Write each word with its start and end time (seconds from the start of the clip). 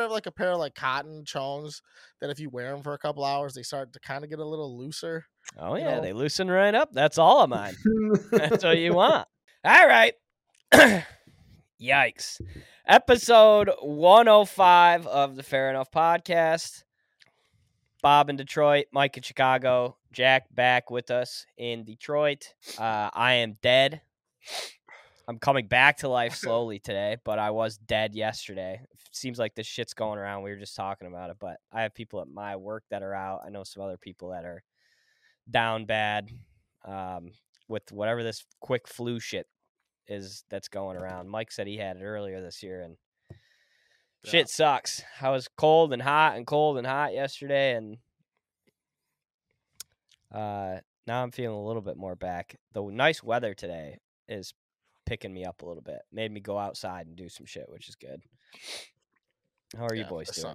ever 0.00 0.08
have 0.08 0.12
like 0.12 0.26
a 0.26 0.32
pair 0.32 0.52
of 0.52 0.58
like 0.58 0.74
cotton 0.74 1.24
chones 1.24 1.82
that 2.20 2.30
if 2.30 2.40
you 2.40 2.48
wear 2.48 2.72
them 2.72 2.82
for 2.82 2.94
a 2.94 2.98
couple 2.98 3.24
hours, 3.24 3.54
they 3.54 3.62
start 3.62 3.92
to 3.92 4.00
kind 4.00 4.24
of 4.24 4.30
get 4.30 4.38
a 4.38 4.44
little 4.44 4.78
looser? 4.78 5.26
Oh 5.58 5.76
yeah, 5.76 5.96
know- 5.96 6.00
they 6.02 6.12
loosen 6.12 6.50
right 6.50 6.74
up. 6.74 6.90
That's 6.92 7.18
all 7.18 7.42
of 7.42 7.50
mine. 7.50 7.74
That's 8.30 8.64
what 8.64 8.78
you 8.78 8.94
want. 8.94 9.28
All 9.64 9.86
right. 9.86 10.14
Yikes. 11.82 12.40
Episode 12.86 13.70
105 13.82 15.06
of 15.06 15.36
the 15.36 15.42
Fair 15.42 15.68
Enough 15.68 15.90
podcast. 15.90 16.82
Bob 18.02 18.30
in 18.30 18.36
Detroit, 18.36 18.86
Mike 18.90 19.18
in 19.18 19.22
Chicago, 19.22 19.98
Jack 20.10 20.46
back 20.54 20.90
with 20.90 21.10
us 21.10 21.44
in 21.58 21.84
Detroit. 21.84 22.54
Uh, 22.78 23.10
I 23.12 23.34
am 23.34 23.58
dead. 23.60 24.00
I'm 25.30 25.38
coming 25.38 25.68
back 25.68 25.98
to 25.98 26.08
life 26.08 26.34
slowly 26.34 26.80
today, 26.80 27.16
but 27.24 27.38
I 27.38 27.50
was 27.52 27.76
dead 27.78 28.16
yesterday. 28.16 28.80
Seems 29.12 29.38
like 29.38 29.54
this 29.54 29.66
shit's 29.66 29.94
going 29.94 30.18
around. 30.18 30.42
We 30.42 30.50
were 30.50 30.56
just 30.56 30.74
talking 30.74 31.06
about 31.06 31.30
it, 31.30 31.36
but 31.38 31.58
I 31.72 31.82
have 31.82 31.94
people 31.94 32.20
at 32.20 32.26
my 32.26 32.56
work 32.56 32.82
that 32.90 33.04
are 33.04 33.14
out. 33.14 33.42
I 33.46 33.50
know 33.50 33.62
some 33.62 33.84
other 33.84 33.96
people 33.96 34.30
that 34.30 34.44
are 34.44 34.64
down 35.48 35.84
bad 35.84 36.30
um, 36.84 37.30
with 37.68 37.92
whatever 37.92 38.24
this 38.24 38.44
quick 38.58 38.88
flu 38.88 39.20
shit 39.20 39.46
is 40.08 40.42
that's 40.50 40.66
going 40.66 40.96
around. 40.96 41.28
Mike 41.28 41.52
said 41.52 41.68
he 41.68 41.76
had 41.76 41.96
it 41.96 42.02
earlier 42.02 42.40
this 42.40 42.60
year, 42.60 42.82
and 42.82 42.96
Yeah. 44.24 44.30
shit 44.32 44.48
sucks. 44.48 45.00
I 45.20 45.30
was 45.30 45.46
cold 45.46 45.92
and 45.92 46.02
hot 46.02 46.36
and 46.38 46.44
cold 46.44 46.76
and 46.76 46.86
hot 46.88 47.14
yesterday, 47.14 47.76
and 47.76 47.98
uh, 50.34 50.80
now 51.06 51.22
I'm 51.22 51.30
feeling 51.30 51.56
a 51.56 51.64
little 51.64 51.82
bit 51.82 51.96
more 51.96 52.16
back. 52.16 52.56
The 52.72 52.82
nice 52.82 53.22
weather 53.22 53.54
today 53.54 53.98
is 54.28 54.54
picking 55.10 55.34
me 55.34 55.44
up 55.44 55.60
a 55.62 55.66
little 55.66 55.82
bit. 55.82 56.02
Made 56.12 56.30
me 56.30 56.38
go 56.38 56.56
outside 56.56 57.08
and 57.08 57.16
do 57.16 57.28
some 57.28 57.44
shit, 57.44 57.66
which 57.68 57.88
is 57.88 57.96
good. 57.96 58.22
How 59.76 59.86
are 59.86 59.94
you 59.96 60.04
boys 60.04 60.28
doing? 60.30 60.54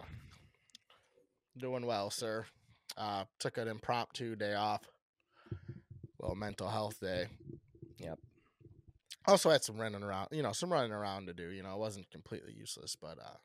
Doing 1.57 1.85
well, 1.85 2.09
sir. 2.09 2.45
Uh, 2.97 3.25
took 3.37 3.57
an 3.57 3.67
impromptu 3.67 4.37
day 4.37 4.53
off. 4.53 4.81
Well, 6.19 6.35
mental 6.35 6.69
health 6.69 7.01
day. 7.01 7.25
Yep. 7.99 8.17
Also 9.27 9.49
had 9.49 9.61
some 9.65 9.77
running 9.77 10.03
around, 10.03 10.29
you 10.31 10.41
know, 10.41 10.53
some 10.53 10.71
running 10.71 10.93
around 10.93 11.25
to 11.27 11.33
do. 11.33 11.49
You 11.49 11.61
know, 11.61 11.73
it 11.73 11.79
wasn't 11.79 12.09
completely 12.09 12.53
useless, 12.53 12.95
but 12.95 13.17
uh, 13.19 13.35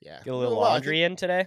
yeah. 0.00 0.18
Get 0.24 0.34
a 0.34 0.36
little 0.36 0.56
Well, 0.58 0.66
I 0.66 0.72
laundry 0.72 1.04
in 1.04 1.14
today. 1.14 1.46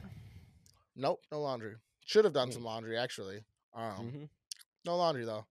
Nope, 0.96 1.20
no 1.34 1.42
laundry. 1.42 1.76
Should 2.06 2.24
have 2.24 2.34
done 2.34 2.50
Mm. 2.50 2.54
some 2.54 2.64
laundry 2.64 2.98
actually. 2.98 3.44
Um, 3.76 3.96
hmm 3.96 4.24
no 4.86 4.96
laundry 4.96 5.26
though. 5.26 5.46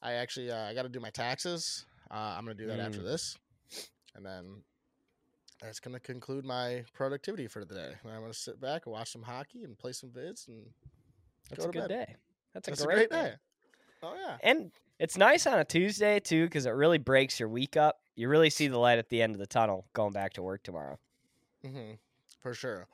I 0.00 0.12
actually 0.14 0.52
uh, 0.52 0.66
I 0.68 0.74
got 0.74 0.82
to 0.82 0.88
do 0.88 1.00
my 1.00 1.10
taxes. 1.10 1.84
Uh, 2.14 2.36
I'm 2.38 2.44
gonna 2.44 2.54
do 2.54 2.68
that 2.68 2.78
after 2.80 3.02
Mm. 3.02 3.04
this, 3.04 3.36
and 4.14 4.24
then 4.24 4.62
that's 5.60 5.80
gonna 5.80 6.00
conclude 6.00 6.44
my 6.44 6.84
productivity 6.92 7.48
for 7.48 7.64
the 7.64 7.74
day. 7.74 7.94
And 8.02 8.12
I'm 8.12 8.20
gonna 8.20 8.34
sit 8.34 8.60
back 8.60 8.86
and 8.86 8.92
watch 8.92 9.10
some 9.12 9.22
hockey 9.22 9.64
and 9.64 9.76
play 9.78 9.92
some 9.92 10.10
vids, 10.10 10.48
and 10.48 10.66
That's 11.50 11.64
go 11.64 11.66
a 11.66 11.68
to 11.68 11.72
good 11.72 11.88
bed. 11.88 11.88
day. 11.88 12.16
That's 12.52 12.68
a 12.68 12.70
that's 12.70 12.84
great, 12.84 13.06
a 13.06 13.08
great 13.08 13.10
day. 13.10 13.36
Oh 14.02 14.14
yeah. 14.14 14.38
And 14.42 14.72
it's 14.98 15.16
nice 15.16 15.46
on 15.46 15.58
a 15.58 15.64
Tuesday 15.64 16.20
too, 16.20 16.44
because 16.46 16.66
it 16.66 16.70
really 16.70 16.98
breaks 16.98 17.40
your 17.40 17.48
week 17.48 17.76
up. 17.76 17.98
You 18.16 18.28
really 18.28 18.50
see 18.50 18.68
the 18.68 18.78
light 18.78 18.98
at 18.98 19.08
the 19.08 19.22
end 19.22 19.34
of 19.34 19.38
the 19.40 19.46
tunnel 19.46 19.86
going 19.92 20.12
back 20.12 20.34
to 20.34 20.42
work 20.42 20.62
tomorrow. 20.62 20.98
hmm 21.64 21.92
For 22.40 22.54
sure. 22.54 22.86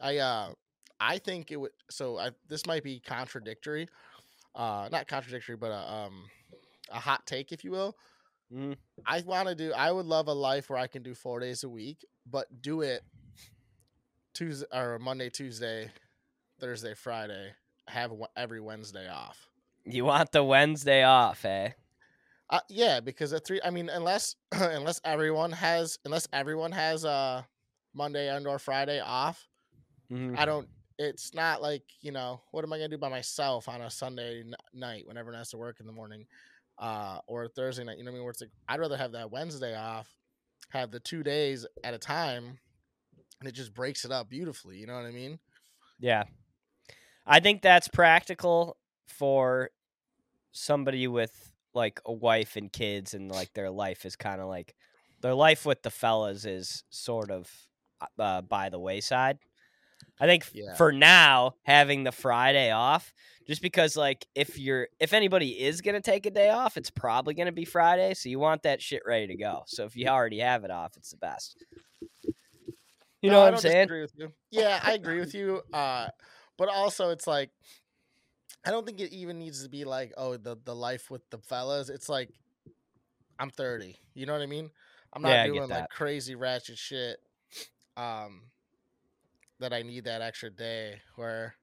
I 0.00 0.18
uh 0.18 0.54
I 1.00 1.18
think 1.18 1.50
it 1.50 1.56
would 1.56 1.72
so 1.90 2.18
I 2.18 2.32
this 2.48 2.66
might 2.66 2.84
be 2.84 3.00
contradictory. 3.00 3.88
Uh 4.54 4.88
not 4.92 5.08
contradictory, 5.08 5.56
but 5.56 5.72
a 5.72 5.92
um 5.92 6.30
a 6.90 7.00
hot 7.00 7.26
take 7.26 7.52
if 7.52 7.64
you 7.64 7.70
will. 7.72 7.96
Mhm. 8.52 8.76
I 9.06 9.20
want 9.22 9.48
to 9.48 9.54
do 9.54 9.72
I 9.72 9.90
would 9.92 10.06
love 10.06 10.28
a 10.28 10.32
life 10.34 10.70
where 10.70 10.78
I 10.78 10.86
can 10.86 11.02
do 11.02 11.14
4 11.14 11.40
days 11.40 11.64
a 11.64 11.68
week, 11.68 12.04
but 12.26 12.62
do 12.62 12.82
it 12.82 13.02
Tuesday 14.34 14.66
or 14.72 14.98
Monday, 14.98 15.30
Tuesday, 15.30 15.90
Thursday, 16.60 16.94
Friday, 16.94 17.52
have 17.88 18.12
every 18.36 18.60
Wednesday 18.60 19.08
off. 19.08 19.48
You 19.84 20.04
want 20.04 20.32
the 20.32 20.44
Wednesday 20.44 21.02
off, 21.02 21.44
eh? 21.44 21.72
Uh, 22.50 22.60
yeah, 22.68 23.00
because 23.00 23.32
at 23.32 23.44
three, 23.46 23.60
I 23.64 23.70
mean, 23.70 23.88
unless 23.88 24.36
unless 24.52 25.00
everyone 25.04 25.52
has 25.52 25.98
unless 26.04 26.28
everyone 26.32 26.72
has 26.72 27.04
uh 27.04 27.42
Monday 27.94 28.28
and 28.34 28.46
or 28.46 28.58
Friday 28.58 29.00
off, 29.00 29.48
Mhm. 30.10 30.38
I 30.38 30.44
don't. 30.44 30.68
It's 30.98 31.34
not 31.34 31.62
like 31.62 31.84
you 32.00 32.12
know 32.12 32.42
what 32.52 32.64
am 32.64 32.72
I 32.72 32.78
gonna 32.78 32.88
do 32.88 32.98
by 32.98 33.08
myself 33.08 33.68
on 33.68 33.80
a 33.80 33.90
Sunday 33.90 34.40
n- 34.40 34.54
night 34.72 35.06
when 35.06 35.16
everyone 35.16 35.38
has 35.38 35.50
to 35.50 35.56
work 35.58 35.80
in 35.80 35.86
the 35.86 35.92
morning, 35.92 36.26
uh, 36.78 37.18
or 37.26 37.48
Thursday 37.48 37.84
night. 37.84 37.98
You 37.98 38.04
know 38.04 38.10
what 38.10 38.16
I 38.16 38.18
mean? 38.18 38.24
Where 38.24 38.30
it's 38.30 38.40
like 38.40 38.50
I'd 38.68 38.80
rather 38.80 38.96
have 38.96 39.12
that 39.12 39.30
Wednesday 39.30 39.76
off, 39.76 40.08
have 40.70 40.90
the 40.90 41.00
two 41.00 41.22
days 41.22 41.66
at 41.84 41.94
a 41.94 41.98
time, 41.98 42.58
and 43.40 43.48
it 43.48 43.52
just 43.52 43.74
breaks 43.74 44.04
it 44.04 44.12
up 44.12 44.28
beautifully. 44.28 44.76
You 44.78 44.86
know 44.86 44.94
what 44.94 45.06
I 45.06 45.10
mean? 45.10 45.38
Yeah. 45.98 46.24
I 47.26 47.40
think 47.40 47.62
that's 47.62 47.88
practical 47.88 48.76
for 49.06 49.70
somebody 50.52 51.06
with 51.06 51.50
like 51.74 52.00
a 52.04 52.12
wife 52.12 52.56
and 52.56 52.72
kids 52.72 53.14
and 53.14 53.30
like 53.30 53.52
their 53.54 53.70
life 53.70 54.04
is 54.04 54.16
kind 54.16 54.40
of 54.40 54.48
like 54.48 54.74
their 55.20 55.34
life 55.34 55.64
with 55.64 55.82
the 55.82 55.90
fellas 55.90 56.44
is 56.44 56.84
sort 56.90 57.30
of 57.30 57.50
uh, 58.18 58.42
by 58.42 58.68
the 58.68 58.78
wayside. 58.78 59.38
I 60.22 60.26
think 60.26 60.46
Yeah. 60.52 60.76
for 60.76 60.92
now 60.92 61.56
having 61.64 62.04
the 62.04 62.12
Friday 62.12 62.70
off 62.70 63.12
just 63.44 63.60
because 63.60 63.96
like 63.96 64.24
if 64.36 64.56
you're 64.56 64.86
if 65.00 65.12
anybody 65.12 65.60
is 65.60 65.80
going 65.80 65.96
to 65.96 66.00
take 66.00 66.26
a 66.26 66.30
day 66.30 66.48
off 66.50 66.76
it's 66.76 66.90
probably 66.90 67.34
going 67.34 67.46
to 67.46 67.52
be 67.52 67.64
Friday 67.64 68.14
so 68.14 68.28
you 68.28 68.38
want 68.38 68.62
that 68.62 68.80
shit 68.80 69.02
ready 69.04 69.26
to 69.26 69.34
go. 69.34 69.64
So 69.66 69.84
if 69.84 69.96
you 69.96 70.06
already 70.06 70.38
have 70.38 70.62
it 70.62 70.70
off 70.70 70.96
it's 70.96 71.10
the 71.10 71.16
best. 71.16 71.56
You 73.20 73.30
know 73.30 73.40
I 73.40 73.46
what 73.46 73.54
I'm 73.54 73.60
saying? 73.60 73.86
disagree 73.86 74.02
with 74.02 74.12
you. 74.16 74.32
Yeah, 74.52 74.80
I 74.84 74.92
agree 74.92 75.18
with 75.18 75.34
you. 75.34 75.60
Uh, 75.72 76.08
but 76.56 76.68
also, 76.68 77.10
it's 77.10 77.26
like 77.26 77.50
I 78.64 78.70
don't 78.70 78.86
think 78.86 79.00
it 79.00 79.12
even 79.12 79.40
needs 79.40 79.64
to 79.64 79.68
be 79.68 79.84
like, 79.84 80.12
oh, 80.16 80.36
the 80.36 80.56
the 80.64 80.74
life 80.74 81.10
with 81.10 81.22
the 81.30 81.38
fellas. 81.38 81.88
It's 81.88 82.08
like 82.08 82.30
I'm 83.40 83.50
30. 83.50 83.96
You 84.14 84.26
know 84.26 84.34
what 84.34 84.42
I 84.42 84.46
mean? 84.46 84.70
I'm 85.12 85.22
not 85.22 85.30
Yeah, 85.30 85.46
doing 85.46 85.68
like 85.68 85.88
crazy 85.90 86.36
ratchet 86.36 86.78
shit. 86.78 87.18
Um, 87.96 88.42
that 89.62 89.74
I 89.74 89.82
need 89.82 90.04
that 90.04 90.22
extra 90.22 90.50
day. 90.50 91.02
Where 91.16 91.56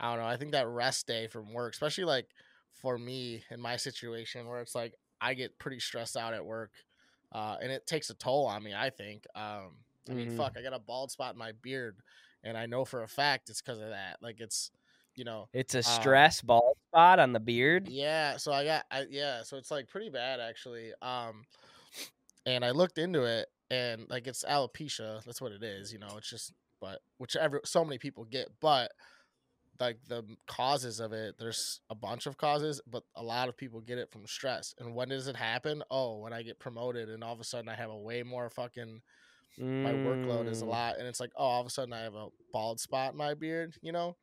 I 0.00 0.10
don't 0.14 0.24
know. 0.24 0.28
I 0.30 0.36
think 0.36 0.52
that 0.52 0.68
rest 0.68 1.06
day 1.06 1.26
from 1.28 1.52
work, 1.52 1.72
especially 1.74 2.04
like 2.04 2.28
for 2.72 2.98
me 2.98 3.44
in 3.50 3.60
my 3.60 3.76
situation, 3.76 4.46
where 4.46 4.60
it's 4.60 4.74
like 4.74 4.94
I 5.20 5.34
get 5.34 5.58
pretty 5.58 5.80
stressed 5.80 6.16
out 6.16 6.34
at 6.34 6.44
work, 6.46 6.72
uh, 7.32 7.56
and 7.62 7.72
it 7.72 7.86
takes 7.86 8.10
a 8.10 8.14
toll 8.14 8.46
on 8.46 8.62
me. 8.62 8.74
I 8.74 8.90
think. 8.90 9.26
Um, 9.34 9.78
I 10.10 10.14
mean, 10.14 10.28
Mhm. 10.28 10.30
fuck, 10.30 10.56
I 10.58 10.62
got 10.62 10.74
a 10.74 10.78
bald 10.78 11.10
spot 11.10 11.34
in 11.34 11.38
my 11.38 11.52
beard, 11.52 11.98
and 12.44 12.56
I 12.58 12.66
know 12.66 12.84
for 12.84 13.02
a 13.02 13.08
fact 13.08 13.50
it's 13.50 13.62
because 13.62 13.80
of 13.80 13.88
that. 13.90 14.18
Like 14.22 14.40
it's, 14.40 14.70
you 15.16 15.24
know, 15.24 15.48
It's 15.52 15.74
a 15.74 15.82
Um, 15.82 15.82
stress 15.82 16.42
bald 16.42 16.76
spot 16.88 17.18
on 17.18 17.32
the 17.32 17.40
beard. 17.40 17.88
yeah. 17.88 18.36
So 18.36 18.52
I 18.52 18.64
got, 18.64 18.84
I, 18.90 19.06
yeah. 19.10 19.42
So 19.42 19.56
it's 19.56 19.70
like 19.70 19.88
pretty 19.88 20.10
bad 20.10 20.40
actually. 20.40 20.92
Um, 21.02 21.44
and 22.44 22.64
I 22.64 22.70
looked 22.70 22.98
into 22.98 23.24
it, 23.24 23.48
and 23.70 24.08
like 24.08 24.26
it's 24.26 24.44
alopecia. 24.44 25.22
That's 25.24 25.40
what 25.40 25.52
it 25.52 25.62
is. 25.62 25.92
You 25.92 25.98
know, 25.98 26.16
it's 26.16 26.30
just, 26.30 26.52
but 26.80 27.00
whichever 27.18 27.60
so 27.64 27.84
many 27.84 27.98
people 27.98 28.24
get, 28.24 28.48
but 28.60 28.92
like 29.78 29.98
the 30.08 30.24
causes 30.46 31.00
of 31.00 31.12
it, 31.12 31.36
there's 31.38 31.80
a 31.90 31.94
bunch 31.94 32.26
of 32.26 32.38
causes, 32.38 32.80
but 32.86 33.02
a 33.14 33.22
lot 33.22 33.48
of 33.48 33.56
people 33.56 33.80
get 33.80 33.98
it 33.98 34.10
from 34.10 34.26
stress. 34.26 34.74
And 34.78 34.94
when 34.94 35.08
does 35.10 35.28
it 35.28 35.36
happen? 35.36 35.82
Oh, 35.90 36.18
when 36.18 36.32
I 36.32 36.42
get 36.42 36.58
promoted, 36.58 37.10
and 37.10 37.22
all 37.22 37.34
of 37.34 37.40
a 37.40 37.44
sudden 37.44 37.68
I 37.68 37.74
have 37.74 37.90
a 37.90 37.96
way 37.98 38.22
more 38.22 38.48
fucking 38.50 39.02
my 39.82 39.92
workload 39.92 40.48
is 40.48 40.62
a 40.62 40.64
Mm. 40.64 40.70
lot 40.70 40.98
and 40.98 41.06
it's 41.06 41.20
like 41.20 41.32
oh 41.36 41.44
all 41.44 41.60
of 41.60 41.66
a 41.66 41.70
sudden 41.70 41.92
i 41.92 42.00
have 42.00 42.14
a 42.14 42.28
bald 42.52 42.80
spot 42.80 43.12
in 43.12 43.18
my 43.18 43.34
beard 43.34 43.74
you 43.82 43.92
know 43.92 44.16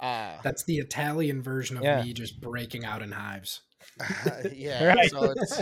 uh 0.00 0.38
That's 0.42 0.64
the 0.64 0.78
Italian 0.78 1.42
version 1.42 1.76
of 1.76 1.82
Yeah. 1.84 1.96
me 1.96 2.12
just 2.12 2.40
breaking 2.40 2.84
out 2.84 3.02
in 3.02 3.12
hives. 3.12 3.60
yeah 4.54 4.94
Right. 4.94 5.10
so 5.10 5.30
it's 5.30 5.60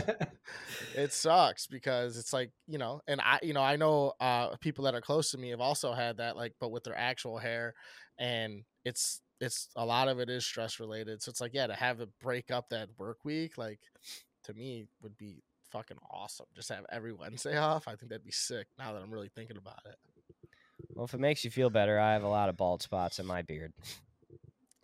it 0.94 1.12
sucks 1.12 1.66
because 1.66 2.16
it's 2.16 2.32
like 2.32 2.50
you 2.66 2.78
know 2.78 3.00
and 3.06 3.20
i 3.20 3.38
you 3.42 3.52
know 3.52 3.62
i 3.62 3.76
know 3.76 4.12
uh 4.20 4.56
people 4.60 4.84
that 4.84 4.94
are 4.94 5.00
close 5.00 5.30
to 5.30 5.38
me 5.38 5.50
have 5.50 5.60
also 5.60 5.92
had 5.92 6.16
that 6.18 6.36
like 6.36 6.52
but 6.60 6.70
with 6.70 6.84
their 6.84 6.96
actual 6.96 7.38
hair 7.38 7.74
and 8.18 8.62
it's 8.84 9.20
it's 9.40 9.68
a 9.76 9.84
lot 9.84 10.08
of 10.08 10.20
it 10.20 10.30
is 10.30 10.44
stress 10.44 10.78
related 10.80 11.20
so 11.22 11.30
it's 11.30 11.40
like 11.40 11.52
yeah 11.54 11.66
to 11.66 11.74
have 11.74 12.00
it 12.00 12.08
break 12.20 12.50
up 12.50 12.68
that 12.70 12.88
work 12.98 13.18
week 13.24 13.58
like 13.58 13.80
to 14.44 14.54
me 14.54 14.86
would 15.02 15.16
be 15.16 15.42
fucking 15.70 15.98
awesome 16.10 16.46
just 16.54 16.68
have 16.68 16.84
every 16.90 17.12
wednesday 17.12 17.56
off 17.56 17.88
i 17.88 17.96
think 17.96 18.08
that'd 18.10 18.24
be 18.24 18.30
sick 18.30 18.66
now 18.78 18.92
that 18.92 19.02
i'm 19.02 19.12
really 19.12 19.30
thinking 19.34 19.56
about 19.56 19.80
it 19.86 19.96
Well, 20.94 21.04
if 21.04 21.14
it 21.14 21.20
makes 21.20 21.44
you 21.44 21.50
feel 21.50 21.70
better, 21.70 21.98
I 21.98 22.12
have 22.12 22.22
a 22.22 22.28
lot 22.28 22.48
of 22.48 22.56
bald 22.56 22.82
spots 22.82 23.18
in 23.18 23.26
my 23.26 23.42
beard. 23.42 23.72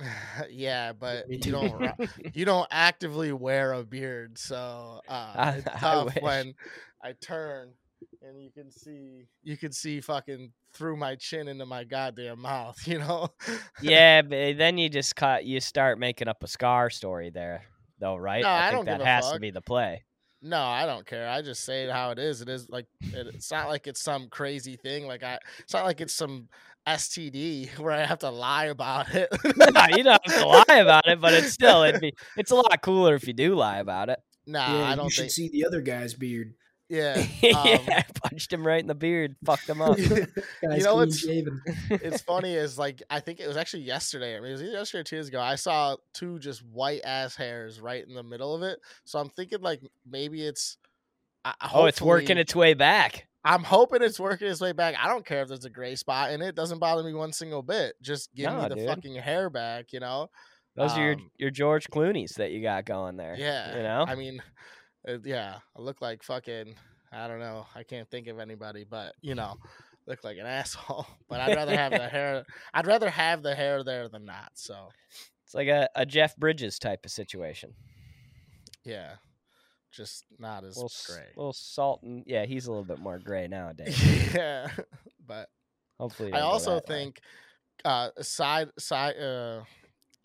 yeah, 0.50 0.92
but 0.92 1.28
you 1.28 1.52
don't 1.52 1.92
you 2.34 2.44
don't 2.44 2.68
actively 2.70 3.32
wear 3.32 3.72
a 3.72 3.84
beard, 3.84 4.38
so 4.38 5.00
uh, 5.08 5.32
I- 5.36 5.50
it's 5.56 5.80
tough 5.80 6.14
wish. 6.14 6.22
when 6.22 6.54
I 7.02 7.12
turn 7.20 7.72
and 8.22 8.40
you 8.42 8.50
can 8.50 8.70
see 8.70 9.26
you 9.42 9.56
can 9.56 9.72
see 9.72 10.00
fucking 10.00 10.52
through 10.74 10.96
my 10.96 11.16
chin 11.16 11.48
into 11.48 11.66
my 11.66 11.84
goddamn 11.84 12.40
mouth, 12.40 12.76
you 12.86 12.98
know? 12.98 13.28
yeah, 13.82 14.22
but 14.22 14.56
then 14.58 14.78
you 14.78 14.88
just 14.88 15.16
cut. 15.16 15.44
You 15.44 15.60
start 15.60 15.98
making 15.98 16.28
up 16.28 16.42
a 16.42 16.46
scar 16.46 16.90
story 16.90 17.30
there, 17.30 17.64
though, 17.98 18.16
right? 18.16 18.42
No, 18.42 18.50
I 18.50 18.70
think 18.70 18.86
don't 18.86 18.98
that 18.98 19.06
has 19.06 19.32
to 19.32 19.40
be 19.40 19.50
the 19.50 19.60
play. 19.60 20.04
No, 20.42 20.62
I 20.62 20.86
don't 20.86 21.06
care. 21.06 21.28
I 21.28 21.42
just 21.42 21.64
say 21.64 21.84
it 21.84 21.90
how 21.90 22.12
it 22.12 22.18
is. 22.18 22.40
It 22.40 22.48
is 22.48 22.68
like 22.70 22.86
it, 23.12 23.26
it's 23.34 23.50
not 23.50 23.68
like 23.68 23.86
it's 23.86 24.02
some 24.02 24.28
crazy 24.28 24.76
thing. 24.76 25.06
Like 25.06 25.22
I, 25.22 25.38
it's 25.58 25.74
not 25.74 25.84
like 25.84 26.00
it's 26.00 26.14
some 26.14 26.48
STD 26.86 27.78
where 27.78 27.92
I 27.92 28.04
have 28.04 28.20
to 28.20 28.30
lie 28.30 28.66
about 28.66 29.14
it. 29.14 29.28
no, 29.44 29.96
you 29.96 30.02
don't 30.02 30.20
have 30.26 30.40
to 30.40 30.46
lie 30.68 30.76
about 30.78 31.06
it, 31.08 31.20
but 31.20 31.32
it's 31.34 31.52
still 31.52 31.82
it'd 31.82 32.00
be 32.00 32.14
it's 32.36 32.50
a 32.50 32.56
lot 32.56 32.80
cooler 32.82 33.14
if 33.14 33.26
you 33.26 33.32
do 33.32 33.54
lie 33.54 33.78
about 33.78 34.08
it. 34.08 34.18
nah, 34.46 34.78
yeah, 34.78 34.84
I 34.90 34.96
don't 34.96 35.04
you 35.06 35.10
should 35.10 35.20
think. 35.22 35.32
see 35.32 35.48
the 35.50 35.66
other 35.66 35.80
guy's 35.80 36.14
beard. 36.14 36.54
Yeah, 36.92 37.12
um, 37.14 37.28
yeah, 37.86 38.02
punched 38.20 38.52
him 38.52 38.66
right 38.66 38.80
in 38.80 38.88
the 38.88 38.96
beard, 38.96 39.36
fucked 39.46 39.68
him 39.68 39.80
up. 39.80 39.96
Guy's 39.96 40.82
know 40.82 40.96
what's- 40.96 41.20
shaven. 41.20 41.62
it's 41.88 42.20
funny 42.22 42.54
is 42.54 42.76
like 42.80 43.00
I 43.08 43.20
think 43.20 43.38
it 43.38 43.46
was 43.46 43.56
actually 43.56 43.84
yesterday. 43.84 44.36
I 44.36 44.40
mean, 44.40 44.48
it 44.48 44.54
was 44.54 44.62
either 44.64 44.72
yesterday 44.72 45.00
or 45.02 45.04
two 45.04 45.16
days 45.18 45.28
ago. 45.28 45.40
I 45.40 45.54
saw 45.54 45.94
two 46.14 46.40
just 46.40 46.64
white 46.66 47.02
ass 47.04 47.36
hairs 47.36 47.80
right 47.80 48.04
in 48.04 48.14
the 48.14 48.24
middle 48.24 48.56
of 48.56 48.64
it. 48.64 48.80
So 49.04 49.20
I'm 49.20 49.28
thinking 49.28 49.60
like 49.60 49.80
maybe 50.04 50.44
it's. 50.44 50.78
I- 51.44 51.54
oh, 51.72 51.84
it's 51.86 52.02
working 52.02 52.38
its 52.38 52.56
way 52.56 52.74
back. 52.74 53.28
I'm 53.44 53.64
hoping 53.64 54.02
it's 54.02 54.20
working 54.20 54.48
its 54.48 54.60
way 54.60 54.72
back. 54.72 54.94
I 55.00 55.08
don't 55.08 55.24
care 55.24 55.40
if 55.42 55.48
there's 55.48 55.64
a 55.64 55.70
gray 55.70 55.94
spot 55.94 56.30
in 56.32 56.42
it. 56.42 56.54
Doesn't 56.54 56.78
bother 56.78 57.02
me 57.02 57.14
one 57.14 57.32
single 57.32 57.62
bit. 57.62 57.94
Just 58.02 58.34
give 58.34 58.46
Nah, 58.52 58.62
me 58.64 58.68
the 58.68 58.74
dude. 58.76 58.88
fucking 58.88 59.14
hair 59.16 59.48
back. 59.50 59.92
You 59.92 60.00
know. 60.00 60.28
Those 60.76 60.92
are 60.92 61.02
your 61.04 61.14
Um, 61.14 61.30
your 61.38 61.50
George 61.50 61.88
Clooney's 61.90 62.32
that 62.36 62.50
you 62.52 62.62
got 62.62 62.84
going 62.84 63.16
there. 63.16 63.34
Yeah. 63.38 63.76
you 63.76 63.82
know. 63.82 64.04
I 64.06 64.14
mean, 64.14 64.42
uh, 65.08 65.18
yeah. 65.24 65.56
I 65.76 65.80
look 65.80 66.00
like 66.00 66.22
fucking. 66.22 66.74
I 67.12 67.26
don't 67.28 67.40
know. 67.40 67.66
I 67.74 67.82
can't 67.82 68.08
think 68.08 68.28
of 68.28 68.38
anybody, 68.38 68.84
but 68.88 69.14
you 69.20 69.34
know, 69.34 69.56
look 70.06 70.22
like 70.22 70.36
an 70.38 70.46
asshole. 70.46 71.06
But 71.28 71.40
I'd 71.40 71.56
rather 71.56 71.76
have 71.76 71.92
the 71.92 71.98
hair. 72.08 72.44
I'd 72.74 72.86
rather 72.86 73.10
have 73.10 73.42
the 73.42 73.54
hair 73.54 73.82
there 73.82 74.08
than 74.08 74.24
not. 74.26 74.50
So 74.54 74.90
it's 75.44 75.54
like 75.54 75.68
a, 75.68 75.88
a 75.96 76.06
Jeff 76.06 76.36
Bridges 76.36 76.78
type 76.78 77.04
of 77.04 77.10
situation. 77.10 77.72
yeah, 78.84 79.14
just 79.90 80.24
not 80.38 80.64
as 80.64 80.76
little, 80.76 80.90
gray. 81.06 81.26
little 81.36 81.52
salt 81.52 82.02
and 82.02 82.22
yeah, 82.26 82.44
he's 82.46 82.66
a 82.66 82.70
little 82.70 82.84
bit 82.84 82.98
more 82.98 83.18
gray 83.18 83.46
nowadays. 83.48 83.98
yeah, 84.34 84.68
but 85.26 85.48
Hopefully, 85.98 86.32
I 86.32 86.40
also 86.40 86.80
think 86.80 87.20
uh 87.84 88.10
side 88.20 88.70
side 88.78 89.16
uh 89.18 89.60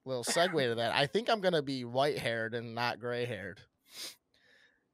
little 0.06 0.23
segue 0.23 0.69
to 0.69 0.75
that. 0.75 0.94
I 0.95 1.06
think 1.07 1.29
I'm 1.29 1.41
gonna 1.41 1.62
be 1.63 1.83
white 1.83 2.17
haired 2.17 2.53
and 2.53 2.75
not 2.75 3.00
gray 3.00 3.25
haired. 3.25 3.59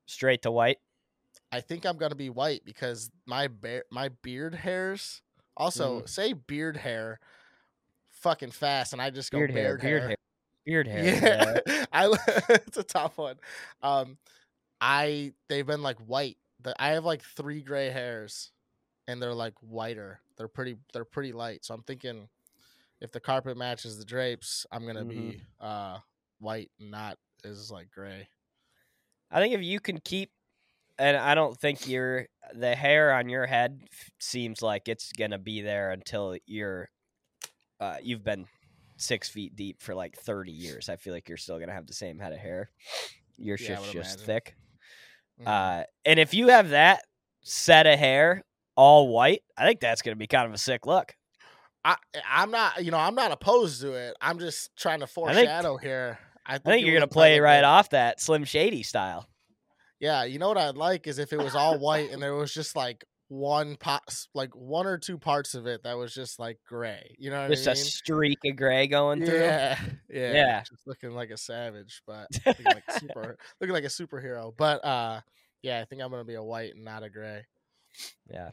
straight 0.06 0.42
to 0.44 0.52
white. 0.52 0.78
I 1.52 1.60
think 1.62 1.86
I'm 1.86 1.98
gonna 1.98 2.16
be 2.16 2.30
white 2.30 2.64
because 2.66 3.10
my 3.26 3.48
bear 3.48 3.84
my 3.92 4.10
beard 4.22 4.56
hairs 4.56 5.22
also 5.58 6.04
say 6.06 6.34
beard 6.34 6.78
hair 6.78 7.20
fucking 8.10 8.52
fast 8.52 8.94
and 8.94 9.02
I 9.02 9.10
just 9.10 9.32
go 9.32 9.40
Beard 9.40 9.52
hair, 9.52 9.78
beard 9.78 9.82
beard 9.82 10.00
hair. 10.02 10.08
hair, 10.10 10.18
beard 10.66 10.88
hair. 10.88 11.62
Yeah, 11.68 11.86
I 11.94 12.16
it's 12.50 12.78
a 12.78 12.84
tough 12.84 13.18
one. 13.18 13.36
Um, 13.82 14.18
I 14.82 15.34
they've 15.50 15.66
been 15.68 15.84
like 15.84 16.00
white. 16.00 16.38
The, 16.62 16.76
I 16.82 16.90
have 16.90 17.06
like 17.06 17.24
three 17.24 17.62
gray 17.62 17.90
hairs, 17.90 18.52
and 19.08 19.22
they're 19.22 19.34
like 19.34 19.56
whiter. 19.62 20.22
They're 20.38 20.48
pretty. 20.50 20.78
They're 20.94 21.06
pretty 21.06 21.32
light. 21.34 21.64
So 21.66 21.74
I'm 21.76 21.84
thinking, 21.84 22.30
if 23.02 23.12
the 23.12 23.20
carpet 23.20 23.58
matches 23.58 23.98
the 23.98 24.06
drapes, 24.06 24.66
I'm 24.72 24.86
gonna 24.88 25.06
be 25.06 25.42
uh 25.60 26.00
white, 26.40 26.72
not 26.80 27.18
as 27.44 27.72
like 27.72 27.92
gray. 27.92 28.30
I 29.32 29.40
think 29.40 29.54
if 29.54 29.62
you 29.62 29.80
can 29.80 30.00
keep, 30.00 30.32
and 31.00 31.18
I 31.18 31.36
don't 31.36 31.58
think 31.60 31.88
your 31.88 32.28
the 32.54 32.76
hair 32.76 33.14
on 33.14 33.30
your 33.30 33.46
head 33.46 33.82
f- 33.92 34.12
seems 34.20 34.62
like 34.62 34.88
it's 34.88 35.12
gonna 35.14 35.40
be 35.40 35.62
there 35.62 35.92
until 35.92 36.38
you're, 36.46 36.90
uh, 37.80 37.98
you've 38.02 38.24
been 38.24 38.46
six 38.98 39.30
feet 39.30 39.56
deep 39.56 39.82
for 39.82 39.96
like 39.96 40.16
thirty 40.18 40.52
years. 40.52 40.90
I 40.90 40.98
feel 40.98 41.14
like 41.14 41.28
you're 41.30 41.38
still 41.38 41.60
gonna 41.60 41.74
have 41.74 41.88
the 41.88 41.94
same 41.94 42.20
head 42.20 42.34
of 42.34 42.40
hair. 42.40 42.72
Your 43.38 43.58
Yeah, 43.58 43.78
I 43.78 43.80
shit's 43.80 43.82
would 43.82 43.92
just 43.92 44.20
imagine. 44.20 44.26
thick. 44.26 44.56
Mhm. 45.42 45.48
Uh, 45.48 45.84
and 46.06 46.20
if 46.20 46.34
you 46.34 46.48
have 46.50 46.70
that 46.70 47.02
set 47.44 47.88
of 47.88 47.98
hair 47.98 48.44
all 48.76 49.08
white, 49.08 49.42
I 49.58 49.66
think 49.66 49.80
that's 49.80 50.02
gonna 50.02 50.16
be 50.16 50.28
kind 50.28 50.48
of 50.48 50.54
a 50.54 50.58
sick 50.58 50.86
look. 50.86 51.16
I 51.84 51.96
I'm 52.28 52.52
not. 52.52 52.84
You 52.84 52.92
know, 52.92 52.98
I'm 52.98 53.16
not 53.16 53.32
opposed 53.32 53.82
to 53.82 53.94
it. 53.94 54.16
I'm 54.22 54.40
just 54.40 54.76
trying 54.76 55.00
to 55.00 55.08
think- 55.08 55.14
foreshadow 55.14 55.78
here. 55.78 56.20
I 56.46 56.54
think, 56.58 56.68
I 56.68 56.72
think 56.72 56.86
you're 56.86 56.96
gonna 56.96 57.08
play 57.08 57.40
right 57.40 57.64
off 57.64 57.90
that 57.90 58.20
Slim 58.20 58.44
Shady 58.44 58.84
style. 58.84 59.28
Yeah, 60.00 60.24
you 60.24 60.40
know 60.40 60.48
what 60.48 60.58
I'd 60.58 60.78
like 60.78 61.06
is 61.08 61.20
if 61.20 61.32
it 61.34 61.38
was 61.38 61.56
all 61.56 61.78
white 61.78 62.10
and 62.12 62.22
there 62.22 62.34
was 62.34 62.52
just 62.54 62.76
like 62.76 63.04
one 63.32 63.78
pot, 63.78 64.04
like 64.34 64.54
one 64.54 64.86
or 64.86 64.98
two 64.98 65.18
parts 65.18 65.54
of 65.56 65.66
it 65.66 65.84
that 65.84 65.98
was 65.98 66.14
just 66.14 66.38
like 66.38 66.58
gray. 66.68 67.16
You 67.18 67.30
know 67.30 67.44
what 67.44 67.52
Just 67.52 67.66
I 67.66 67.72
a 67.72 67.76
mean? 67.76 67.84
streak 67.86 68.40
of 68.44 68.58
gray 68.58 68.88
going 68.88 69.26
through. 69.26 69.40
yeah, 69.40 69.80
yeah, 70.10 70.34
Yeah. 70.34 70.60
just 70.70 70.86
looking 70.86 71.12
like 71.12 71.30
a 71.30 71.38
savage, 71.38 72.02
but 72.06 72.28
looking 72.46 72.66
like 72.66 72.84
a 72.90 73.00
super, 73.00 73.38
looking 73.62 73.74
like 73.74 73.86
a 73.86 73.88
superhero. 73.88 74.52
But 74.58 74.84
uh, 74.84 75.22
yeah, 75.62 75.80
I 75.80 75.86
think 75.86 76.02
I'm 76.02 76.12
gonna 76.12 76.26
be 76.26 76.34
a 76.36 76.44
white 76.44 76.76
and 76.76 76.84
not 76.84 77.04
a 77.04 77.10
gray. 77.10 77.46
Yeah. 78.30 78.50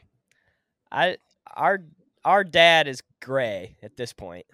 I 0.91 1.17
our 1.57 1.79
our 2.23 2.45
dad 2.45 2.87
is 2.87 3.03
gray 3.21 3.75
at 3.83 3.97
this 3.97 4.13
point. 4.13 4.45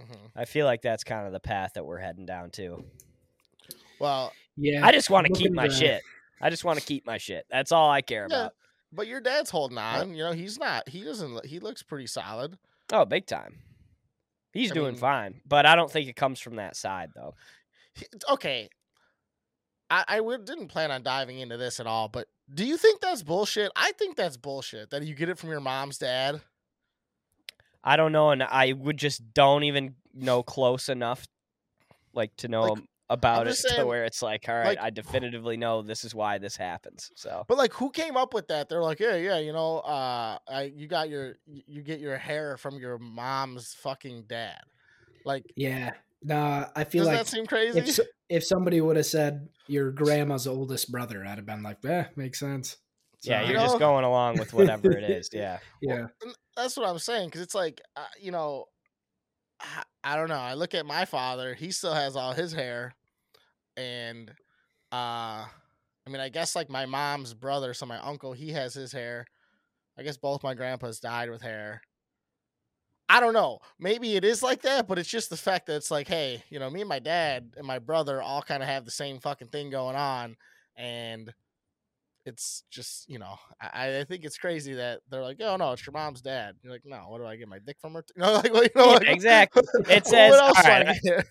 Mhm. 0.00 0.30
I 0.34 0.46
feel 0.46 0.66
like 0.66 0.82
that's 0.82 1.04
kind 1.04 1.26
of 1.28 1.32
the 1.32 1.38
path 1.40 1.72
that 1.74 1.84
we're 1.86 1.98
heading 1.98 2.26
down 2.26 2.50
to. 2.52 2.84
Well, 4.00 4.32
Yeah. 4.56 4.84
I 4.84 4.90
just 4.90 5.10
want 5.10 5.28
to 5.28 5.32
keep 5.32 5.52
my 5.52 5.68
to- 5.68 5.74
shit. 5.74 6.02
I 6.40 6.50
just 6.50 6.64
want 6.64 6.78
to 6.80 6.84
keep 6.84 7.06
my 7.06 7.18
shit. 7.18 7.46
That's 7.50 7.70
all 7.70 7.88
I 7.90 8.00
care 8.02 8.26
Yeah. 8.28 8.36
about. 8.36 8.54
But 8.92 9.06
your 9.06 9.20
dad's 9.20 9.50
holding 9.50 9.78
uh 9.78 10.00
on. 10.00 10.14
You 10.14 10.24
know, 10.24 10.32
he's 10.32 10.58
not. 10.58 10.88
He 10.88 11.02
doesn't. 11.04 11.46
He 11.46 11.58
looks 11.60 11.82
pretty 11.82 12.06
solid. 12.06 12.58
Oh, 12.92 13.04
big 13.04 13.26
time. 13.26 13.58
He's 14.52 14.70
I 14.72 14.74
doing 14.74 14.92
mean- 14.92 15.00
fine, 15.00 15.40
but 15.46 15.64
I 15.66 15.76
don't 15.76 15.90
think 15.90 16.08
it 16.08 16.16
comes 16.16 16.40
from 16.40 16.56
that 16.56 16.76
side 16.76 17.10
though. 17.14 17.34
He- 17.94 18.06
okay. 18.30 18.68
I, 19.92 20.04
I 20.06 20.20
would, 20.20 20.44
didn't 20.44 20.68
plan 20.68 20.92
on 20.92 21.02
diving 21.02 21.40
into 21.40 21.56
this 21.56 21.80
at 21.80 21.86
all, 21.86 22.08
but 22.08 22.28
do 22.52 22.64
you 22.64 22.76
think 22.76 23.00
that's 23.00 23.22
bullshit? 23.24 23.72
I 23.74 23.90
think 23.92 24.16
that's 24.16 24.36
bullshit 24.36 24.90
that 24.90 25.02
you 25.02 25.14
get 25.16 25.28
it 25.28 25.38
from 25.38 25.50
your 25.50 25.60
mom's 25.60 25.98
dad. 25.98 26.40
I 27.82 27.96
don't 27.96 28.12
know, 28.12 28.30
and 28.30 28.42
I 28.42 28.72
would 28.72 28.96
just 28.98 29.32
don't 29.34 29.64
even 29.64 29.94
know 30.14 30.42
close 30.44 30.88
enough, 30.88 31.26
like 32.12 32.36
to 32.36 32.48
know 32.48 32.62
Like, 32.62 32.82
about 33.10 33.46
it 33.46 33.50
just 33.50 33.68
to 33.76 33.84
where 33.84 34.04
it's 34.04 34.22
like, 34.22 34.48
all 34.48 34.54
right, 34.54 34.66
like- 34.68 34.80
I 34.80 34.88
definitively 34.90 35.56
know 35.58 35.82
this 35.82 36.04
is 36.04 36.14
why 36.14 36.38
this 36.38 36.56
happens. 36.56 37.10
So 37.16 37.44
But 37.46 37.58
like, 37.58 37.72
who 37.74 37.90
came 37.90 38.16
up 38.16 38.32
with 38.32 38.48
that? 38.48 38.68
They're 38.68 38.82
like, 38.82 39.00
yeah, 39.00 39.16
yeah, 39.16 39.38
you 39.38 39.52
know, 39.52 39.80
uh, 39.80 40.38
I, 40.48 40.72
you 40.74 40.86
got 40.88 41.10
your, 41.10 41.34
you 41.46 41.82
get 41.82 42.00
your 42.00 42.16
hair 42.16 42.56
from 42.56 42.78
your 42.78 42.98
mom's 42.98 43.74
fucking 43.74 44.24
dad. 44.28 44.60
Like, 45.24 45.44
Yeah. 45.56 45.90
Nah, 46.22 46.66
I 46.76 46.84
feel 46.84 47.04
does 47.04 47.08
like 47.08 47.18
that 47.18 47.26
seem 47.26 47.46
crazy? 47.46 47.78
if 47.78 47.98
if 48.28 48.44
somebody 48.44 48.80
would 48.82 48.96
have 48.96 49.06
said 49.06 49.48
your 49.68 49.90
grandma's 49.90 50.46
oldest 50.46 50.92
brother, 50.92 51.24
I'd 51.26 51.38
have 51.38 51.46
been 51.46 51.62
like, 51.62 51.82
eh, 51.84 52.04
makes 52.14 52.38
sense. 52.38 52.76
yeah, 53.22 53.42
you're 53.42 53.54
know- 53.56 53.64
just 53.64 53.78
going 53.78 54.04
along 54.04 54.38
with 54.38 54.52
whatever 54.52 54.90
it 54.92 55.08
is. 55.10 55.30
Yeah. 55.32 55.58
yeah. 55.80 56.06
And 56.22 56.34
that's 56.56 56.76
what 56.76 56.86
I'm 56.86 56.98
saying 56.98 57.28
because 57.28 57.40
it's 57.40 57.54
like, 57.54 57.80
uh, 57.96 58.04
you 58.20 58.32
know, 58.32 58.66
I, 59.60 59.82
I 60.04 60.16
don't 60.16 60.28
know. 60.28 60.34
I 60.34 60.54
look 60.54 60.74
at 60.74 60.84
my 60.84 61.06
father; 61.06 61.54
he 61.54 61.70
still 61.70 61.94
has 61.94 62.16
all 62.16 62.32
his 62.34 62.52
hair, 62.52 62.94
and 63.80 64.30
uh, 64.92 65.44
I 65.44 66.10
mean, 66.10 66.20
I 66.20 66.28
guess 66.28 66.54
like 66.54 66.68
my 66.68 66.86
mom's 66.86 67.34
brother, 67.34 67.74
so 67.74 67.86
my 67.86 67.98
uncle, 67.98 68.32
he 68.32 68.50
has 68.52 68.74
his 68.74 68.92
hair. 68.92 69.26
I 69.98 70.02
guess 70.02 70.16
both 70.16 70.42
my 70.42 70.54
grandpas 70.54 71.00
died 71.00 71.30
with 71.30 71.42
hair. 71.42 71.82
I 73.08 73.18
don't 73.18 73.34
know. 73.34 73.58
Maybe 73.78 74.14
it 74.14 74.24
is 74.24 74.42
like 74.42 74.62
that, 74.62 74.86
but 74.86 74.98
it's 74.98 75.08
just 75.08 75.30
the 75.30 75.36
fact 75.36 75.66
that 75.66 75.76
it's 75.76 75.90
like, 75.90 76.06
hey, 76.06 76.44
you 76.48 76.60
know, 76.60 76.70
me 76.70 76.80
and 76.80 76.88
my 76.88 77.00
dad 77.00 77.54
and 77.56 77.66
my 77.66 77.80
brother 77.80 78.22
all 78.22 78.42
kind 78.42 78.62
of 78.62 78.68
have 78.68 78.84
the 78.84 78.90
same 78.90 79.18
fucking 79.18 79.48
thing 79.48 79.70
going 79.70 79.96
on, 79.96 80.36
and 80.76 81.32
it's 82.26 82.64
just 82.70 83.08
you 83.08 83.18
know, 83.18 83.36
I, 83.60 83.98
I 83.98 84.04
think 84.04 84.24
it's 84.24 84.36
crazy 84.38 84.74
that 84.74 85.00
they're 85.10 85.22
like, 85.22 85.38
oh 85.40 85.56
no, 85.56 85.72
it's 85.72 85.84
your 85.86 85.92
mom's 85.92 86.20
dad. 86.20 86.56
You're 86.62 86.72
like, 86.72 86.82
no, 86.84 86.98
what 87.08 87.18
do 87.18 87.26
I 87.26 87.36
get 87.36 87.48
my 87.48 87.58
dick 87.58 87.76
from 87.80 87.94
her? 87.94 88.04
You 88.16 88.22
know, 88.22 88.32
like, 88.34 88.46
you 88.52 88.68
know, 88.76 88.86
Yeah, 88.86 88.92
like, 88.98 89.08
exactly. 89.08 89.62
It 89.80 89.86
what 89.88 90.06
says- 90.06 90.34
else 90.34 90.62
do 91.04 91.14
I? 91.16 91.22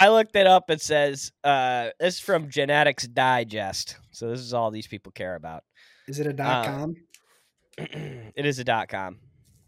I 0.00 0.08
looked 0.08 0.34
it 0.36 0.46
up. 0.46 0.70
It 0.70 0.80
says 0.80 1.32
uh, 1.44 1.90
this 2.00 2.14
is 2.14 2.20
from 2.20 2.48
Genetics 2.50 3.06
Digest. 3.06 3.96
So 4.10 4.28
this 4.28 4.40
is 4.40 4.52
all 4.54 4.70
these 4.70 4.86
people 4.86 5.12
care 5.12 5.34
about. 5.36 5.62
Is 6.08 6.18
it 6.20 6.26
a 6.26 6.32
dot 6.32 6.66
Uh, 6.66 6.70
com? 6.70 6.96
it 7.78 8.44
is 8.46 8.58
a 8.58 8.64
dot 8.64 8.88
com. 8.88 9.18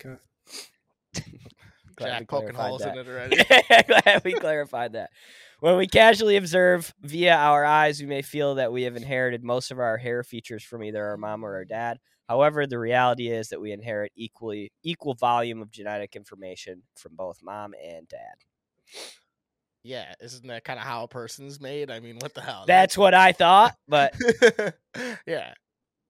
Okay. 0.05 0.17
Glad 1.97 2.07
we 2.07 2.19
Jack 2.19 2.29
poking 2.29 2.49
clarified 2.55 2.69
holes 2.69 2.83
that. 2.83 2.97
in 2.97 3.07
it 3.07 3.09
already. 3.09 4.03
Glad 4.03 4.23
we 4.25 4.33
clarified 4.35 4.93
that. 4.93 5.11
When 5.61 5.77
we 5.77 5.87
casually 5.87 6.37
observe 6.37 6.95
via 7.01 7.35
our 7.35 7.65
eyes, 7.65 8.01
we 8.01 8.07
may 8.07 8.23
feel 8.23 8.57
that 8.57 8.73
we 8.73 8.83
have 8.83 8.97
inherited 8.97 9.43
most 9.43 9.71
of 9.71 9.79
our 9.79 9.97
hair 9.97 10.23
features 10.23 10.63
from 10.63 10.85
either 10.85 11.05
our 11.05 11.17
mom 11.17 11.45
or 11.45 11.55
our 11.55 11.65
dad. 11.65 11.99
However, 12.29 12.67
the 12.67 12.79
reality 12.79 13.29
is 13.29 13.49
that 13.49 13.61
we 13.61 13.73
inherit 13.73 14.13
equally 14.17 14.73
equal 14.83 15.15
volume 15.15 15.63
of 15.63 15.71
genetic 15.71 16.17
information 16.17 16.83
from 16.97 17.15
both 17.15 17.39
mom 17.43 17.75
and 17.83 18.07
dad. 18.09 18.35
yeah, 19.83 20.13
isn't 20.21 20.47
that 20.49 20.65
kind 20.65 20.79
of 20.79 20.85
how 20.85 21.05
a 21.05 21.09
person's 21.09 21.61
made? 21.61 21.91
I 21.91 22.01
mean, 22.01 22.17
what 22.19 22.35
the 22.35 22.43
hell? 22.43 22.65
That's 22.67 22.99
what 22.99 23.15
I 23.15 23.33
thought, 23.33 23.77
but 23.89 24.15
yeah. 25.27 25.55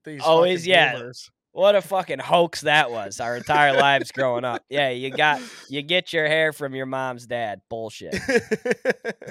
These 0.04 0.22
Always, 0.22 0.66
yeah. 0.66 0.94
boomers. 0.94 1.30
What 1.56 1.74
a 1.74 1.82
fucking 1.82 2.18
hoax 2.18 2.60
that 2.62 2.90
was. 2.90 3.18
Our 3.20 3.36
entire 3.36 3.72
lives 3.76 4.12
growing 4.12 4.44
up. 4.44 4.62
Yeah, 4.70 4.90
you 4.90 5.10
got 5.10 5.40
you 5.68 5.82
get 5.82 6.12
your 6.12 6.26
hair 6.26 6.52
from 6.52 6.74
your 6.74 6.86
mom's 6.86 7.26
dad. 7.26 7.60
Bullshit. 7.68 8.16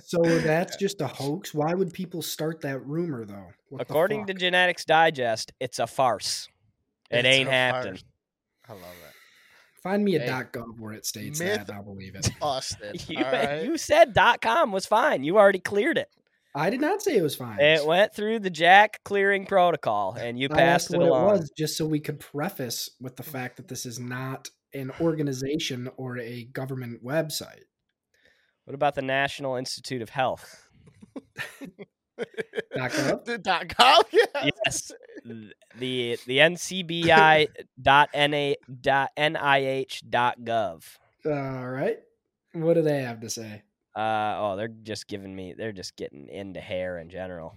So 0.05 0.21
that's 0.39 0.75
just 0.77 1.01
a 1.01 1.07
hoax. 1.07 1.53
Why 1.53 1.73
would 1.73 1.93
people 1.93 2.21
start 2.21 2.61
that 2.61 2.79
rumor 2.85 3.25
though? 3.25 3.47
What 3.69 3.81
According 3.81 4.25
to? 4.27 4.33
Genetics 4.33 4.85
Digest, 4.85 5.51
it's 5.59 5.79
a 5.79 5.87
farce. 5.87 6.47
It 7.09 7.19
It's 7.19 7.27
ain't 7.27 7.49
a 7.49 7.51
happening. 7.51 7.99
I 8.67 8.73
love 8.73 8.81
it. 8.81 9.81
find 9.83 10.03
me 10.03 10.15
a 10.15 10.19
Hey. 10.19 10.27
.gov 10.51 10.79
where 10.79 10.93
it 10.93 11.05
states 11.05 11.39
Myth- 11.39 11.65
that, 11.67 11.73
I'll 11.73 11.83
believe 11.83 12.15
it. 12.15 12.29
Busted. 12.39 13.03
You, 13.09 13.23
all 13.23 13.31
right? 13.31 13.63
you 13.63 13.77
said 13.77 14.13
dot 14.13 14.41
com 14.41 14.71
was 14.71 14.85
fine. 14.85 15.23
You 15.23 15.37
already 15.37 15.59
cleared 15.59 15.97
it. 15.97 16.09
I 16.57 16.69
did 16.69 16.79
not 16.79 17.01
say 17.01 17.17
it 17.17 17.21
was 17.21 17.35
fine. 17.35 17.59
It 17.59 17.85
went 17.85 18.13
through 18.13 18.39
the 18.39 18.49
Jack 18.49 19.01
clearing 19.03 19.45
protocol, 19.45 20.15
and 20.17 20.39
you 20.39 20.47
I 20.49 20.55
passed 20.55 20.85
asked 20.85 20.93
it 20.93 20.99
what 20.99 21.09
along. 21.09 21.27
it 21.27 21.31
was 21.39 21.51
just 21.57 21.77
so 21.77 21.85
we 21.85 21.99
could 21.99 22.19
preface 22.19 22.89
with 23.01 23.17
the 23.17 23.23
fact 23.23 23.57
that 23.57 23.67
this 23.67 23.85
is 23.85 23.99
not 23.99 24.49
an 24.73 24.91
organization 25.01 25.89
or 25.97 26.17
a 26.17 26.45
government 26.45 27.03
website. 27.03 27.63
What 28.63 28.73
about 28.73 28.95
the 28.95 29.01
National 29.01 29.57
Institute 29.57 30.01
of 30.01 30.09
Health? 30.09 30.69
Dot 32.75 32.91
gov? 32.91 33.41
Dot 33.43 33.69
com? 33.69 34.03
Yeah. 34.11 34.49
Yes. 34.65 34.91
The 35.77 36.17
the 36.25 36.37
NCBI 36.37 37.47
dot 37.81 38.09
NA 38.15 38.53
dot 38.81 39.11
NIH 39.17 40.09
dot 40.09 40.39
gov. 40.41 40.83
All 41.25 41.67
right. 41.69 41.97
What 42.53 42.75
do 42.75 42.81
they 42.81 43.01
have 43.01 43.19
to 43.21 43.29
say? 43.29 43.63
Uh 43.95 44.35
oh, 44.37 44.55
they're 44.57 44.67
just 44.67 45.07
giving 45.07 45.33
me. 45.35 45.53
They're 45.57 45.71
just 45.71 45.95
getting 45.95 46.27
into 46.27 46.59
hair 46.59 46.99
in 46.99 47.09
general. 47.09 47.55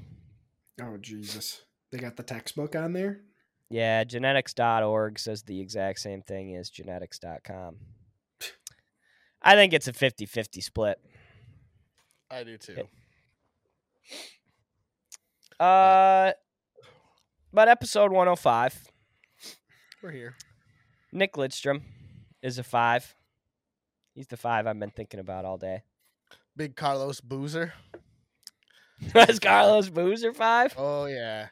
Oh 0.80 0.96
Jesus. 0.98 1.62
They 1.90 1.98
got 1.98 2.16
the 2.16 2.22
textbook 2.22 2.76
on 2.76 2.92
there? 2.92 3.22
Yeah, 3.70 4.04
genetics.org 4.04 5.18
says 5.18 5.42
the 5.42 5.60
exact 5.60 6.00
same 6.00 6.22
thing 6.22 6.54
as 6.56 6.70
genetics.com. 6.70 7.76
I 9.42 9.54
think 9.54 9.72
it's 9.72 9.88
a 9.88 9.92
50-50 9.92 10.62
split. 10.62 10.98
I 12.30 12.44
do 12.44 12.56
too. 12.56 12.88
Uh 15.58 16.32
but 17.52 17.68
episode 17.68 18.12
105, 18.12 18.78
We're 20.02 20.10
here. 20.12 20.36
Nick 21.12 21.32
Lidstrom 21.32 21.80
is 22.42 22.58
a 22.58 22.62
5. 22.62 23.14
He's 24.14 24.26
the 24.26 24.36
5 24.36 24.66
I've 24.66 24.78
been 24.78 24.90
thinking 24.90 25.18
about 25.18 25.44
all 25.46 25.56
day. 25.56 25.82
Big 26.58 26.74
Carlos 26.74 27.20
Boozer. 27.20 27.72
Was 29.14 29.38
Carlos 29.38 29.88
Boozer 29.88 30.34
5? 30.34 30.74
Oh 30.76 31.06
yeah. 31.06 31.46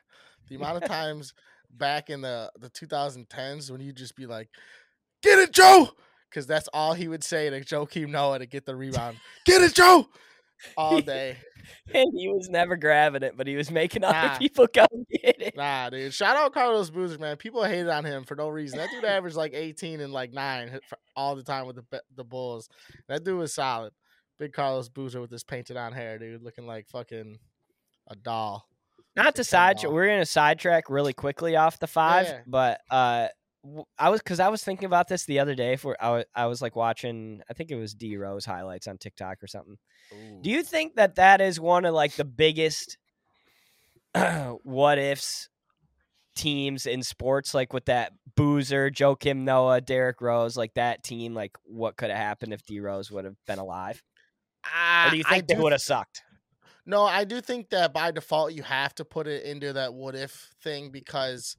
The 0.48 0.56
amount 0.56 0.82
of 0.82 0.88
times 0.88 1.32
back 1.70 2.10
in 2.10 2.20
the 2.20 2.50
the 2.58 2.68
2010s 2.70 3.70
when 3.70 3.80
you'd 3.80 3.96
just 3.96 4.16
be 4.16 4.26
like, 4.26 4.48
"Get 5.22 5.38
it, 5.38 5.52
Joe," 5.52 5.88
because 6.28 6.46
that's 6.46 6.68
all 6.72 6.92
he 6.92 7.08
would 7.08 7.22
say 7.22 7.48
to 7.50 7.60
Joakim 7.60 8.08
Noah 8.08 8.40
to 8.40 8.46
get 8.46 8.66
the 8.66 8.74
rebound. 8.74 9.18
Get 9.44 9.62
it, 9.62 9.74
Joe, 9.74 10.06
all 10.76 11.00
day. 11.02 11.36
And 11.92 12.12
he 12.16 12.28
was 12.28 12.48
never 12.48 12.76
grabbing 12.76 13.22
it, 13.22 13.36
but 13.36 13.46
he 13.46 13.56
was 13.56 13.70
making 13.72 14.04
other 14.04 14.36
people 14.38 14.68
come 14.68 14.86
get 15.10 15.40
it. 15.40 15.56
Nah, 15.56 15.90
dude. 15.90 16.14
Shout 16.14 16.36
out 16.36 16.54
Carlos 16.54 16.90
Boozer, 16.90 17.18
man. 17.18 17.36
People 17.36 17.64
hated 17.64 17.88
on 17.88 18.04
him 18.04 18.24
for 18.24 18.36
no 18.36 18.48
reason. 18.48 18.78
That 18.78 18.90
dude 18.90 19.04
averaged 19.04 19.36
like 19.36 19.52
18 19.52 20.00
and 20.00 20.12
like 20.12 20.32
nine 20.32 20.78
all 21.16 21.34
the 21.34 21.42
time 21.42 21.66
with 21.66 21.76
the 21.76 22.02
the 22.16 22.24
Bulls. 22.24 22.68
That 23.08 23.24
dude 23.24 23.38
was 23.38 23.54
solid. 23.54 23.92
Big 24.38 24.52
Carlos 24.52 24.88
Boozer 24.88 25.20
with 25.20 25.30
his 25.30 25.44
painted 25.44 25.76
on 25.76 25.92
hair, 25.92 26.18
dude, 26.18 26.42
looking 26.42 26.66
like 26.66 26.88
fucking 26.88 27.38
a 28.08 28.16
doll. 28.16 28.68
Not 29.16 29.34
to 29.36 29.40
Good 29.40 29.46
side, 29.46 29.76
ball. 29.82 29.92
we're 29.92 30.06
gonna 30.08 30.26
sidetrack 30.26 30.90
really 30.90 31.12
quickly 31.14 31.56
off 31.56 31.78
the 31.78 31.86
five, 31.86 32.26
Yeah. 32.26 32.40
but 32.46 32.80
uh, 32.90 33.28
w- 33.64 33.84
I 33.98 34.10
was 34.10 34.20
because 34.20 34.40
I 34.40 34.48
was 34.48 34.62
thinking 34.62 34.84
about 34.84 35.08
this 35.08 35.24
the 35.24 35.38
other 35.38 35.54
day. 35.54 35.76
For 35.76 35.96
I 35.98 36.10
was, 36.10 36.24
I 36.34 36.46
was 36.46 36.60
like 36.60 36.76
watching, 36.76 37.40
I 37.48 37.54
think 37.54 37.70
it 37.70 37.76
was 37.76 37.94
D 37.94 38.16
Rose 38.18 38.44
highlights 38.44 38.86
on 38.86 38.98
TikTok 38.98 39.42
or 39.42 39.46
something. 39.46 39.78
Do 40.42 40.50
you 40.50 40.62
think 40.62 40.96
that 40.96 41.14
that 41.14 41.40
is 41.40 41.58
one 41.58 41.84
of 41.86 41.94
like 41.94 42.12
the 42.16 42.24
biggest 42.26 42.98
what 44.62 44.98
ifs 44.98 45.48
teams 46.34 46.84
in 46.86 47.02
sports, 47.02 47.54
like 47.54 47.72
with 47.72 47.86
that 47.86 48.12
Boozer, 48.36 48.90
Joakim 48.90 49.38
Noah, 49.38 49.80
Derrick 49.80 50.20
Rose, 50.20 50.56
like 50.56 50.74
that 50.74 51.02
team, 51.02 51.34
like 51.34 51.52
what 51.64 51.96
could 51.96 52.10
have 52.10 52.18
happened 52.18 52.52
if 52.52 52.62
D 52.64 52.80
Rose 52.80 53.10
would 53.10 53.24
have 53.24 53.36
been 53.46 53.58
alive? 53.58 54.02
Or 55.02 55.10
do 55.10 55.16
you 55.16 55.24
Ah, 55.24 55.24
I 55.24 55.40
think 55.40 55.48
they 55.48 55.58
would 55.58 55.72
have 55.72 55.80
sucked? 55.82 56.22
No, 56.84 57.02
I 57.02 57.24
do 57.24 57.40
think 57.40 57.70
that 57.70 57.92
by 57.92 58.10
default 58.10 58.52
you 58.52 58.62
have 58.62 58.94
to 58.96 59.04
put 59.04 59.26
it 59.26 59.44
into 59.44 59.72
that 59.74 59.94
what 59.94 60.14
if 60.14 60.54
thing 60.62 60.90
because 60.90 61.56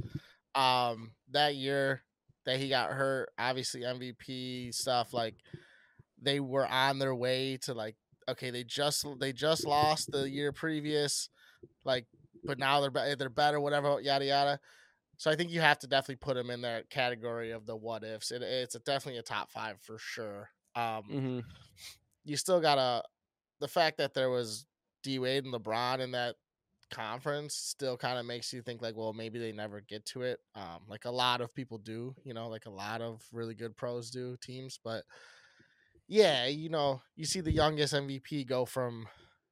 um 0.56 1.16
that 1.30 1.56
year 1.56 2.04
that 2.46 2.60
he 2.60 2.70
got 2.70 2.92
hurt, 2.94 3.30
obviously 3.40 3.86
MVP 3.86 4.72
stuff 4.72 5.14
like 5.14 5.38
they 6.22 6.40
were 6.42 6.68
on 6.68 7.00
their 7.00 7.16
way 7.16 7.58
to 7.60 7.74
like 7.74 7.98
okay, 8.30 8.52
they 8.52 8.64
just 8.66 9.06
they 9.20 9.34
just 9.34 9.66
lost 9.66 10.12
the 10.12 10.30
year 10.30 10.54
previous 10.54 11.30
like 11.86 12.08
but 12.46 12.60
now 12.60 12.82
they're 12.82 12.92
be- 12.92 13.16
they're 13.16 13.30
better 13.30 13.60
whatever 13.62 14.00
yada 14.02 14.26
yada. 14.26 14.60
So 15.18 15.32
I 15.32 15.36
think 15.38 15.52
you 15.52 15.62
have 15.62 15.80
to 15.80 15.88
definitely 15.88 16.18
put 16.18 16.36
them 16.36 16.50
in 16.52 16.62
that 16.62 16.90
category 16.90 17.52
of 17.52 17.66
the 17.68 17.76
what 17.78 18.04
ifs. 18.04 18.32
It, 18.32 18.44
it's 18.44 18.76
a, 18.76 18.80
definitely 18.82 19.20
a 19.20 19.24
top 19.24 19.52
5 19.52 19.82
for 19.82 19.98
sure. 20.00 20.50
Um 20.76 21.18
hmm 21.18 21.40
you 22.28 22.38
still 22.38 22.60
gotta 22.60 23.04
the 23.60 23.68
fact 23.68 23.98
that 23.98 24.14
there 24.14 24.30
was 24.30 24.66
D 25.04 25.20
Wade 25.20 25.46
and 25.46 25.54
LeBron 25.54 26.00
in 26.00 26.12
that 26.12 26.36
conference 26.92 27.56
still 27.56 27.98
kind 27.98 28.20
of 28.20 28.26
makes 28.26 28.54
you 28.54 28.62
think 28.62 28.82
like, 28.82 28.96
well, 28.96 29.14
maybe 29.14 29.40
they 29.40 29.52
never 29.52 29.82
get 29.82 30.06
to 30.06 30.22
it. 30.22 30.40
Um, 30.56 30.82
like 30.88 31.06
a 31.06 31.12
lot 31.12 31.42
of 31.42 31.54
people 31.54 31.78
do, 31.78 32.16
you 32.24 32.34
know, 32.34 32.48
like 32.50 32.66
a 32.66 32.72
lot 32.72 33.02
of 33.02 33.22
really 33.32 33.56
good 33.56 33.76
pros 33.76 34.10
do 34.10 34.38
teams, 34.42 34.80
but 34.84 35.04
yeah, 36.08 36.46
you 36.46 36.70
know, 36.70 37.02
you 37.16 37.26
see 37.26 37.42
the 37.42 37.52
youngest 37.52 37.94
MVP 37.94 38.48
go 38.48 38.66
from 38.66 39.08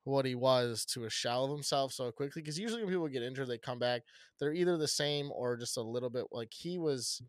what 0.06 0.26
he 0.26 0.36
was 0.36 0.86
to 0.86 1.06
a 1.06 1.10
shell 1.10 1.46
of 1.46 1.52
himself 1.52 1.92
so 1.92 2.12
quickly 2.12 2.42
because 2.42 2.60
usually 2.60 2.84
when 2.84 2.92
people 2.92 3.08
get 3.08 3.24
injured, 3.24 3.48
they 3.48 3.58
come 3.58 3.80
back. 3.80 4.04
They're 4.40 4.54
either 4.54 4.78
the 4.78 4.88
same 4.88 5.32
or 5.32 5.58
just 5.58 5.78
a 5.78 5.82
little 5.82 6.10
bit 6.10 6.26
like 6.32 6.54
he 6.54 6.78
was. 6.78 7.22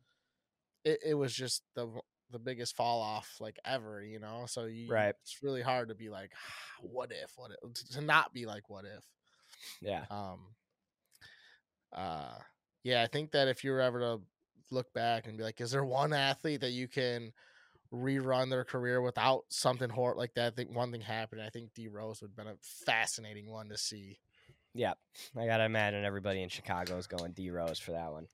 It, 0.85 1.01
it 1.05 1.15
was 1.15 1.35
just 1.35 1.63
the 1.75 1.89
the 2.31 2.39
biggest 2.39 2.77
fall 2.77 3.01
off 3.01 3.37
like 3.41 3.59
ever, 3.65 4.03
you 4.03 4.19
know. 4.19 4.45
So 4.47 4.65
you, 4.65 4.89
Right. 4.89 5.15
it's 5.23 5.43
really 5.43 5.63
hard 5.63 5.89
to 5.89 5.95
be 5.95 6.09
like, 6.09 6.33
what 6.81 7.11
if, 7.13 7.33
what 7.37 7.53
if, 7.53 7.91
to 7.93 8.01
not 8.01 8.33
be 8.33 8.47
like, 8.47 8.69
what 8.69 8.85
if. 8.85 9.05
Yeah. 9.81 10.05
Um. 10.11 10.41
Uh. 11.93 12.35
Yeah, 12.83 13.03
I 13.03 13.07
think 13.07 13.33
that 13.33 13.49
if 13.49 13.65
you 13.65 13.73
were 13.73 13.81
ever 13.81 13.99
to 14.01 14.21
look 14.71 14.93
back 14.93 15.27
and 15.27 15.37
be 15.37 15.43
like, 15.45 15.61
is 15.61 15.71
there 15.71 15.85
one 15.85 16.13
athlete 16.13 16.61
that 16.61 16.71
you 16.71 16.87
can 16.89 17.33
rerun 17.93 18.51
their 18.51 18.65
career 18.65 19.01
without 19.01 19.45
something 19.49 19.89
hor 19.91 20.15
like 20.17 20.35
that? 20.35 20.53
I 20.53 20.55
think 20.55 20.75
one 20.75 20.93
thing 20.93 21.01
happened. 21.01 21.43
I 21.43 21.49
think 21.49 21.75
D 21.75 21.89
Rose 21.89 22.21
would 22.21 22.31
have 22.31 22.37
been 22.37 22.53
a 22.53 22.57
fascinating 22.85 23.51
one 23.51 23.69
to 23.71 23.79
see. 23.79 24.19
Yeah. 24.75 24.95
I 25.37 25.47
gotta 25.47 25.65
imagine 25.65 26.05
everybody 26.05 26.43
in 26.43 26.49
Chicago 26.49 26.97
is 26.99 27.07
going 27.07 27.33
D 27.33 27.51
Rose 27.51 27.79
for 27.79 27.93
that 27.93 28.13
one. 28.13 28.27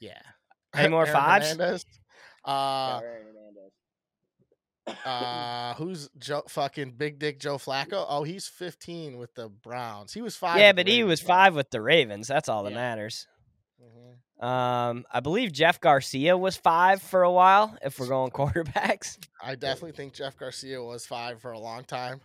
Yeah. 0.00 0.20
Any 0.74 0.88
more 0.90 1.02
Aaron 1.06 1.12
fives? 1.12 1.50
Hernandez? 1.52 1.84
Uh, 2.46 3.00
uh, 5.04 5.74
who's 5.74 6.08
Joe? 6.18 6.42
Fucking 6.48 6.92
Big 6.92 7.18
Dick 7.18 7.40
Joe 7.40 7.56
Flacco. 7.58 8.04
Oh, 8.08 8.22
he's 8.22 8.46
15 8.46 9.18
with 9.18 9.34
the 9.34 9.48
Browns. 9.48 10.12
He 10.12 10.22
was 10.22 10.36
five. 10.36 10.58
yeah, 10.60 10.72
but 10.72 10.86
he 10.86 11.02
was 11.02 11.20
five 11.20 11.56
with 11.56 11.70
the 11.70 11.80
Ravens. 11.82 12.28
That's 12.28 12.48
all 12.48 12.62
that 12.64 12.70
Yeah. 12.70 12.76
matters. 12.76 13.26
Mhm. 13.82 14.44
Um, 14.44 15.04
I 15.10 15.20
believe 15.20 15.50
Jeff 15.52 15.80
Garcia 15.80 16.36
was 16.36 16.56
five 16.56 17.02
for 17.02 17.22
a 17.24 17.32
while. 17.32 17.76
If 17.82 17.98
we're 17.98 18.06
going 18.06 18.30
quarterbacks, 18.32 19.18
I 19.42 19.56
definitely 19.56 19.92
think 19.92 20.14
Jeff 20.14 20.36
Garcia 20.36 20.80
was 20.82 21.04
five 21.06 21.40
for 21.40 21.50
a 21.52 21.58
long 21.58 21.82
time. 21.84 22.20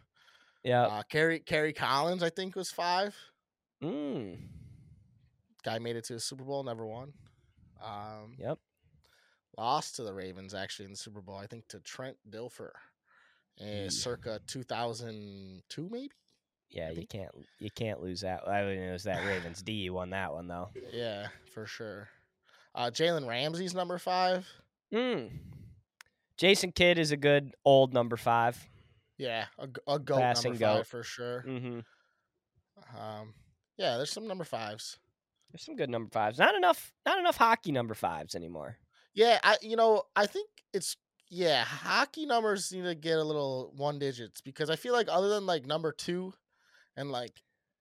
yeah. 0.64 0.84
Uh, 0.84 1.04
Kerry 1.04 1.40
Kerry 1.40 1.74
Collins, 1.74 2.22
I 2.22 2.30
think, 2.30 2.56
was 2.56 2.70
five. 2.70 3.16
Mm. 3.82 4.38
Guy 5.64 5.80
made 5.80 5.96
it 5.96 6.04
to 6.06 6.14
the 6.14 6.20
Super 6.20 6.44
Bowl, 6.44 6.64
never 6.64 6.86
won. 6.86 7.14
Um, 7.84 8.36
Yep. 8.38 8.60
Lost 9.62 9.96
to 9.98 10.04
the 10.04 10.12
Ravens 10.14 10.56
actually 10.56 10.86
in 10.86 10.92
the 10.92 10.98
Super 10.98 11.22
Bowl. 11.22 11.38
I 11.38 11.46
think 11.46 11.68
to 11.68 11.80
Trent 11.82 12.18
Dilfer, 12.28 12.72
Yeah. 13.58 13.90
circa 13.90 14.40
2002, 14.48 15.88
maybe. 15.92 16.10
Yeah, 16.72 16.90
you 16.90 17.06
can't 17.06 17.30
you 17.60 17.70
can't 17.70 18.02
lose 18.02 18.22
that. 18.22 18.48
I 18.48 18.64
mean, 18.64 18.80
it 18.80 18.92
was 18.92 19.04
that 19.04 19.24
Ravens 19.24 19.62
D 19.64 19.74
You 19.74 19.94
won 19.94 20.10
that 20.12 20.34
one 20.34 20.48
though. 20.48 20.70
Yeah, 20.92 21.28
for 21.54 21.68
sure. 21.68 22.10
Uh, 22.74 22.90
Jalen 22.90 23.28
Ramsey's 23.28 23.76
number 23.76 24.00
five. 24.00 24.48
Mm. 24.92 25.30
Jason 26.38 26.72
Kidd 26.72 26.98
is 26.98 27.12
a 27.12 27.18
good 27.18 27.54
old 27.64 27.94
number 27.94 28.18
five. 28.18 28.68
Yeah, 29.20 29.46
a 29.60 30.00
goat 30.00 30.18
Passing 30.20 30.54
number 30.54 30.66
five 30.66 30.78
goat. 30.78 30.88
for 30.88 31.04
sure. 31.04 31.46
Mm-hmm. 31.48 31.80
Um, 33.00 33.34
yeah, 33.78 33.98
there's 33.98 34.12
some 34.12 34.28
number 34.28 34.44
fives. 34.44 34.98
There's 35.52 35.64
some 35.64 35.76
good 35.76 35.90
number 35.92 36.10
fives. 36.10 36.40
Not 36.40 36.56
enough. 36.56 36.94
Not 37.06 37.20
enough 37.20 37.38
hockey 37.38 37.72
number 37.72 37.94
fives 37.94 38.34
anymore. 38.34 38.78
Yeah, 39.14 39.40
I 39.44 39.58
you 39.62 39.76
know 39.76 40.04
I 40.16 40.26
think 40.26 40.50
it's 40.74 40.98
yeah 41.30 41.64
hockey 41.64 42.26
numbers 42.26 42.72
need 42.72 42.84
to 42.84 42.96
get 42.96 43.18
a 43.18 43.24
little 43.24 43.74
one 43.76 44.00
digits 44.00 44.42
because 44.42 44.70
I 44.70 44.76
feel 44.76 44.94
like 44.94 45.08
other 45.10 45.30
than 45.30 45.46
like 45.46 45.66
number 45.66 45.92
two 45.92 46.34
and 46.96 47.12
like 47.12 47.34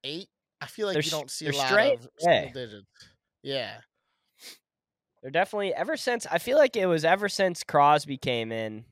eight, 0.05 0.29
I 0.61 0.67
feel 0.67 0.87
like 0.87 0.95
They're 0.95 1.03
you 1.03 1.11
don't 1.11 1.31
see 1.31 1.49
a 1.49 1.53
lot 1.53 1.69
straight 1.69 1.99
of 1.99 2.09
single 2.19 2.51
A. 2.51 2.53
digits. 2.53 2.87
Yeah, 3.43 3.77
They're 5.23 5.31
definitely 5.31 5.75
ever 5.75 5.97
since 5.97 6.27
I 6.31 6.39
feel 6.39 6.59
like 6.59 6.77
it 6.77 6.87
was 6.87 7.05
ever 7.05 7.29
since 7.29 7.63
Crosby 7.63 8.17
came 8.17 8.53
in 8.53 8.85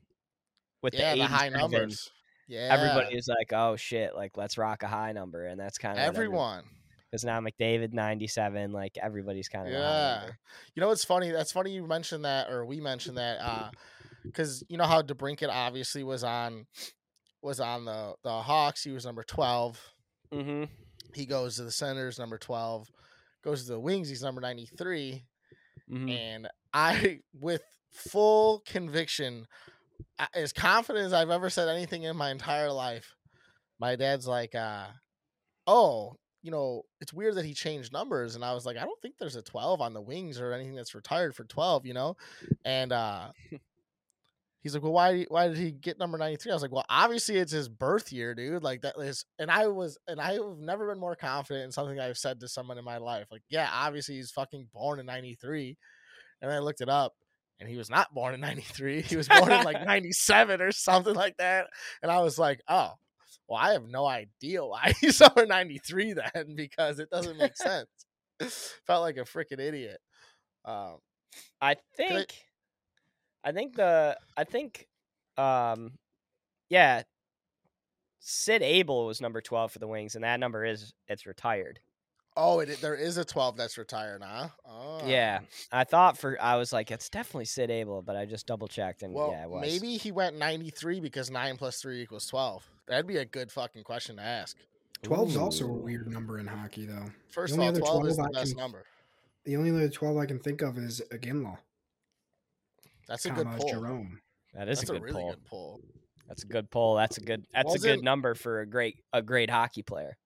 with 0.81 0.93
yeah, 0.93 1.13
the, 1.13 1.21
the 1.21 1.27
high 1.27 1.49
numbers. 1.49 2.09
Yeah, 2.47 2.69
Everybody 2.71 3.15
is 3.15 3.27
like, 3.27 3.53
"Oh 3.53 3.75
shit!" 3.75 4.15
Like, 4.15 4.35
let's 4.35 4.57
rock 4.57 4.81
a 4.81 4.87
high 4.87 5.11
number, 5.11 5.45
and 5.45 5.59
that's 5.59 5.77
kind 5.77 5.99
of 5.99 6.03
everyone. 6.03 6.63
Because 7.09 7.25
now 7.25 7.39
McDavid 7.39 7.93
ninety 7.93 8.27
seven, 8.27 8.71
like 8.71 8.97
everybody's 9.01 9.49
kind 9.49 9.67
of 9.67 9.73
Yeah. 9.73 10.27
You 10.75 10.81
know 10.81 10.89
what's 10.89 11.05
funny? 11.05 11.31
That's 11.31 11.51
funny 11.51 11.71
you 11.71 11.87
mentioned 11.87 12.25
that, 12.25 12.51
or 12.51 12.65
we 12.65 12.79
mentioned 12.79 13.17
that, 13.17 13.39
uh, 13.41 13.71
because 14.23 14.63
you 14.69 14.77
know 14.77 14.85
how 14.85 15.01
DeBrincat 15.01 15.49
obviously 15.49 16.03
was 16.03 16.23
on 16.23 16.67
was 17.41 17.59
on 17.59 17.85
the 17.85 18.13
the 18.23 18.29
Hawks. 18.31 18.83
He 18.83 18.91
was 18.91 19.05
number 19.05 19.23
twelve. 19.23 19.81
Mm-hmm. 20.31 20.65
He 21.13 21.25
goes 21.25 21.55
to 21.55 21.63
the 21.63 21.71
Senators, 21.71 22.19
number 22.19 22.37
twelve. 22.37 22.91
Goes 23.43 23.65
to 23.65 23.71
the 23.71 23.79
Wings. 23.79 24.09
He's 24.09 24.21
number 24.23 24.41
ninety 24.41 24.67
three. 24.77 25.25
mm-hmm. 25.89 26.09
And 26.09 26.47
I, 26.73 27.21
with 27.33 27.63
full 27.91 28.61
conviction, 28.67 29.47
as 30.35 30.53
confident 30.53 31.05
as 31.05 31.13
I've 31.13 31.29
ever 31.29 31.49
said 31.49 31.69
anything 31.69 32.03
in 32.03 32.15
my 32.15 32.29
entire 32.31 32.71
life, 32.71 33.15
my 33.79 33.95
dad's 33.95 34.27
like, 34.27 34.53
uh, 34.53 34.87
"Oh, 35.65 36.17
you 36.41 36.51
know, 36.51 36.83
it's 37.01 37.13
weird 37.13 37.35
that 37.35 37.45
he 37.45 37.53
changed 37.53 37.93
numbers." 37.93 38.35
And 38.35 38.43
I 38.43 38.53
was 38.53 38.65
like, 38.65 38.77
"I 38.77 38.85
don't 38.85 39.01
think 39.01 39.15
there's 39.17 39.35
a 39.35 39.41
12 39.41 39.81
on 39.81 39.93
the 39.93 40.01
wings 40.01 40.39
or 40.39 40.53
anything 40.53 40.75
that's 40.75 40.95
retired 40.95 41.35
for 41.35 41.43
12, 41.43 41.85
you 41.85 41.93
know." 41.93 42.15
And 42.65 42.91
uh, 42.91 43.29
he's 44.61 44.73
like, 44.73 44.83
"Well, 44.83 44.93
why? 44.93 45.25
Why 45.29 45.47
did 45.47 45.57
he 45.57 45.71
get 45.71 45.99
number 45.99 46.17
93?" 46.17 46.51
I 46.51 46.55
was 46.55 46.61
like, 46.61 46.71
"Well, 46.71 46.85
obviously 46.89 47.37
it's 47.37 47.51
his 47.51 47.69
birth 47.69 48.11
year, 48.11 48.33
dude. 48.35 48.63
Like 48.63 48.81
that 48.81 48.95
is." 48.97 49.25
And 49.37 49.51
I 49.51 49.67
was, 49.67 49.97
and 50.07 50.19
I 50.19 50.33
have 50.33 50.57
never 50.59 50.87
been 50.87 50.99
more 50.99 51.15
confident 51.15 51.65
in 51.65 51.71
something 51.71 51.99
I've 51.99 52.17
said 52.17 52.39
to 52.41 52.47
someone 52.47 52.77
in 52.77 52.85
my 52.85 52.97
life. 52.97 53.27
Like, 53.31 53.43
yeah, 53.49 53.69
obviously 53.71 54.15
he's 54.15 54.31
fucking 54.31 54.67
born 54.73 54.99
in 54.99 55.05
93. 55.05 55.77
And 56.41 56.51
I 56.51 56.59
looked 56.59 56.81
it 56.81 56.89
up 56.89 57.13
and 57.59 57.69
he 57.69 57.77
was 57.77 57.89
not 57.89 58.13
born 58.13 58.33
in 58.33 58.39
93. 58.41 59.01
He 59.01 59.17
was 59.17 59.27
born 59.27 59.51
in 59.51 59.63
like 59.63 59.85
97 59.85 60.61
or 60.61 60.71
something 60.71 61.13
like 61.13 61.37
that. 61.37 61.67
And 62.01 62.11
I 62.11 62.21
was 62.21 62.39
like, 62.39 62.61
oh, 62.67 62.93
well, 63.47 63.59
I 63.59 63.73
have 63.73 63.87
no 63.87 64.05
idea 64.07 64.65
why 64.65 64.93
he's 65.01 65.21
over 65.21 65.45
93 65.45 66.13
then 66.13 66.55
because 66.55 66.99
it 66.99 67.09
doesn't 67.09 67.37
make 67.37 67.55
sense. 67.57 67.87
Felt 68.87 69.01
like 69.01 69.17
a 69.17 69.21
freaking 69.21 69.59
idiot. 69.59 69.99
Um, 70.65 70.97
I 71.61 71.71
I- 71.71 71.75
think, 71.95 72.27
I 73.43 73.51
think 73.51 73.75
the, 73.75 74.17
I 74.37 74.43
think, 74.45 74.87
um, 75.37 75.93
yeah, 76.69 77.03
Sid 78.19 78.61
Abel 78.61 79.05
was 79.05 79.21
number 79.21 79.41
twelve 79.41 79.71
for 79.71 79.79
the 79.79 79.87
Wings, 79.87 80.15
and 80.15 80.23
that 80.23 80.39
number 80.39 80.65
is 80.65 80.93
it's 81.07 81.25
retired. 81.25 81.79
Oh, 82.41 82.59
it, 82.61 82.79
there 82.79 82.95
is 82.95 83.17
a 83.17 83.25
12 83.25 83.57
that's 83.57 83.77
retired, 83.77 84.21
huh? 84.23 84.47
Oh. 84.65 85.01
Yeah, 85.05 85.39
I 85.73 85.83
thought 85.83 86.17
for 86.17 86.41
I 86.41 86.55
was 86.55 86.71
like, 86.71 86.89
it's 86.89 87.09
definitely 87.09 87.45
Sid 87.45 87.69
Abel, 87.69 88.01
but 88.01 88.15
I 88.15 88.25
just 88.25 88.47
double 88.47 88.67
checked, 88.69 89.03
and 89.03 89.13
Well, 89.13 89.31
yeah, 89.31 89.43
it 89.43 89.49
was. 89.49 89.61
maybe 89.61 89.97
he 89.97 90.11
went 90.11 90.37
93 90.37 91.01
because 91.01 91.29
9 91.29 91.57
plus 91.57 91.81
3 91.81 92.01
equals 92.01 92.25
12. 92.27 92.63
That'd 92.87 93.07
be 93.07 93.17
a 93.17 93.25
good 93.25 93.51
fucking 93.51 93.83
question 93.83 94.15
to 94.15 94.21
ask. 94.21 94.55
12 95.03 95.29
is 95.31 95.37
also 95.37 95.65
a 95.65 95.71
weird 95.73 96.07
number 96.07 96.39
in 96.39 96.47
hockey, 96.47 96.85
though. 96.85 97.05
First 97.29 97.53
only 97.53 97.67
of 97.67 97.81
all, 97.83 97.97
other 97.99 98.01
12 98.01 98.07
is 98.07 98.17
the 98.17 98.23
I 98.23 98.29
best 98.31 98.51
can- 98.53 98.57
number. 98.61 98.83
The 99.45 99.55
only 99.57 99.71
other 99.71 99.89
12 99.89 100.17
I 100.17 100.25
can 100.25 100.39
think 100.39 100.61
of 100.61 100.77
is 100.77 101.01
Iginla, 101.11 101.57
That's 103.07 103.25
a 103.25 103.31
good 103.31 103.45
comma 103.47 103.57
pull. 103.57 103.69
Jarome. 103.69 104.11
That 104.53 104.67
is 104.69 104.79
That's 104.79 104.89
a 104.89 104.93
good 104.93 105.03
really 105.03 105.21
pull. 105.21 105.29
good 105.31 105.45
pull. 105.45 105.81
That's 106.27 106.43
a 106.43 106.47
good 106.47 106.69
pull. 106.71 106.95
That's 106.95 107.17
a 107.17 107.21
good. 107.21 107.45
That's 107.53 107.73
a 107.73 107.79
good 107.79 107.87
Wasn't- 107.89 108.03
number 108.03 108.35
for 108.35 108.61
a 108.61 108.65
great 108.67 108.97
a 109.13 109.21
great 109.21 109.49
hockey 109.49 109.81
player. 109.81 110.17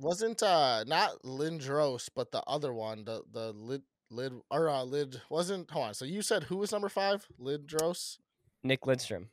Wasn't 0.00 0.42
uh 0.42 0.84
not 0.86 1.22
Lindros, 1.22 2.08
but 2.14 2.32
the 2.32 2.42
other 2.46 2.72
one, 2.72 3.04
the 3.04 3.22
the 3.30 3.52
lid 3.52 3.82
lid 4.10 4.32
or 4.50 4.68
uh, 4.68 4.82
lid 4.82 5.20
wasn't. 5.30 5.70
Hold 5.70 5.86
on. 5.88 5.94
So 5.94 6.04
you 6.04 6.22
said 6.22 6.44
who 6.44 6.56
was 6.56 6.72
number 6.72 6.88
five? 6.88 7.26
Lindros, 7.40 8.18
Nick 8.62 8.86
Lindstrom. 8.86 9.28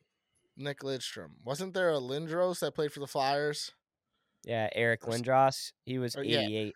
Nick 0.58 0.82
Lidstrom. 0.82 1.32
Wasn't 1.44 1.74
there 1.74 1.90
a 1.90 1.96
Lindros 2.00 2.60
that 2.60 2.76
played 2.76 2.92
for 2.92 3.00
the 3.00 3.08
Flyers? 3.08 3.72
Yeah, 4.44 4.70
Eric 4.76 5.02
Lindros. 5.02 5.72
He 5.86 5.98
was 5.98 6.16
or- 6.16 6.24
yeah. 6.24 6.42
88. 6.42 6.76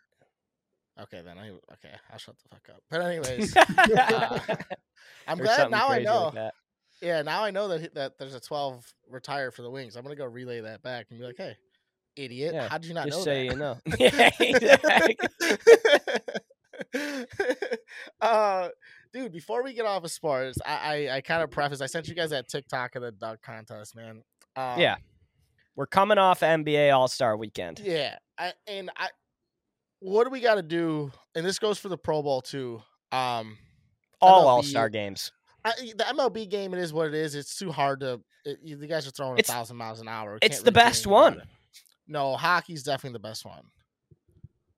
Okay, 1.01 1.21
then 1.23 1.37
I 1.37 1.49
okay. 1.49 1.93
I'll 2.11 2.17
shut 2.17 2.35
the 2.37 2.49
fuck 2.49 2.69
up. 2.73 2.81
But 2.89 3.01
anyways, 3.01 3.55
uh, 3.55 4.39
I'm 5.27 5.37
glad 5.37 5.69
now 5.69 5.89
I 5.89 5.99
know. 5.99 6.31
that. 6.33 6.53
yeah, 7.01 7.21
now 7.21 7.43
I 7.43 7.51
know 7.51 7.67
that 7.67 7.93
that 7.95 8.17
there's 8.17 8.33
a 8.33 8.39
12 8.39 8.93
retired 9.09 9.53
for 9.53 9.61
the 9.61 9.69
Wings. 9.69 9.95
I'm 9.97 10.03
gonna 10.03 10.15
go 10.15 10.25
relay 10.25 10.61
that 10.61 10.81
back 10.81 11.07
and 11.09 11.19
be 11.19 11.25
like, 11.25 11.35
hey, 11.37 11.57
idiot, 12.15 12.53
Yeah, 12.53 12.67
how 12.69 12.77
did 12.77 12.87
you 12.87 12.93
not 12.93 13.07
Just 13.07 13.19
know 13.19 13.23
so 13.23 13.29
that? 13.33 13.43
you 13.45 13.55
know. 13.55 13.77
yeah, 13.99 14.29
exactly. 14.39 15.17
uh, 18.21 18.69
dude, 19.13 19.31
before 19.31 19.63
we 19.63 19.73
get 19.73 19.85
off 19.85 20.03
of 20.03 20.11
sports, 20.11 20.57
I 20.65 21.07
I, 21.09 21.15
I 21.17 21.21
kind 21.21 21.43
of 21.43 21.51
preface. 21.51 21.81
I 21.81 21.85
sent 21.85 22.07
you 22.07 22.15
guys 22.15 22.29
that 22.31 22.47
TikTok 22.47 22.95
of 22.95 23.01
the 23.01 23.11
dunk 23.11 23.41
contest, 23.41 23.95
man. 23.95 24.23
Um, 24.55 24.79
Yeah. 24.79 24.95
We're 25.75 25.87
coming 25.87 26.17
off 26.17 26.39
NBA 26.39 26.95
All 26.95 27.07
Star 27.09 27.35
Weekend. 27.35 27.79
yeah. 27.79 28.17
I 28.37 28.53
and 28.67 28.89
I, 28.95 29.09
what 29.99 30.23
do 30.25 30.29
we 30.29 30.39
got 30.39 30.55
to 30.55 30.61
do? 30.61 31.11
And 31.35 31.45
this 31.45 31.59
goes 31.59 31.77
for 31.77 31.89
the 31.89 31.97
Pro 31.97 32.21
Bowl 32.21 32.41
too. 32.41 32.81
Um, 33.11 33.57
All 34.21 34.47
All 34.47 34.63
Star 34.63 34.87
games. 34.89 35.31
I, 35.65 35.71
the 35.97 36.03
MLB 36.03 36.49
game, 36.49 36.73
it 36.73 36.79
is 36.79 36.93
what 36.93 37.07
it 37.07 37.13
is. 37.13 37.35
It's 37.35 37.57
too 37.57 37.71
hard 37.71 37.99
to. 38.01 38.21
It, 38.45 38.59
you 38.63 38.75
the 38.77 38.87
guys 38.87 39.07
are 39.07 39.11
throwing 39.11 39.39
a 39.39 39.43
thousand 39.43 39.77
miles 39.77 39.99
an 39.99 40.07
hour. 40.07 40.37
It's 40.41 40.57
can't 40.57 40.65
the 40.65 40.71
really 40.71 40.85
best 40.89 41.07
one. 41.07 41.33
it. 41.39 41.47
No, 42.07 42.35
hockey's 42.35 42.83
definitely 42.83 43.13
the 43.13 43.19
best 43.27 43.45
one. 43.45 43.63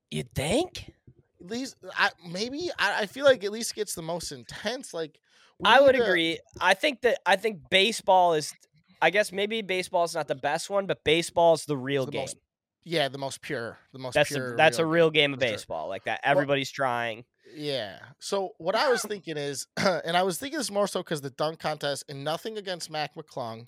You 0.10 0.24
think? 0.36 0.94
At 1.42 1.48
least, 1.52 1.76
I, 1.96 2.10
maybe 2.28 2.70
I, 2.80 3.02
I 3.02 3.06
feel 3.06 3.26
like 3.26 3.44
at 3.44 3.52
least 3.52 3.76
gets 3.76 3.94
the 3.94 4.02
most 4.02 4.32
intense. 4.32 4.94
Like 4.94 5.20
I 5.63 5.82
would 5.82 5.96
to- 5.96 6.04
agree. 6.04 6.40
I 6.62 6.74
think 6.74 7.02
that 7.02 7.20
I 7.26 7.36
think 7.36 7.70
baseball 7.70 8.34
is. 8.34 8.54
I 9.00 9.12
guess 9.12 9.32
maybe 9.32 9.62
baseball 9.62 10.06
is 10.06 10.16
not 10.16 10.28
the 10.28 10.34
best 10.34 10.72
one, 10.72 10.88
but 10.88 11.04
baseball 11.04 11.54
is 11.54 11.66
the 11.66 11.78
real 11.78 12.06
the 12.08 12.13
game. 12.13 12.22
most 12.22 12.38
Yeah, 12.84 13.10
the 13.10 13.20
most 13.20 13.44
pure, 13.44 13.78
the 13.94 14.00
most 14.00 14.16
that's 14.16 14.32
pure. 14.32 14.54
a, 14.54 14.58
that's 14.58 14.80
a 14.80 14.86
real 14.88 15.12
game 15.12 15.34
of 15.34 15.40
for 15.40 15.46
sure. 15.46 15.54
baseball. 15.54 15.88
Like 15.88 16.06
that, 16.06 16.22
everybody's 16.24 16.72
trying. 16.72 17.24
Yeah. 17.56 18.00
So 18.18 18.54
what 18.58 18.74
I 18.74 18.90
was 18.90 19.02
thinking 19.08 19.38
is, 19.38 19.68
and 19.78 20.18
I 20.18 20.24
was 20.24 20.40
thinking 20.40 20.58
this 20.58 20.72
more 20.72 20.88
so 20.88 21.02
because 21.04 21.22
the 21.22 21.30
dunk 21.30 21.60
contest, 21.60 22.06
and 22.10 22.24
nothing 22.24 22.58
against 22.58 22.90
Mac 22.90 23.13
McClung, 23.13 23.68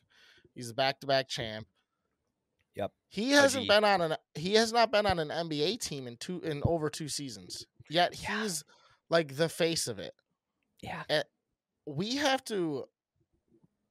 he's 0.56 0.72
a 0.72 0.74
back-to-back 0.74 1.28
champ. 1.30 1.67
Yep. 2.79 2.91
He 3.09 3.31
hasn't 3.31 3.67
been 3.67 3.83
on 3.83 4.01
an 4.01 4.15
he 4.35 4.53
has 4.53 4.71
not 4.73 4.91
been 4.91 5.05
on 5.05 5.19
an 5.19 5.29
NBA 5.29 5.79
team 5.81 6.07
in 6.07 6.15
two 6.17 6.39
in 6.41 6.61
over 6.65 6.89
two 6.89 7.07
seasons. 7.09 7.65
Yet 7.89 8.19
Yeah. 8.21 8.41
he's 8.43 8.63
like 9.09 9.35
the 9.35 9.49
face 9.49 9.87
of 9.87 9.99
it. 9.99 10.13
Yeah. 10.81 11.03
We 11.85 12.15
have 12.17 12.43
to. 12.45 12.85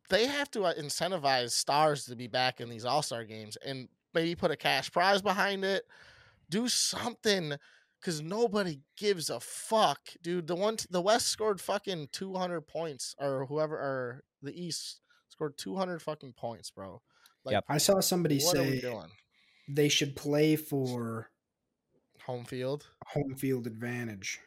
They 0.09 0.27
have 0.27 0.51
to 0.53 0.62
uh, 0.64 0.74
incentivize 0.74 1.51
stars 1.51 2.07
to 2.07 2.16
be 2.16 2.29
back 2.29 2.61
in 2.61 2.70
these 2.70 2.87
All 2.87 3.03
Star 3.03 3.24
games 3.24 3.59
and 3.64 3.88
maybe 4.14 4.35
put 4.35 4.51
a 4.51 4.57
cash 4.57 4.90
prize 4.90 5.20
behind 5.20 5.64
it. 5.64 5.85
Do 6.48 6.66
something 6.68 7.53
because 8.01 8.22
nobody 8.22 8.81
gives 8.96 9.29
a 9.29 9.38
fuck, 9.40 10.01
dude. 10.22 10.46
The 10.46 10.55
one 10.55 10.77
the 10.88 11.03
West 11.03 11.29
scored 11.29 11.61
fucking 11.61 12.09
two 12.12 12.35
hundred 12.37 12.62
points, 12.62 13.14
or 13.18 13.44
whoever, 13.46 13.74
or 13.77 14.22
the 14.40 14.59
East 14.59 15.01
scored 15.29 15.59
two 15.59 15.77
hundred 15.77 16.01
fucking 16.01 16.33
points, 16.33 16.70
bro. 16.70 17.03
Like, 17.44 17.53
Yep. 17.55 17.64
I 17.68 17.79
saw 17.79 18.01
somebody 18.01 18.38
what 18.40 18.57
are 18.57 18.62
we 18.62 18.81
say 18.81 18.81
doing? 18.81 19.11
they 19.68 19.88
should 19.88 20.16
play 20.16 20.57
for 20.57 21.31
Home 22.27 22.44
field? 22.44 22.87
home 23.07 23.35
field 23.37 23.66
advantage. 23.66 24.40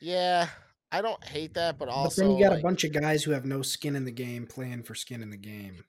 Yeah, 0.00 0.48
I 0.92 1.02
don't 1.02 1.22
hate 1.24 1.54
that, 1.54 1.78
but 1.78 1.88
also 1.88 2.22
but 2.22 2.28
then 2.28 2.36
you 2.36 2.44
got 2.44 2.52
like, 2.52 2.60
a 2.60 2.62
bunch 2.62 2.84
of 2.84 2.92
guys 2.92 3.24
who 3.24 3.32
have 3.32 3.44
no 3.44 3.62
skin 3.62 3.96
in 3.96 4.04
the 4.04 4.10
game 4.10 4.46
playing 4.46 4.82
for 4.82 4.94
skin 4.94 5.22
in 5.22 5.30
the 5.30 5.36
game. 5.36 5.84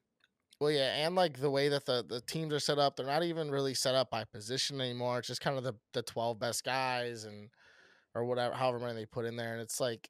Well, 0.60 0.72
yeah, 0.72 1.06
and 1.06 1.16
like 1.16 1.40
the 1.40 1.52
way 1.52 1.70
that 1.70 1.86
the, 1.86 2.04
the 2.08 2.20
teams 2.22 2.52
are 2.54 2.60
set 2.60 2.80
up, 2.80 2.96
they're 2.96 3.06
not 3.06 3.24
even 3.24 3.52
really 3.52 3.76
set 3.76 3.96
up 3.96 4.10
by 4.10 4.24
position 4.24 4.82
anymore. 4.82 5.20
It's 5.20 5.28
just 5.28 5.42
kind 5.42 5.58
of 5.58 5.64
the, 5.64 5.76
the 5.94 6.02
twelve 6.02 6.40
best 6.40 6.64
guys 6.64 7.26
and 7.26 7.50
or 8.16 8.26
whatever, 8.26 8.56
however 8.56 8.80
many 8.80 8.94
they 8.96 9.06
put 9.06 9.26
in 9.26 9.36
there, 9.36 9.54
and 9.54 9.62
it's 9.62 9.80
like 9.80 10.10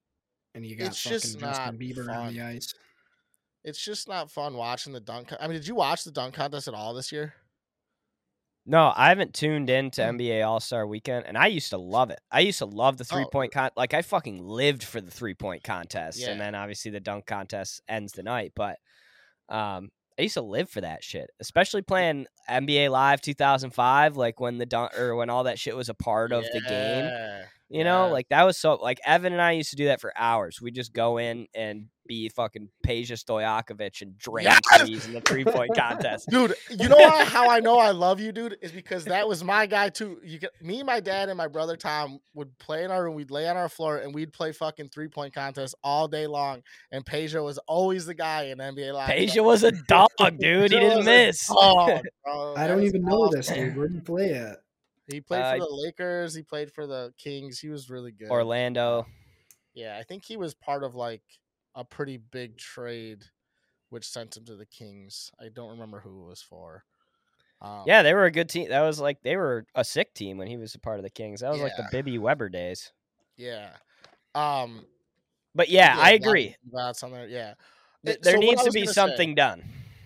And 0.55 0.65
you 0.65 0.75
got 0.77 0.87
It's 0.87 1.01
fucking 1.01 1.19
just 1.19 1.39
Justin 1.39 1.41
not 1.41 1.73
Bieber 1.75 2.09
on 2.15 2.33
the 2.33 2.41
ice. 2.41 2.73
It's 3.63 3.83
just 3.83 4.07
not 4.07 4.31
fun 4.31 4.55
watching 4.55 4.93
the 4.93 4.99
dunk. 4.99 5.29
con- 5.29 5.37
I 5.41 5.47
mean, 5.47 5.57
did 5.57 5.67
you 5.67 5.75
watch 5.75 6.03
the 6.03 6.11
dunk 6.11 6.33
contest 6.35 6.67
at 6.67 6.73
all 6.73 6.93
this 6.93 7.11
year? 7.11 7.33
No, 8.69 8.91
I 8.95 9.09
haven't 9.09 9.33
tuned 9.33 9.69
in 9.69 9.91
to 9.91 10.01
NBA 10.01 10.45
All 10.45 10.59
Star 10.59 10.85
Weekend, 10.85 11.25
and 11.25 11.37
I 11.37 11.47
used 11.47 11.69
to 11.69 11.77
love 11.77 12.09
it. 12.09 12.19
I 12.29 12.41
used 12.41 12.59
to 12.59 12.65
love 12.65 12.97
the 12.97 13.07
Oh. 13.09 13.15
three 13.15 13.25
point 13.31 13.53
con. 13.53 13.69
Like 13.77 13.93
I 13.93 14.01
fucking 14.01 14.43
lived 14.43 14.83
for 14.83 14.99
the 14.99 15.11
three 15.11 15.33
point 15.35 15.63
contest, 15.63 16.19
Yeah. 16.19 16.31
and 16.31 16.41
then 16.41 16.53
obviously 16.53 16.91
the 16.91 16.99
dunk 16.99 17.25
contest 17.25 17.81
ends 17.87 18.11
the 18.11 18.23
night. 18.23 18.51
But 18.55 18.77
um, 19.47 19.89
I 20.19 20.23
used 20.23 20.33
to 20.33 20.41
live 20.41 20.69
for 20.69 20.81
that 20.81 21.01
shit, 21.01 21.29
especially 21.39 21.81
playing 21.81 22.27
NBA 22.49 22.89
Live 22.89 23.21
2005, 23.21 24.17
like 24.17 24.41
when 24.41 24.57
the 24.57 24.65
dunk 24.65 24.97
or 24.99 25.15
when 25.15 25.29
all 25.29 25.45
that 25.45 25.59
shit 25.59 25.75
was 25.77 25.87
a 25.87 25.93
part 25.93 26.33
of 26.33 26.43
the 26.51 26.59
game. 26.67 27.45
Yeah. 27.69 27.77
You 27.79 27.83
know, 27.83 28.05
Yeah. 28.07 28.11
like 28.13 28.27
that 28.29 28.43
was 28.43 28.57
so 28.57 28.75
like 28.75 28.99
Evan 29.05 29.33
and 29.33 29.41
I 29.41 29.51
used 29.53 29.71
to 29.71 29.75
do 29.75 29.85
that 29.85 29.99
for 30.01 30.13
hours. 30.17 30.61
We 30.61 30.71
just 30.71 30.93
go 30.93 31.17
in 31.17 31.47
and 31.53 31.87
be 32.07 32.29
fucking 32.29 32.69
Peja 32.87 33.11
Stojakovic 33.21 34.01
and 34.01 34.17
drain 34.17 34.45
Yes! 34.45 34.61
threes 34.77 35.05
in 35.05 35.11
the 35.11 35.19
three 35.19 35.43
point 35.43 35.75
contest. 35.75 36.27
Dude, 36.31 36.55
you 36.69 36.87
know 36.87 36.95
why, 36.95 37.25
how 37.25 37.49
I 37.49 37.59
know 37.59 37.77
I 37.77 37.91
love 37.91 38.21
you, 38.21 38.31
dude, 38.31 38.55
is 38.61 38.71
because 38.71 39.03
that 39.05 39.27
was 39.27 39.43
my 39.43 39.65
guy 39.65 39.89
too. 39.89 40.21
You 40.23 40.39
get 40.39 40.51
me, 40.61 40.83
my 40.83 41.01
dad, 41.01 41.27
and 41.27 41.37
my 41.37 41.49
brother 41.49 41.75
Tom 41.75 42.19
would 42.33 42.57
play 42.59 42.85
in 42.85 42.91
our 42.91 43.03
room. 43.03 43.15
We'd 43.15 43.29
lay 43.31 43.49
on 43.49 43.57
our 43.57 43.67
floor 43.67 43.97
and 43.97 44.15
we'd 44.15 44.31
play 44.31 44.53
fucking 44.53 44.87
three 44.87 45.09
point 45.09 45.33
contests 45.33 45.75
all 45.83 46.07
day 46.07 46.27
long. 46.27 46.61
And 46.93 47.05
Peja 47.05 47.43
was 47.43 47.57
always 47.67 48.05
the 48.05 48.13
guy 48.13 48.43
in 48.45 48.59
NBA 48.59 48.93
Live. 48.93 49.09
Peja 49.09 49.43
was 49.43 49.63
a 49.63 49.73
dog, 49.73 50.09
dude. 50.39 50.71
He 50.71 50.79
didn't 50.79 51.03
miss. 51.03 51.45
dog. 51.47 52.03
I 52.55 52.67
don't 52.67 52.77
was 52.79 52.85
even 52.85 53.01
know 53.03 53.29
this, 53.29 53.49
awesome. 53.51 53.63
dude. 53.65 53.75
Where 53.77 53.87
did 53.89 53.95
you 53.95 54.01
play 54.01 54.33
at? 54.33 54.59
He 55.07 55.21
played 55.21 55.41
Uh, 55.41 55.53
for 55.53 55.59
the 55.59 55.73
Lakers. 55.73 56.33
He 56.33 56.43
played 56.43 56.71
for 56.71 56.85
the 56.85 57.13
Kings. 57.17 57.59
He 57.59 57.69
was 57.69 57.89
really 57.89 58.11
good. 58.11 58.29
Orlando. 58.29 59.05
Yeah, 59.73 59.97
I 59.97 60.03
think 60.03 60.25
he 60.25 60.37
was 60.37 60.53
part 60.53 60.83
of 60.83 60.95
like 60.95 61.23
a 61.75 61.83
pretty 61.85 62.17
big 62.17 62.57
trade, 62.57 63.23
which 63.89 64.05
sent 64.07 64.35
him 64.35 64.45
to 64.45 64.55
the 64.55 64.65
Kings. 64.65 65.31
I 65.39 65.49
don't 65.49 65.69
remember 65.71 65.99
who 65.99 66.23
it 66.23 66.29
was 66.29 66.41
for. 66.41 66.83
Um, 67.61 67.83
Yeah, 67.87 68.03
they 68.03 68.13
were 68.13 68.25
a 68.25 68.31
good 68.31 68.49
team. 68.49 68.69
That 68.69 68.81
was 68.81 68.99
like 68.99 69.21
they 69.21 69.37
were 69.37 69.65
a 69.75 69.83
sick 69.85 70.13
team 70.13 70.37
when 70.37 70.47
he 70.47 70.57
was 70.57 70.75
a 70.75 70.79
part 70.79 70.97
of 70.97 71.03
the 71.03 71.09
Kings. 71.09 71.41
That 71.41 71.51
was 71.51 71.61
like 71.61 71.75
the 71.77 71.87
Bibby 71.91 72.17
Weber 72.17 72.49
days. 72.49 72.91
yeah. 73.35 73.69
Um, 74.35 74.85
But 75.55 75.69
yeah, 75.69 75.95
I 75.97 76.11
lot 76.11 76.13
of 76.13 76.21
agree. 76.21 76.55
About 76.71 76.97
something, 76.97 77.29
yeah. 77.29 77.53
Th- 78.05 78.19
There 78.21 78.33
so 78.35 78.39
needs 78.39 78.63
to 78.63 78.71
be 78.71 78.81
gonna 78.81 78.87
say- 78.87 78.93
something 78.93 79.33
done. 79.35 79.63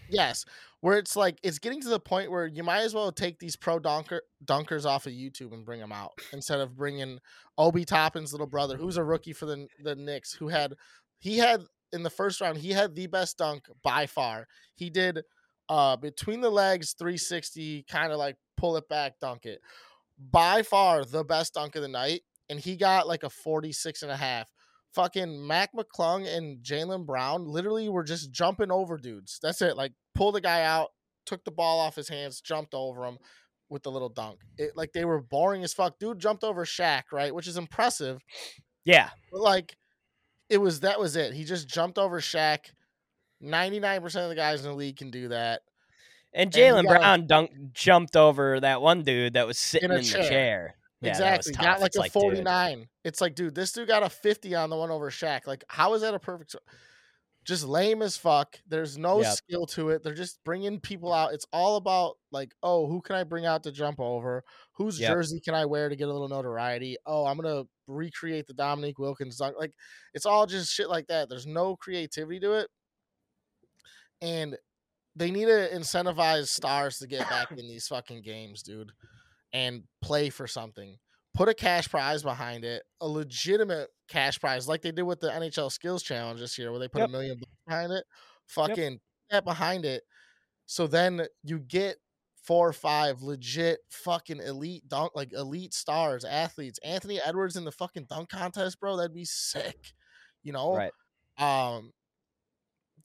Yes, 0.09 0.45
where 0.81 0.97
it's 0.97 1.15
like 1.15 1.39
it's 1.43 1.59
getting 1.59 1.81
to 1.81 1.89
the 1.89 1.99
point 1.99 2.31
where 2.31 2.45
you 2.45 2.63
might 2.63 2.81
as 2.81 2.93
well 2.93 3.11
take 3.11 3.39
these 3.39 3.55
pro 3.55 3.79
dunker 3.79 4.21
dunkers 4.43 4.85
off 4.85 5.05
of 5.05 5.13
YouTube 5.13 5.53
and 5.53 5.65
bring 5.65 5.79
them 5.79 5.91
out 5.91 6.11
instead 6.33 6.59
of 6.59 6.75
bringing 6.75 7.19
Obi 7.57 7.85
Toppin's 7.85 8.33
little 8.33 8.47
brother, 8.47 8.77
who's 8.77 8.97
a 8.97 9.03
rookie 9.03 9.33
for 9.33 9.45
the 9.45 9.67
the 9.83 9.95
Knicks, 9.95 10.33
who 10.33 10.49
had 10.49 10.73
he 11.19 11.37
had 11.37 11.63
in 11.93 12.03
the 12.03 12.09
first 12.09 12.41
round 12.41 12.57
he 12.57 12.71
had 12.71 12.95
the 12.95 13.07
best 13.07 13.37
dunk 13.37 13.65
by 13.83 14.07
far. 14.07 14.47
He 14.75 14.89
did 14.89 15.21
uh 15.69 15.95
between 15.95 16.41
the 16.41 16.49
legs 16.49 16.93
360 16.97 17.85
kind 17.89 18.11
of 18.11 18.17
like 18.17 18.35
pull 18.57 18.75
it 18.75 18.89
back 18.89 19.13
dunk 19.21 19.45
it. 19.45 19.61
By 20.31 20.63
far 20.63 21.05
the 21.05 21.23
best 21.23 21.53
dunk 21.53 21.75
of 21.75 21.81
the 21.83 21.87
night 21.87 22.21
and 22.49 22.59
he 22.59 22.75
got 22.75 23.07
like 23.07 23.23
a 23.23 23.29
46 23.29 24.01
and 24.03 24.11
a 24.11 24.17
half 24.17 24.47
fucking 24.93 25.45
Mac 25.47 25.71
McClung 25.73 26.27
and 26.27 26.63
Jaylen 26.63 27.05
Brown 27.05 27.45
literally 27.45 27.89
were 27.89 28.03
just 28.03 28.31
jumping 28.31 28.71
over 28.71 28.97
dudes. 28.97 29.39
That's 29.41 29.61
it. 29.61 29.77
Like 29.77 29.93
pull 30.21 30.31
the 30.31 30.39
guy 30.39 30.61
out, 30.61 30.89
took 31.25 31.43
the 31.43 31.51
ball 31.51 31.79
off 31.79 31.95
his 31.95 32.07
hands, 32.07 32.41
jumped 32.41 32.75
over 32.75 33.05
him 33.05 33.17
with 33.69 33.81
the 33.81 33.89
little 33.89 34.09
dunk. 34.09 34.41
It 34.55 34.73
like 34.75 34.93
they 34.93 35.03
were 35.03 35.19
boring 35.19 35.63
as 35.63 35.73
fuck. 35.73 35.97
Dude 35.97 36.19
jumped 36.19 36.43
over 36.43 36.63
Shaq, 36.63 37.05
right? 37.11 37.33
Which 37.33 37.47
is 37.47 37.57
impressive. 37.57 38.21
Yeah. 38.85 39.09
But 39.31 39.41
like 39.41 39.75
it 40.47 40.59
was 40.59 40.81
that 40.81 40.99
was 40.99 41.15
it. 41.15 41.33
He 41.33 41.43
just 41.43 41.67
jumped 41.67 41.97
over 41.97 42.21
Shaq. 42.21 42.59
99% 43.43 44.03
of 44.21 44.29
the 44.29 44.35
guys 44.35 44.63
in 44.63 44.69
the 44.69 44.77
league 44.77 44.97
can 44.97 45.09
do 45.09 45.29
that. 45.29 45.61
And 46.35 46.51
Jaylen 46.51 46.85
Brown 46.85 47.25
dunk 47.25 47.49
jumped 47.73 48.15
over 48.15 48.59
that 48.59 48.79
one 48.79 49.01
dude 49.01 49.33
that 49.33 49.47
was 49.47 49.57
sitting 49.57 49.89
a 49.89 49.95
in, 49.95 50.01
the 50.01 50.07
chair. 50.07 50.29
chair. 50.29 50.75
Yeah, 51.01 51.09
exactly. 51.09 51.53
Got 51.53 51.79
like 51.79 51.87
It's 51.87 51.97
a 51.97 51.99
like, 51.99 52.13
dude, 52.13 52.21
49. 52.21 52.87
It's 53.03 53.21
like, 53.21 53.33
dude, 53.33 53.55
this 53.55 53.71
dude 53.71 53.87
got 53.87 54.03
a 54.03 54.09
50 54.09 54.53
on 54.53 54.69
the 54.69 54.77
one 54.77 54.91
over 54.91 55.09
Shaq. 55.09 55.47
Like, 55.47 55.63
how 55.67 55.95
is 55.95 56.03
that 56.03 56.13
a 56.13 56.19
perfect? 56.19 56.55
Just 57.43 57.65
lame 57.65 58.03
as 58.03 58.17
fuck. 58.17 58.59
There's 58.67 58.97
no 58.99 59.21
Yep. 59.21 59.37
skill 59.37 59.65
to 59.67 59.89
it. 59.89 60.03
They're 60.03 60.13
just 60.13 60.43
bringing 60.43 60.79
people 60.79 61.11
out. 61.11 61.33
It's 61.33 61.45
all 61.51 61.75
about 61.77 62.17
like, 62.31 62.53
oh, 62.61 62.87
who 62.87 63.01
can 63.01 63.15
I 63.15 63.23
bring 63.23 63.45
out 63.47 63.63
to 63.63 63.71
jump 63.71 63.99
over? 63.99 64.43
Whose 64.73 64.99
Yep. 64.99 65.01
jersey 65.01 65.39
can 65.39 65.55
I 65.55 65.65
wear 65.65 65.89
to 65.89 65.95
get 65.95 66.07
a 66.07 66.11
little 66.13 66.29
notoriety? 66.29 66.97
Oh, 67.07 67.25
I'm 67.25 67.37
gonna 67.37 67.63
recreate 67.87 68.45
the 68.45 68.53
Dominique 68.53 68.99
Wilkins 68.99 69.37
dunk. 69.37 69.55
Like, 69.57 69.73
it's 70.13 70.27
all 70.27 70.45
just 70.45 70.71
shit 70.71 70.87
like 70.89 71.07
that. 71.07 71.29
There's 71.29 71.47
no 71.47 71.75
creativity 71.75 72.39
to 72.41 72.53
it, 72.53 72.69
and 74.21 74.57
they 75.15 75.31
need 75.31 75.45
to 75.45 75.69
incentivize 75.73 76.47
stars 76.49 76.99
to 76.99 77.07
get 77.07 77.29
back 77.29 77.49
in 77.57 77.67
these 77.67 77.87
fucking 77.87 78.21
games, 78.23 78.63
dude, 78.63 78.93
and 79.53 79.83
play 80.01 80.29
for 80.29 80.47
something. 80.47 80.97
Put 81.33 81.47
a 81.49 81.53
cash 81.53 81.87
prize 81.89 82.23
behind 82.23 82.65
it, 82.65 82.83
a 82.99 83.07
legitimate 83.07 83.89
cash 84.09 84.39
prize, 84.39 84.67
like 84.67 84.81
they 84.81 84.91
did 84.91 85.03
with 85.03 85.21
the 85.21 85.29
NHL 85.29 85.71
Skills 85.71 86.03
Challenge 86.03 86.39
this 86.39 86.57
year, 86.57 86.71
where 86.71 86.79
they 86.79 86.87
put 86.89 86.99
Yep. 86.99 87.09
a 87.09 87.11
million 87.11 87.37
bucks 87.39 87.51
behind 87.65 87.91
it. 87.93 88.05
Fucking 88.47 88.93
put 88.95 89.01
that 89.29 89.45
behind 89.45 89.85
it, 89.85 90.03
so 90.65 90.87
then 90.87 91.25
you 91.43 91.59
get 91.59 91.97
four 92.43 92.67
or 92.67 92.73
five 92.73 93.21
legit 93.21 93.79
fucking 93.89 94.39
elite 94.41 94.87
dunk, 94.89 95.11
like 95.15 95.31
elite 95.31 95.73
stars, 95.73 96.25
athletes. 96.25 96.79
Anthony 96.83 97.21
Edwards 97.21 97.55
in 97.55 97.63
the 97.63 97.71
fucking 97.71 98.07
dunk 98.09 98.29
contest, 98.29 98.79
bro. 98.79 98.97
That'd 98.97 99.13
be 99.13 99.25
sick. 99.25 99.93
You 100.43 100.51
know, 100.51 100.75
Right. 100.75 100.91
um 101.37 101.93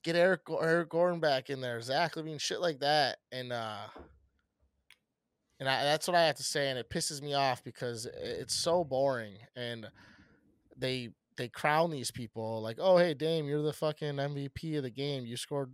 get 0.02 0.16
Eric 0.16 0.40
Eric 0.48 0.88
Gordon 0.88 1.20
back 1.20 1.50
in 1.50 1.60
there, 1.60 1.80
Zach 1.82 2.14
LaVine, 2.14 2.40
shit 2.40 2.60
like 2.60 2.80
that, 2.80 3.18
and 3.30 3.52
uh 3.52 3.86
and 5.60 5.68
I, 5.68 5.82
that's 5.84 6.06
what 6.06 6.16
I 6.16 6.26
have 6.26 6.36
to 6.36 6.42
say, 6.42 6.68
and 6.70 6.78
it 6.78 6.90
pisses 6.90 7.22
me 7.22 7.34
off 7.34 7.62
because 7.64 8.06
it's 8.22 8.54
so 8.54 8.84
boring, 8.84 9.38
and 9.54 9.88
they 10.76 11.10
they 11.36 11.48
crown 11.48 11.90
these 11.90 12.10
people 12.10 12.62
like, 12.62 12.78
oh 12.80 12.96
hey 12.96 13.12
Dame, 13.14 13.46
you're 13.46 13.62
the 13.62 13.72
fucking 13.72 14.14
MVP 14.14 14.76
of 14.76 14.82
the 14.82 14.90
game. 14.90 15.26
You 15.26 15.36
scored 15.36 15.72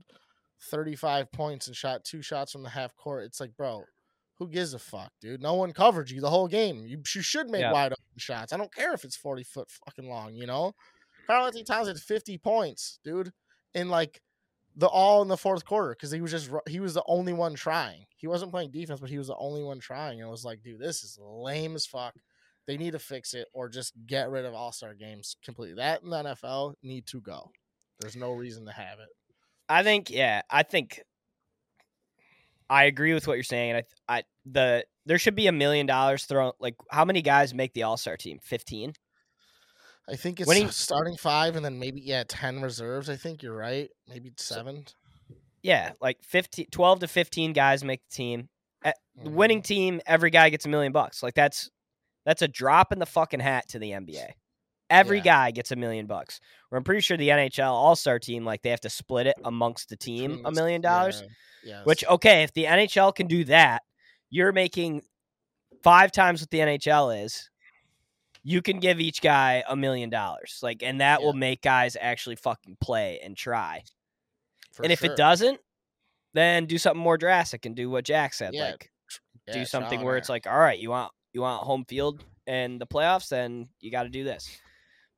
35 0.71 1.31
points 1.33 1.67
and 1.67 1.77
shot 1.77 2.05
two 2.05 2.23
shots 2.23 2.53
from 2.53 2.63
the 2.63 2.69
half 2.71 2.95
court. 2.97 3.25
It's 3.25 3.41
like, 3.41 3.57
bro, 3.57 3.85
who 4.39 4.49
gives 4.49 4.75
a 4.75 4.79
fuck, 4.79 5.11
dude? 5.21 5.43
No 5.43 5.55
one 5.55 5.73
covered 5.73 6.11
you 6.11 6.21
the 6.21 6.31
whole 6.31 6.49
game. 6.49 6.85
You, 6.87 6.99
you 7.15 7.23
should 7.23 7.51
make 7.51 7.61
Yeah. 7.63 7.73
wide 7.73 7.93
open 7.93 8.19
shots. 8.19 8.53
I 8.53 8.57
don't 8.57 8.75
care 8.75 8.93
if 8.93 9.05
it's 9.05 9.17
40 9.17 9.45
foot 9.45 9.69
fucking 9.71 10.09
long, 10.09 10.35
you 10.35 10.47
know? 10.47 10.73
Karl-Anthony 11.27 11.65
Towns 11.65 11.89
had 11.89 11.99
50 11.99 12.39
points, 12.39 12.99
dude, 13.05 13.33
in 13.75 13.89
like 13.89 14.21
the 14.77 14.87
all 14.87 15.23
in 15.23 15.29
the 15.29 15.37
fourth 15.37 15.65
quarter 15.65 15.91
because 15.91 16.11
he 16.11 16.21
was 16.21 16.31
just 16.31 16.51
he 16.69 16.81
was 16.81 16.95
the 16.95 17.03
only 17.07 17.33
one 17.33 17.55
trying. 17.55 18.07
He 18.17 18.27
wasn't 18.27 18.53
playing 18.53 18.71
defense, 18.71 19.01
but 19.01 19.11
he 19.11 19.19
was 19.19 19.29
the 19.29 19.37
only 19.37 19.63
one 19.63 19.81
trying. 19.81 20.21
And 20.21 20.29
it 20.29 20.31
was 20.31 20.45
like, 20.45 20.63
dude, 20.63 20.81
this 20.81 21.03
is 21.03 21.19
lame 21.21 21.75
as 21.75 21.87
fuck. 21.87 22.15
They 22.67 22.77
need 22.77 22.93
to 22.93 22.99
fix 22.99 23.35
it 23.35 23.49
or 23.53 23.69
just 23.69 23.93
get 24.07 24.31
rid 24.31 24.45
of 24.45 24.55
All 24.55 24.73
Star 24.73 24.95
games 24.95 25.37
completely. 25.45 25.77
That 25.77 26.03
in 26.03 26.11
the 26.11 26.23
NFL 26.23 26.75
need 26.83 27.07
to 27.09 27.21
go. 27.21 27.51
There's 28.01 28.17
no 28.17 28.33
reason 28.33 28.67
to 28.67 28.73
have 28.73 28.99
it. 28.99 29.09
I 29.69 29.83
think 29.83 30.11
yeah, 30.11 30.43
I 30.51 30.63
think 30.63 31.03
I 32.71 32.85
agree 32.85 33.15
with 33.15 33.27
what 33.27 33.35
you're 33.35 33.43
saying. 33.43 33.77
I 33.77 33.83
I 34.09 34.23
the 34.47 34.85
there 35.05 35.19
should 35.19 35.35
be 35.35 35.47
a 35.47 35.53
million 35.53 35.87
dollars 35.87 36.25
thrown 36.25 36.53
like 36.61 36.77
how 36.91 37.05
many 37.05 37.23
guys 37.23 37.53
make 37.53 37.75
the 37.75 37.83
All-Star 37.83 38.17
team? 38.17 38.39
15? 38.43 38.95
I 40.09 40.17
think 40.17 40.41
it's 40.41 40.49
Winning- 40.49 40.71
starting 40.71 41.17
five 41.17 41.55
and 41.57 41.65
then 41.65 41.79
maybe 41.79 42.01
yeah 42.01 42.25
ten 42.27 42.61
reserves. 42.61 43.09
I 43.09 43.17
think 43.17 43.43
you're 43.43 43.57
right. 43.57 43.89
Maybe 44.09 44.33
seven. 44.37 44.85
Yeah, 45.63 45.93
like 46.01 46.19
15 46.25 46.67
12 46.73 47.01
to 47.01 47.09
15 47.09 47.53
guys 47.53 47.85
make 47.85 48.01
the 48.09 48.15
team. 48.15 48.49
The 48.83 48.95
Mhm. 49.31 49.35
winning 49.35 49.63
team, 49.63 50.01
every 50.07 50.31
guy 50.31 50.49
gets 50.49 50.65
a 50.65 50.69
million 50.69 50.91
bucks. 50.93 51.23
Like 51.23 51.35
that's 51.35 51.71
that's 52.25 52.43
a 52.43 52.49
drop 52.49 52.93
in 52.93 52.99
the 52.99 53.07
fucking 53.07 53.41
hat 53.41 53.69
to 53.69 53.79
the 53.79 53.93
NBA. 53.93 54.33
Every 54.91 55.19
Yeah. 55.19 55.25
guy 55.25 55.51
gets 55.53 55.71
a 55.71 55.77
million 55.77 56.07
bucks. 56.07 56.41
Where 56.69 56.79
I'm 56.79 56.85
pretty 56.85 57.01
sure 57.01 57.17
the 57.17 57.31
NHL 57.31 57.73
All-Star 57.73 58.19
team 58.19 58.45
like 58.45 58.63
they 58.63 58.71
have 58.71 58.81
to 58.81 58.91
split 58.91 59.27
it 59.27 59.37
amongst 59.45 59.89
the 59.89 59.97
team 59.97 60.43
a 60.45 60.51
million 60.51 60.81
dollars. 60.81 61.21
Yeah, 61.63 61.77
yes. 61.79 61.87
Which 61.87 62.05
okay, 62.07 62.43
if 62.43 62.53
the 62.55 62.67
NHL 62.67 63.13
can 63.15 63.27
do 63.29 63.45
that, 63.45 63.83
you're 64.31 64.53
making 64.53 65.03
five 65.83 66.11
times 66.11 66.41
what 66.41 66.51
the 66.51 66.59
NHL 66.61 67.11
is. 67.25 67.51
You 68.45 68.61
can 68.61 68.81
give 68.81 69.01
each 69.01 69.21
guy 69.21 69.63
a 69.69 69.77
million 69.77 70.11
dollars, 70.11 70.59
like, 70.63 70.83
and 70.83 71.01
that 71.01 71.23
will 71.23 71.33
make 71.33 71.63
guys 71.63 71.97
actually 72.01 72.37
fucking 72.37 72.77
play 72.81 73.21
and 73.23 73.37
try. 73.37 73.85
For 74.73 74.83
and 74.83 74.93
if 74.93 75.05
it 75.05 75.17
doesn't, 75.17 75.61
then 76.35 76.67
do 76.67 76.79
something 76.79 77.03
more 77.03 77.19
drastic 77.19 77.67
and 77.67 77.77
do 77.77 77.89
what 77.91 78.05
Jack 78.05 78.35
said, 78.35 78.55
Yeah, 78.55 78.71
like 78.71 78.91
Yeah, 79.47 79.55
do 79.55 79.65
something 79.65 80.03
where 80.03 80.17
and 80.17 80.23
it's 80.23 80.29
like, 80.29 80.47
all 80.47 80.59
right, 80.59 80.79
you 80.79 80.91
want 80.91 81.13
you 81.33 81.43
want 81.43 81.63
home 81.63 81.85
field 81.85 82.25
and 82.47 82.81
the 82.81 82.87
playoffs, 82.87 83.29
then 83.29 83.69
you 83.81 83.91
got 83.91 84.05
to 84.05 84.09
do 84.09 84.25
this. 84.25 84.61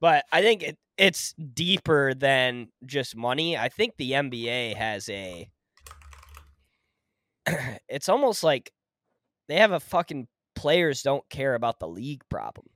But 0.01 0.25
I 0.33 0.43
think 0.43 0.63
it 0.63 0.79
it's 0.97 1.33
deeper 1.33 2.15
than 2.15 2.69
just 2.85 3.17
money. 3.17 3.57
I 3.57 3.69
think 3.69 3.97
the 3.97 4.13
NBA 4.13 4.77
has 4.77 5.09
a. 5.09 5.49
it's 7.89 8.09
almost 8.09 8.45
like 8.45 8.73
they 9.49 9.57
have 9.57 9.73
a 9.73 9.81
fucking 9.81 10.29
players 10.55 11.03
don't 11.03 11.29
care 11.29 11.55
about 11.55 11.81
the 11.81 11.89
league 11.89 12.23
problem. 12.29 12.67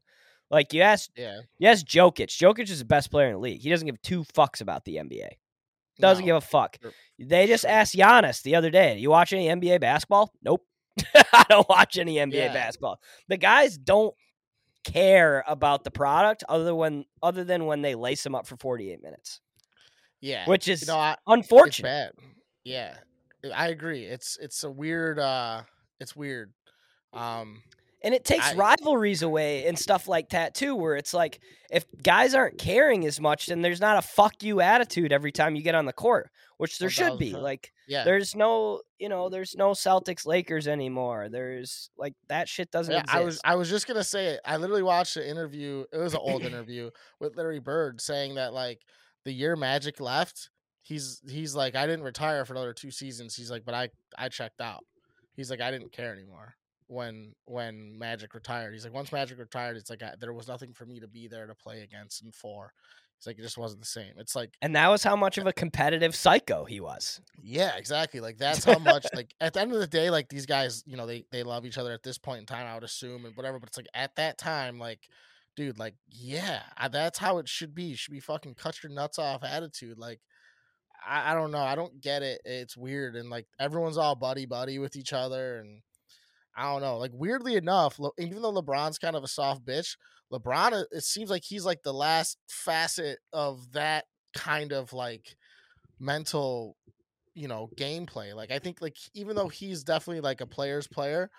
Like 0.50 0.72
you 0.72 0.82
ask, 0.82 1.10
yeah, 1.16 1.40
you 1.58 1.68
ask 1.68 1.84
Jokic. 1.86 2.28
Jokic 2.28 2.70
is 2.70 2.78
the 2.78 2.84
best 2.84 3.10
player 3.10 3.26
in 3.28 3.34
the 3.34 3.38
league. 3.38 3.60
He 3.60 3.68
doesn't 3.70 3.86
give 3.86 4.00
two 4.02 4.24
fucks 4.24 4.60
about 4.60 4.84
the 4.84 4.96
NBA. 4.96 5.28
Doesn't 6.00 6.24
no. 6.24 6.26
give 6.26 6.36
a 6.36 6.40
fuck. 6.40 6.78
They 7.18 7.46
just 7.46 7.64
asked 7.66 7.94
Giannis 7.94 8.42
the 8.42 8.54
other 8.56 8.70
day, 8.70 8.98
"You 8.98 9.10
watch 9.10 9.32
any 9.32 9.48
NBA 9.48 9.80
basketball?" 9.80 10.32
Nope. 10.42 10.64
I 11.32 11.44
don't 11.48 11.68
watch 11.68 11.98
any 11.98 12.14
NBA 12.16 12.32
Yeah. 12.34 12.52
basketball. 12.52 13.00
The 13.28 13.36
guys 13.36 13.76
don't 13.76 14.14
care 14.84 15.44
about 15.46 15.84
the 15.84 15.90
product 15.90 16.44
other 16.48 16.74
when 16.74 17.04
other 17.22 17.44
than 17.44 17.66
when 17.66 17.82
they 17.82 17.94
lace 17.94 18.22
them 18.22 18.34
up 18.34 18.46
for 18.46 18.56
48 18.56 19.02
minutes, 19.02 19.40
yeah. 20.20 20.46
which 20.46 20.66
you 20.68 20.72
is 20.74 20.86
know, 20.86 20.96
I, 20.96 21.12
it's 21.12 21.22
unfortunate. 21.26 21.88
bad. 21.88 22.12
Yeah, 22.64 22.94
I 23.54 23.68
agree. 23.68 24.04
It's 24.04 24.38
it's 24.40 24.64
a 24.64 24.70
weird. 24.70 25.18
uh 25.18 25.62
It's 26.00 26.14
weird. 26.16 26.52
Um, 27.12 27.62
And 28.02 28.14
it 28.14 28.24
takes 28.24 28.52
I- 28.52 28.54
rivalries 28.54 29.22
away 29.22 29.66
and 29.66 29.78
stuff 29.78 30.06
like 30.06 30.30
that 30.30 30.54
too, 30.54 30.76
where 30.76 30.96
it's 30.96 31.12
like 31.12 31.40
if 31.70 31.84
guys 32.02 32.34
aren't 32.34 32.58
caring 32.58 33.04
as 33.04 33.20
much, 33.20 33.46
then 33.46 33.60
there's 33.60 33.80
not 33.80 33.98
a 33.98 34.06
fuck 34.06 34.42
you 34.42 34.60
attitude 34.60 35.12
every 35.12 35.32
time 35.32 35.56
you 35.56 35.62
get 35.62 35.74
on 35.74 35.84
the 35.84 35.92
court, 35.92 36.30
which 36.58 36.78
there 36.78 36.86
oh, 36.86 36.90
should 36.90 37.18
be. 37.18 37.32
1000%. 37.32 37.42
Like 37.42 37.72
Yeah. 37.88 38.04
there's 38.04 38.36
no, 38.36 38.82
you 38.98 39.08
know, 39.08 39.28
there's 39.28 39.56
no 39.56 39.70
Celtics 39.70 40.26
Lakers 40.26 40.68
anymore. 40.68 41.28
There's 41.28 41.90
like 41.98 42.14
that 42.28 42.48
shit 42.48 42.70
doesn't 42.70 42.92
Yeah, 42.92 43.00
exist. 43.00 43.16
I 43.16 43.24
was 43.24 43.40
I 43.44 43.54
was 43.56 43.68
just 43.68 43.88
gonna 43.88 44.04
say 44.04 44.26
it. 44.26 44.40
I 44.44 44.58
literally 44.58 44.84
watched 44.84 45.16
an 45.16 45.24
interview. 45.24 45.84
It 45.92 45.98
was 45.98 46.14
an 46.14 46.20
old 46.22 46.42
interview 46.42 46.90
with 47.18 47.36
Larry 47.36 47.60
Bird 47.60 48.00
saying 48.00 48.36
that 48.36 48.52
like 48.52 48.80
the 49.24 49.32
year 49.32 49.56
Magic 49.56 49.98
left, 49.98 50.50
he's 50.82 51.20
he's 51.28 51.56
like 51.56 51.74
I 51.74 51.86
didn't 51.86 52.04
retire 52.04 52.44
for 52.44 52.52
another 52.52 52.72
two 52.72 52.92
seasons. 52.92 53.34
He's 53.34 53.50
like, 53.50 53.64
but 53.64 53.74
I 53.74 53.88
I 54.16 54.28
checked 54.28 54.60
out. 54.60 54.84
He's 55.34 55.50
like 55.50 55.60
I 55.60 55.72
didn't 55.72 55.92
care 55.92 56.12
anymore 56.12 56.54
when 56.88 57.34
when 57.44 57.96
Magic 57.98 58.34
retired. 58.34 58.72
He's 58.74 58.84
like 58.84 58.92
once 58.92 59.12
Magic 59.12 59.38
retired, 59.38 59.76
it's 59.76 59.90
like 59.90 60.02
I, 60.02 60.14
there 60.18 60.32
was 60.32 60.48
nothing 60.48 60.72
for 60.74 60.84
me 60.84 61.00
to 61.00 61.08
be 61.08 61.28
there 61.28 61.46
to 61.46 61.54
play 61.54 61.82
against 61.82 62.22
and 62.22 62.34
for. 62.34 62.72
It's 63.18 63.26
like 63.26 63.38
it 63.38 63.42
just 63.42 63.58
wasn't 63.58 63.80
the 63.82 63.86
same. 63.88 64.12
It's 64.18 64.36
like 64.36 64.54
and 64.62 64.76
that 64.76 64.88
was 64.88 65.02
how 65.02 65.16
much 65.16 65.38
of 65.38 65.46
a 65.48 65.52
competitive 65.52 66.14
psycho 66.14 66.64
he 66.64 66.78
was. 66.80 67.20
yeah, 67.42 67.76
exactly. 67.76 68.20
Like 68.20 68.38
that's 68.38 68.64
how 68.64 68.78
much 68.92 69.06
like 69.14 69.34
at 69.40 69.54
the 69.54 69.60
end 69.60 69.72
of 69.72 69.80
the 69.80 69.86
day, 69.88 70.08
like 70.10 70.28
these 70.28 70.46
guys, 70.46 70.84
you 70.86 70.96
know, 70.96 71.04
they 71.06 71.24
they 71.32 71.42
love 71.42 71.66
each 71.66 71.78
other 71.78 71.92
at 71.92 72.02
this 72.04 72.16
point 72.18 72.40
in 72.40 72.46
time, 72.46 72.66
I 72.66 72.74
would 72.74 72.84
assume, 72.84 73.24
and 73.24 73.36
whatever. 73.36 73.58
But 73.58 73.70
it's 73.70 73.76
like 73.76 73.88
at 73.92 74.14
that 74.16 74.38
time, 74.38 74.78
like, 74.78 75.08
dude, 75.56 75.78
like, 75.80 75.94
yeah, 76.08 76.62
I- 76.76 76.86
that's 76.88 77.18
how 77.18 77.38
it 77.38 77.48
should 77.48 77.74
be. 77.74 77.84
You 77.84 77.96
should 77.96 78.12
be 78.14 78.20
fucking 78.20 78.54
cut 78.54 78.82
your 78.84 78.92
nuts 78.92 79.18
off 79.18 79.42
attitude. 79.42 79.98
Like, 79.98 80.20
I, 81.04 81.32
I 81.32 81.34
don't 81.34 81.50
know, 81.50 81.58
I 81.58 81.74
don't 81.74 82.00
get 82.00 82.22
it. 82.22 82.40
It's 82.44 82.76
weird, 82.76 83.16
and 83.16 83.28
like 83.30 83.46
everyone's 83.58 83.98
all 83.98 84.14
buddy 84.14 84.46
buddy 84.46 84.78
with 84.78 84.94
each 84.94 85.12
other, 85.12 85.58
and 85.58 85.80
I 86.58 86.64
don't 86.72 86.82
know. 86.82 86.98
Like 86.98 87.12
weirdly 87.14 87.56
enough, 87.56 87.98
Le- 87.98 88.10
even 88.18 88.42
though 88.42 88.52
LeBron's 88.52 88.98
kind 88.98 89.16
of 89.16 89.24
a 89.24 89.28
soft 89.28 89.64
bitch, 89.64 89.96
LeBron, 90.32 90.72
it- 90.82 90.88
it 90.90 91.04
seems 91.04 91.30
like 91.30 91.44
he's 91.44 91.64
like 91.64 91.82
the 91.82 91.94
last 91.94 92.38
facet 92.48 93.18
of 93.32 93.72
that 93.72 94.06
kind 94.36 94.72
of 94.72 94.92
like 94.92 95.36
mental 96.00 96.76
you 97.34 97.48
know 97.48 97.68
gameplay 97.76 98.34
like 98.34 98.50
i 98.50 98.58
think 98.58 98.80
like 98.80 98.96
even 99.14 99.36
though 99.36 99.48
he's 99.48 99.84
definitely 99.84 100.20
like 100.20 100.40
a 100.40 100.46
player's 100.46 100.86
player 100.88 101.30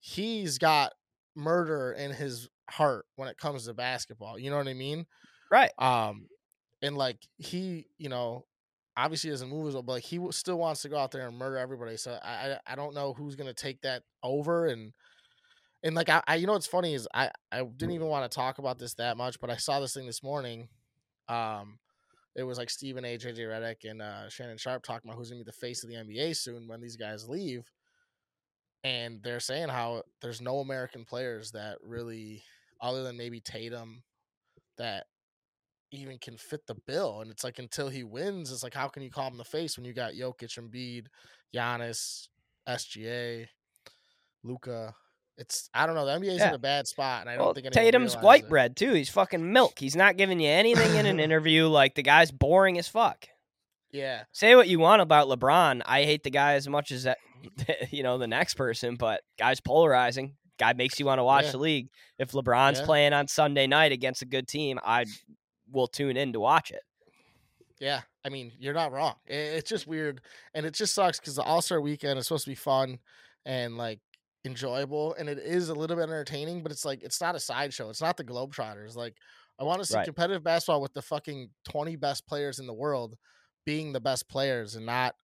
he's 0.00 0.58
got 0.58 0.92
murder 1.36 1.92
in 1.92 2.10
his 2.12 2.48
heart 2.70 3.06
when 3.16 3.28
it 3.28 3.38
comes 3.38 3.66
to 3.66 3.74
basketball 3.74 4.38
you 4.38 4.50
know 4.50 4.56
what 4.56 4.68
i 4.68 4.74
mean 4.74 5.06
Right. 5.50 5.70
um 5.78 6.26
and 6.82 6.96
like 6.96 7.18
he 7.38 7.86
you 7.98 8.08
know 8.08 8.44
obviously 8.96 9.30
doesn't 9.30 9.48
move 9.48 9.66
as 9.68 9.74
well 9.74 9.82
but 9.82 10.00
he 10.00 10.20
still 10.30 10.58
wants 10.58 10.82
to 10.82 10.88
go 10.88 10.96
out 10.96 11.10
there 11.10 11.26
and 11.26 11.36
murder 11.36 11.56
everybody 11.56 11.96
so 11.96 12.18
i 12.22 12.52
i, 12.66 12.72
I 12.72 12.74
don't 12.76 12.94
know 12.94 13.12
who's 13.12 13.34
gonna 13.34 13.54
take 13.54 13.80
that 13.82 14.02
over 14.22 14.66
and 14.66 14.92
and 15.82 15.94
like 15.94 16.08
I, 16.08 16.22
I 16.26 16.36
you 16.36 16.46
know 16.46 16.52
what's 16.52 16.66
funny 16.66 16.94
is 16.94 17.08
i 17.12 17.30
i 17.50 17.62
didn't 17.62 17.94
even 17.94 18.08
want 18.08 18.30
to 18.30 18.34
talk 18.34 18.58
about 18.58 18.78
this 18.78 18.94
that 18.94 19.16
much 19.16 19.40
but 19.40 19.50
i 19.50 19.56
saw 19.56 19.80
this 19.80 19.94
thing 19.94 20.06
this 20.06 20.22
morning 20.22 20.68
um 21.28 21.78
it 22.36 22.42
was 22.42 22.58
like 22.58 22.70
Stephen 22.70 23.04
A, 23.04 23.16
JJ 23.16 23.38
Redick, 23.38 23.88
and 23.88 24.02
uh, 24.02 24.28
Shannon 24.28 24.58
Sharpe 24.58 24.82
talking 24.82 25.08
about 25.08 25.18
who's 25.18 25.30
gonna 25.30 25.40
be 25.40 25.44
the 25.44 25.52
face 25.52 25.84
of 25.84 25.90
the 25.90 25.96
NBA 25.96 26.36
soon 26.36 26.66
when 26.66 26.80
these 26.80 26.96
guys 26.96 27.28
leave. 27.28 27.70
And 28.82 29.22
they're 29.22 29.40
saying 29.40 29.68
how 29.68 30.02
there's 30.20 30.40
no 30.40 30.58
American 30.58 31.04
players 31.04 31.52
that 31.52 31.78
really, 31.82 32.42
other 32.80 33.02
than 33.02 33.16
maybe 33.16 33.40
Tatum, 33.40 34.02
that 34.76 35.06
even 35.94 36.18
can 36.18 36.36
fit 36.36 36.66
the 36.66 36.74
bill. 36.86 37.20
And 37.20 37.30
it's 37.30 37.44
like 37.44 37.58
until 37.58 37.88
he 37.88 38.04
wins, 38.04 38.50
it's 38.52 38.62
like 38.62 38.74
how 38.74 38.88
can 38.88 39.02
you 39.02 39.10
call 39.10 39.28
him 39.28 39.36
the 39.38 39.44
face 39.44 39.76
when 39.76 39.84
you 39.84 39.92
got 39.92 40.12
Jokic, 40.14 40.58
Embiid, 40.58 41.06
Giannis, 41.54 42.28
SGA, 42.68 43.46
Luka? 44.42 44.94
It's 45.36 45.68
I 45.74 45.86
don't 45.86 45.96
know. 45.96 46.06
The 46.06 46.12
NBA's 46.12 46.38
Yeah. 46.38 46.50
in 46.50 46.54
a 46.54 46.58
bad 46.58 46.86
spot, 46.86 47.22
and 47.22 47.30
I 47.30 47.36
don't 47.36 47.54
think 47.54 47.68
Tatum's 47.72 48.14
white 48.14 48.44
it. 48.44 48.48
bread 48.48 48.76
too. 48.76 48.92
He's 48.92 49.10
fucking 49.10 49.52
milk. 49.52 49.78
He's 49.80 49.96
not 49.96 50.16
giving 50.16 50.38
you 50.38 50.48
anything 50.48 50.94
in 50.94 51.06
an 51.06 51.18
interview. 51.20 51.66
Like 51.66 51.96
the 51.96 52.02
guy's 52.04 52.30
boring 52.30 52.78
as 52.78 52.86
fuck. 52.86 53.26
Yeah, 53.90 54.24
Say 54.32 54.56
what 54.56 54.66
you 54.68 54.80
want 54.80 55.02
about 55.02 55.28
LeBron. 55.28 55.82
I 55.86 56.02
hate 56.02 56.24
the 56.24 56.30
guy 56.30 56.54
as 56.54 56.68
much 56.68 56.90
as 56.90 57.04
that, 57.04 57.18
you 57.92 58.02
know, 58.02 58.18
the 58.18 58.26
next 58.26 58.54
person. 58.54 58.96
But 58.96 59.20
guy's 59.38 59.60
polarizing. 59.60 60.34
Guy 60.58 60.72
makes 60.72 60.98
you 60.98 61.06
want 61.06 61.20
to 61.20 61.24
watch 61.24 61.44
Yeah. 61.46 61.50
the 61.52 61.58
league. 61.58 61.88
If 62.18 62.32
LeBron's 62.32 62.80
Yeah. 62.80 62.86
playing 62.86 63.12
on 63.12 63.28
Sunday 63.28 63.66
night 63.68 63.92
against 63.92 64.22
a 64.22 64.24
good 64.26 64.46
team, 64.48 64.78
I 64.84 65.04
will 65.70 65.86
tune 65.88 66.16
in 66.16 66.32
to 66.32 66.40
watch 66.40 66.70
it. 66.70 66.82
Yeah, 67.80 68.02
I 68.24 68.28
mean, 68.28 68.52
you're 68.58 68.74
not 68.74 68.92
wrong. 68.92 69.14
It's 69.26 69.68
just 69.68 69.86
weird, 69.86 70.20
and 70.54 70.64
it 70.64 70.74
just 70.74 70.94
sucks 70.94 71.18
because 71.18 71.34
the 71.36 71.42
All 71.42 71.60
Star 71.60 71.80
Weekend 71.80 72.18
is 72.18 72.26
supposed 72.26 72.44
to 72.44 72.50
be 72.50 72.54
fun 72.54 72.98
and 73.44 73.76
like 73.76 74.00
enjoyable, 74.44 75.14
and 75.14 75.28
it 75.28 75.38
is 75.38 75.68
a 75.68 75.74
little 75.74 75.96
bit 75.96 76.04
entertaining. 76.04 76.62
But 76.62 76.72
it's 76.72 76.84
like 76.84 77.02
it's 77.02 77.20
not 77.20 77.34
a 77.34 77.40
sideshow. 77.40 77.90
It's 77.90 78.00
not 78.00 78.16
the 78.16 78.24
Globetrotters. 78.24 78.94
Like 78.94 79.16
I 79.58 79.64
want 79.64 79.80
to 79.80 79.86
see 79.86 79.96
Right. 79.96 80.04
competitive 80.04 80.44
basketball 80.44 80.80
with 80.80 80.94
the 80.94 81.02
fucking 81.02 81.50
20 81.68 81.96
best 81.96 82.26
players 82.26 82.58
in 82.58 82.66
the 82.66 82.72
world 82.74 83.16
being 83.66 83.92
the 83.92 84.00
best 84.00 84.28
players, 84.28 84.76
and 84.76 84.86
not 84.86 85.14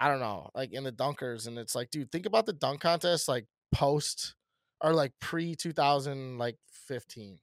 I 0.00 0.08
don't 0.08 0.20
know, 0.20 0.50
like 0.54 0.72
in 0.72 0.82
the 0.84 0.92
dunkers. 0.92 1.46
And 1.46 1.58
it's 1.58 1.74
like, 1.74 1.90
dude, 1.90 2.10
think 2.10 2.26
about 2.26 2.46
the 2.46 2.52
dunk 2.54 2.80
contest 2.80 3.28
like 3.28 3.46
post 3.70 4.34
or 4.80 4.92
like 4.94 5.12
pre 5.20 5.54
2000 5.54 6.38
like 6.38 6.56
15. 6.88 7.38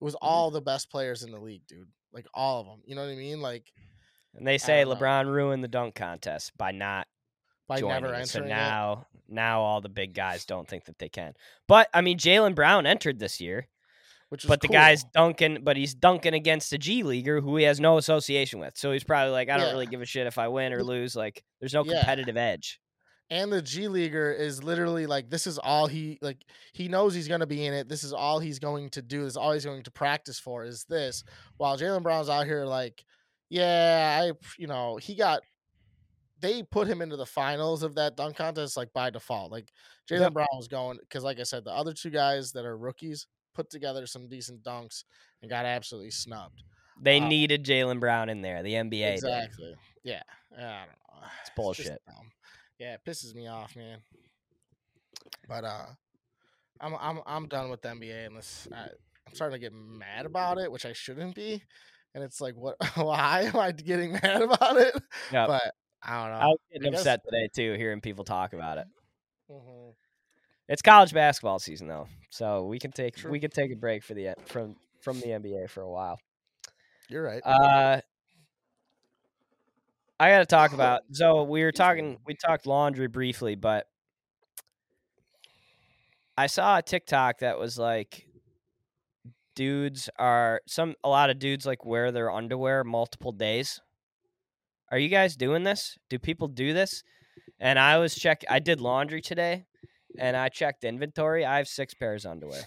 It 0.00 0.04
was 0.04 0.14
mm-hmm. 0.14 0.26
all 0.26 0.50
the 0.50 0.60
best 0.60 0.90
players 0.90 1.22
in 1.22 1.30
the 1.30 1.40
league, 1.40 1.66
dude. 1.66 1.88
Like 2.12 2.26
all 2.34 2.60
of 2.60 2.66
them. 2.66 2.80
You 2.84 2.94
know 2.94 3.02
what 3.02 3.12
I 3.12 3.16
mean? 3.16 3.40
Like 3.40 3.64
And 4.36 4.46
they 4.46 4.58
say 4.58 4.84
don't 4.84 4.90
know. 4.90 4.96
LeBron 4.96 5.26
ruined 5.26 5.64
the 5.64 5.68
dunk 5.68 5.94
contest 5.94 6.52
by 6.56 6.70
not 6.72 7.06
by 7.66 7.80
joining 7.80 8.02
never 8.02 8.14
it. 8.14 8.28
So 8.28 8.40
entering 8.40 8.52
it. 8.52 8.56
now, 8.56 9.06
now 9.28 9.62
all 9.62 9.80
the 9.80 9.88
big 9.88 10.14
guys 10.14 10.44
don't 10.44 10.68
think 10.68 10.84
that 10.84 10.98
they 10.98 11.08
can. 11.08 11.34
But 11.66 11.88
I 11.94 12.00
mean, 12.02 12.18
Jaylen 12.18 12.54
Brown 12.54 12.86
entered 12.86 13.18
this 13.18 13.40
year, 13.40 13.68
Which 14.28 14.44
is 14.44 14.48
but 14.48 14.60
the 14.60 14.68
guy's 14.68 15.02
dunking, 15.04 15.58
but 15.62 15.76
he's 15.76 15.94
dunking 15.94 16.34
against 16.34 16.72
a 16.72 16.78
G 16.78 17.02
leaguer 17.02 17.40
who 17.40 17.56
he 17.56 17.64
has 17.64 17.80
no 17.80 17.96
association 17.98 18.60
with. 18.60 18.76
So 18.76 18.92
he's 18.92 19.04
probably 19.04 19.32
like, 19.32 19.48
I 19.48 19.56
don't 19.56 19.66
Yeah. 19.66 19.72
really 19.72 19.86
give 19.86 20.02
a 20.02 20.06
shit 20.06 20.26
if 20.26 20.38
I 20.38 20.48
win 20.48 20.72
or 20.72 20.84
lose. 20.84 21.16
Like, 21.16 21.42
there's 21.60 21.74
no 21.74 21.84
Yeah. 21.84 21.98
competitive 21.98 22.36
edge. 22.36 22.80
And 23.30 23.50
the 23.52 23.62
G 23.62 23.88
leaguer 23.88 24.30
is 24.32 24.62
literally 24.62 25.06
like 25.06 25.30
this 25.30 25.46
is 25.46 25.58
all 25.58 25.86
he 25.86 26.18
like 26.20 26.44
he 26.72 26.88
knows 26.88 27.14
he's 27.14 27.26
gonna 27.28 27.46
be 27.46 27.64
in 27.64 27.72
it. 27.72 27.88
This 27.88 28.04
is 28.04 28.12
all 28.12 28.38
he's 28.38 28.58
going 28.58 28.90
to 28.90 29.02
do. 29.02 29.22
This 29.22 29.32
is 29.32 29.36
all 29.36 29.52
he's 29.52 29.64
going 29.64 29.82
to 29.82 29.90
practice 29.90 30.38
for 30.38 30.64
is 30.64 30.84
this. 30.88 31.24
While 31.56 31.78
Jaylen 31.78 32.02
Brown's 32.02 32.28
out 32.28 32.46
here 32.46 32.64
like, 32.64 33.04
yeah, 33.48 34.20
I 34.22 34.32
you 34.58 34.66
know, 34.66 34.96
he 34.96 35.14
got 35.14 35.40
they 36.40 36.62
put 36.62 36.86
him 36.86 37.00
into 37.00 37.16
the 37.16 37.24
finals 37.24 37.82
of 37.82 37.94
that 37.94 38.16
dunk 38.16 38.36
contest 38.36 38.76
like 38.76 38.92
by 38.92 39.08
default. 39.08 39.50
Like 39.50 39.72
Jaylen 40.10 40.20
Yep. 40.20 40.32
Brown 40.34 40.48
was 40.54 40.68
going 40.68 40.98
because 41.00 41.24
like 41.24 41.40
I 41.40 41.44
said, 41.44 41.64
the 41.64 41.72
other 41.72 41.94
two 41.94 42.10
guys 42.10 42.52
that 42.52 42.66
are 42.66 42.76
rookies 42.76 43.26
put 43.54 43.70
together 43.70 44.06
some 44.06 44.28
decent 44.28 44.62
dunks 44.62 45.04
and 45.40 45.50
got 45.50 45.64
absolutely 45.64 46.10
snubbed. 46.10 46.62
They 47.00 47.18
Um, 47.20 47.28
needed 47.28 47.64
Jaylen 47.64 48.00
Brown 48.00 48.28
in 48.28 48.42
there. 48.42 48.62
The 48.62 48.74
NBA 48.74 48.90
did. 48.90 49.14
Exactly. 49.14 49.74
Yeah. 50.02 50.22
I 50.56 50.60
don't 50.60 50.68
know. 50.68 51.26
It's 51.40 51.48
just 51.48 51.56
bullshit. 51.56 52.02
Yeah, 52.78 52.94
it 52.94 53.00
pisses 53.06 53.34
me 53.34 53.46
off, 53.46 53.76
man. 53.76 53.98
But 55.48 55.64
uh, 55.64 55.86
I'm 56.80 56.94
I'm 56.98 57.20
I'm 57.26 57.48
done 57.48 57.70
with 57.70 57.82
the 57.82 57.88
NBA 57.88 58.26
unless 58.26 58.68
I, 58.74 58.82
I'm 59.26 59.34
starting 59.34 59.54
to 59.54 59.60
get 59.60 59.72
mad 59.72 60.26
about 60.26 60.58
it, 60.58 60.70
which 60.70 60.84
I 60.86 60.92
shouldn't 60.92 61.34
be. 61.34 61.62
And 62.14 62.22
it's 62.24 62.40
like, 62.40 62.54
what? 62.56 62.76
Why 62.96 63.42
am 63.52 63.56
I 63.56 63.72
getting 63.72 64.12
mad 64.12 64.42
about 64.42 64.76
it? 64.76 64.94
Yep. 65.32 65.46
But 65.48 65.74
I 66.02 66.22
don't 66.22 66.32
know. 66.32 66.38
I 66.38 66.46
was 66.46 66.58
getting 66.72 66.88
I 66.88 66.90
guess- 66.90 67.00
upset 67.00 67.20
today 67.24 67.48
too, 67.54 67.74
hearing 67.78 68.00
people 68.00 68.24
talk 68.24 68.52
about 68.52 68.78
it. 68.78 68.86
Mhm. 69.50 69.94
It's 70.68 70.80
college 70.82 71.12
basketball 71.12 71.58
season 71.58 71.88
though, 71.88 72.08
so 72.30 72.64
we 72.66 72.78
can 72.78 72.90
take 72.90 73.16
True. 73.16 73.30
we 73.30 73.38
can 73.38 73.50
take 73.50 73.70
a 73.70 73.76
break 73.76 74.02
for 74.02 74.14
the 74.14 74.34
from 74.46 74.76
from 75.02 75.20
the 75.20 75.26
NBA 75.26 75.68
for 75.68 75.82
a 75.82 75.90
while. 75.90 76.18
You're 77.10 77.22
right. 77.22 77.42
Uh, 77.44 78.00
I 80.20 80.30
got 80.30 80.38
to 80.40 80.46
talk 80.46 80.72
about. 80.72 81.02
So 81.12 81.42
we 81.44 81.62
were 81.62 81.72
talking. 81.72 82.18
We 82.26 82.34
talked 82.34 82.66
laundry 82.66 83.08
briefly, 83.08 83.54
but 83.56 83.86
I 86.36 86.46
saw 86.46 86.78
a 86.78 86.82
TikTok 86.82 87.38
that 87.40 87.58
was 87.58 87.78
like, 87.78 88.26
dudes 89.54 90.10
are 90.18 90.60
some 90.66 90.94
a 91.04 91.08
lot 91.08 91.30
of 91.30 91.38
dudes 91.38 91.64
like 91.66 91.84
wear 91.84 92.10
their 92.10 92.30
underwear 92.30 92.82
multiple 92.84 93.32
days. 93.32 93.80
Are 94.90 94.98
you 94.98 95.08
guys 95.08 95.36
doing 95.36 95.62
this? 95.64 95.96
Do 96.10 96.18
people 96.18 96.48
do 96.48 96.72
this? 96.72 97.02
And 97.60 97.78
I 97.78 97.98
was 97.98 98.14
check. 98.14 98.44
I 98.48 98.58
did 98.58 98.80
laundry 98.80 99.20
today, 99.20 99.66
and 100.18 100.36
I 100.36 100.48
checked 100.48 100.84
inventory. 100.84 101.44
I 101.44 101.56
have 101.58 101.68
six 101.68 101.94
pairs 101.94 102.24
of 102.24 102.32
underwear. 102.32 102.62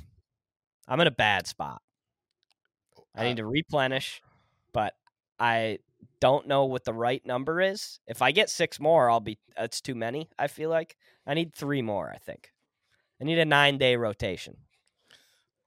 I'm 0.87 0.99
in 1.01 1.07
a 1.07 1.11
bad 1.11 1.47
spot. 1.47 1.81
I 3.15 3.21
Uh, 3.21 3.23
need 3.25 3.37
to 3.37 3.45
replenish, 3.45 4.21
but 4.73 4.93
I 5.39 5.79
don't 6.19 6.47
know 6.47 6.65
what 6.65 6.83
the 6.83 6.93
right 6.93 7.25
number 7.25 7.61
is. 7.61 7.99
If 8.07 8.21
I 8.21 8.31
get 8.31 8.49
six 8.49 8.79
more, 8.79 9.09
I'll 9.09 9.19
be 9.19 9.37
that's 9.55 9.81
too 9.81 9.95
many, 9.95 10.29
I 10.37 10.47
feel 10.47 10.69
like. 10.69 10.95
I 11.25 11.33
need 11.33 11.53
three 11.53 11.81
more, 11.81 12.11
I 12.13 12.17
think. 12.17 12.51
I 13.21 13.25
need 13.25 13.39
a 13.39 13.45
9-day 13.45 13.95
rotation. 13.95 14.57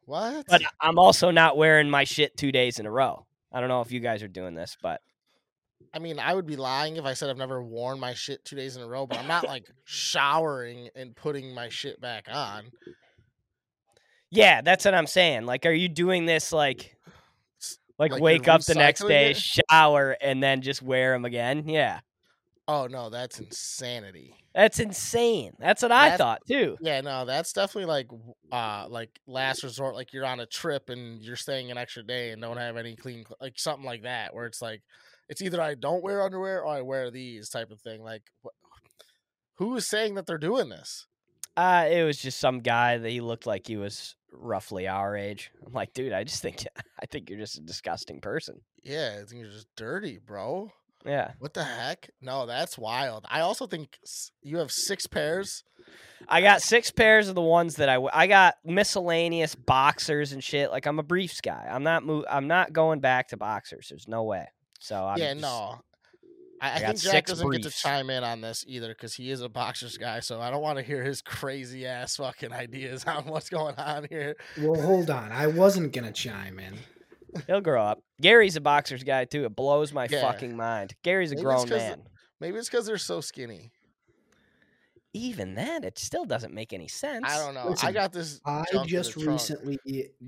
what? 0.06 0.46
But 0.48 0.62
I'm 0.80 0.98
also 0.98 1.30
not 1.30 1.56
wearing 1.56 1.90
my 1.90 2.04
shit 2.04 2.36
2 2.36 2.52
days 2.52 2.78
in 2.78 2.86
a 2.86 2.90
row. 2.90 3.26
I 3.52 3.60
don't 3.60 3.68
know 3.68 3.80
if 3.80 3.92
you 3.92 4.00
guys 4.00 4.22
are 4.22 4.28
doing 4.28 4.54
this, 4.54 4.76
but 4.80 5.00
I 5.92 5.98
mean, 5.98 6.18
I 6.20 6.34
would 6.34 6.46
be 6.46 6.56
lying 6.56 6.96
if 6.96 7.04
I 7.04 7.14
said 7.14 7.30
I've 7.30 7.36
never 7.36 7.62
worn 7.62 7.98
my 7.98 8.14
shit 8.14 8.44
two 8.44 8.54
days 8.54 8.76
in 8.76 8.82
a 8.82 8.86
row. 8.86 9.06
But 9.06 9.18
I'm 9.18 9.26
not 9.26 9.46
like 9.46 9.68
showering 9.84 10.88
and 10.94 11.16
putting 11.16 11.52
my 11.52 11.68
shit 11.68 12.00
back 12.00 12.26
on. 12.32 12.70
Yeah, 14.30 14.60
that's 14.60 14.84
what 14.84 14.94
I'm 14.94 15.08
saying. 15.08 15.46
Like, 15.46 15.66
are 15.66 15.72
you 15.72 15.88
doing 15.88 16.26
this 16.26 16.52
like, 16.52 16.94
like, 18.00 18.10
like 18.12 18.20
wake 18.22 18.48
up 18.48 18.62
the 18.62 18.74
next 18.74 19.06
day, 19.06 19.30
it? 19.30 19.36
shower, 19.36 20.16
and 20.20 20.42
then 20.42 20.60
just 20.62 20.82
wear 20.82 21.12
them 21.12 21.24
again? 21.24 21.68
Yeah, 21.68 22.00
Oh 22.66 22.86
no, 22.88 23.10
that's 23.10 23.38
insanity. 23.38 24.34
that's 24.54 24.78
insane. 24.80 25.52
That's 25.58 25.82
what 25.82 25.92
I 25.92 26.10
That's- 26.10 26.18
thought 26.18 26.40
too. 26.48 26.76
Yeah, 26.80 27.00
no, 27.00 27.24
that's 27.24 27.52
definitely 27.52 27.86
like 27.86 28.08
uh 28.52 28.86
like 28.88 29.10
last 29.26 29.62
resort 29.62 29.94
like 29.94 30.12
you're 30.12 30.24
on 30.26 30.40
a 30.40 30.46
trip 30.46 30.88
and 30.88 31.20
you're 31.22 31.36
staying 31.36 31.70
an 31.70 31.78
extra 31.78 32.02
day 32.02 32.30
and 32.30 32.40
don't 32.42 32.56
have 32.56 32.76
any 32.76 32.96
clean 32.96 33.24
like 33.40 33.54
something 33.58 33.84
like 33.84 34.02
that 34.02 34.34
where 34.34 34.46
it's 34.46 34.60
like 34.62 34.82
it's 35.28 35.42
either 35.42 35.60
I 35.60 35.74
don't 35.76 36.02
wear 36.02 36.22
underwear 36.22 36.62
or 36.62 36.68
I 36.74 36.80
wear 36.82 37.10
these 37.10 37.48
type 37.48 37.70
of 37.70 37.80
thing. 37.80 38.02
Like 38.02 38.22
wh- 38.44 38.48
who 39.58 39.76
is 39.76 39.86
saying 39.88 40.14
that 40.14 40.26
they're 40.26 40.38
doing 40.38 40.68
this? 40.68 41.06
Uh, 41.56 41.86
it 41.90 42.04
was 42.04 42.16
just 42.18 42.38
some 42.40 42.60
guy 42.60 42.96
that 42.98 43.10
he 43.10 43.20
looked 43.20 43.46
like 43.46 43.66
he 43.66 43.76
was 43.76 44.16
roughly 44.32 44.86
our 44.88 45.16
age. 45.16 45.50
I'm 45.66 45.72
like, 45.72 45.92
dude, 45.94 46.12
I 46.12 46.24
just 46.24 46.42
think 46.42 46.64
I 47.02 47.06
think 47.06 47.28
you're 47.30 47.38
just 47.38 47.58
a 47.58 47.62
disgusting 47.62 48.20
person. 48.20 48.60
Yeah, 48.82 49.18
I 49.20 49.24
think 49.24 49.42
you're 49.42 49.50
just 49.50 49.68
dirty, 49.76 50.18
bro. 50.18 50.72
Yeah, 51.06 51.32
What 51.38 51.54
the 51.54 51.64
heck? 51.64 52.10
No, 52.20 52.44
that's 52.44 52.76
wild. 52.76 53.24
I 53.30 53.40
also 53.40 53.66
think 53.66 53.98
you 54.42 54.58
have 54.58 54.70
six 54.70 55.06
pairs. 55.06 55.64
I 56.28 56.42
got 56.42 56.60
six 56.60 56.90
pairs 56.90 57.28
of 57.30 57.34
the 57.34 57.40
ones 57.40 57.76
that 57.76 57.88
I 57.88 57.94
w- 57.94 58.10
I 58.12 58.26
got 58.26 58.56
miscellaneous 58.66 59.54
boxers 59.54 60.32
and 60.32 60.44
shit. 60.44 60.70
Like 60.70 60.84
I'm 60.84 60.98
a 60.98 61.02
briefs 61.02 61.40
guy. 61.40 61.66
I'm 61.70 61.82
not 61.84 62.04
mo- 62.04 62.26
I'm 62.30 62.48
not 62.48 62.74
going 62.74 63.00
back 63.00 63.28
to 63.28 63.38
boxers. 63.38 63.86
There's 63.88 64.08
no 64.08 64.24
way. 64.24 64.46
So 64.78 65.02
I'm 65.06 65.16
yeah, 65.18 65.32
just- 65.32 65.40
no. 65.42 65.80
I, 66.60 66.72
I 66.74 66.78
think 66.80 67.00
Jack 67.00 67.26
doesn't 67.26 67.50
get 67.50 67.62
to 67.62 67.70
chime 67.70 68.10
in 68.10 68.22
on 68.22 68.40
this 68.42 68.64
either 68.68 68.88
because 68.88 69.14
he 69.14 69.30
is 69.30 69.40
a 69.40 69.48
boxers 69.48 69.96
guy. 69.96 70.20
So 70.20 70.40
I 70.40 70.50
don't 70.50 70.60
want 70.62 70.78
to 70.78 70.84
hear 70.84 71.02
his 71.02 71.22
crazy 71.22 71.86
ass 71.86 72.16
fucking 72.16 72.52
ideas 72.52 73.04
on 73.04 73.24
what's 73.24 73.48
going 73.48 73.76
on 73.76 74.06
here. 74.10 74.36
Well, 74.58 74.80
hold 74.80 75.10
on. 75.10 75.32
I 75.32 75.46
wasn't 75.46 75.92
gonna 75.92 76.12
chime 76.12 76.58
in. 76.58 76.74
He'll 77.46 77.60
grow 77.60 77.82
up. 77.82 78.02
Gary's 78.20 78.56
a 78.56 78.60
boxers 78.60 79.04
guy 79.04 79.24
too. 79.24 79.44
It 79.44 79.54
blows 79.56 79.92
my 79.92 80.06
Yeah. 80.10 80.20
fucking 80.20 80.56
mind. 80.56 80.94
Gary's 81.02 81.32
a 81.32 81.36
Maybe 81.36 81.40
it's 81.40 81.44
grown 81.46 81.58
'cause 81.60 81.68
the- 81.70 81.76
man. 81.76 82.02
Maybe 82.40 82.58
it's 82.58 82.68
because 82.68 82.86
they're 82.86 82.98
so 82.98 83.20
skinny. 83.20 83.70
Even 85.12 85.54
then, 85.54 85.82
it 85.82 85.98
still 85.98 86.24
doesn't 86.24 86.54
make 86.54 86.72
any 86.72 86.86
sense. 86.86 87.24
I 87.26 87.36
don't 87.36 87.52
know. 87.54 87.74
I 87.82 87.90
got 87.90 88.12
this. 88.12 88.40
I 88.46 88.64
junk 88.72 88.74
in 88.74 88.82
the 88.82 88.86
just 88.88 89.16
recently 89.16 89.78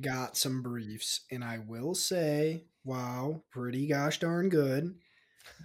got 0.01 0.37
some 0.37 0.61
briefs, 0.61 1.21
and 1.31 1.45
I 1.45 1.59
will 1.59 1.95
say, 1.95 2.65
wow, 2.85 3.43
pretty 3.51 3.87
gosh 3.87 4.19
darn 4.19 4.49
good. 4.49 4.97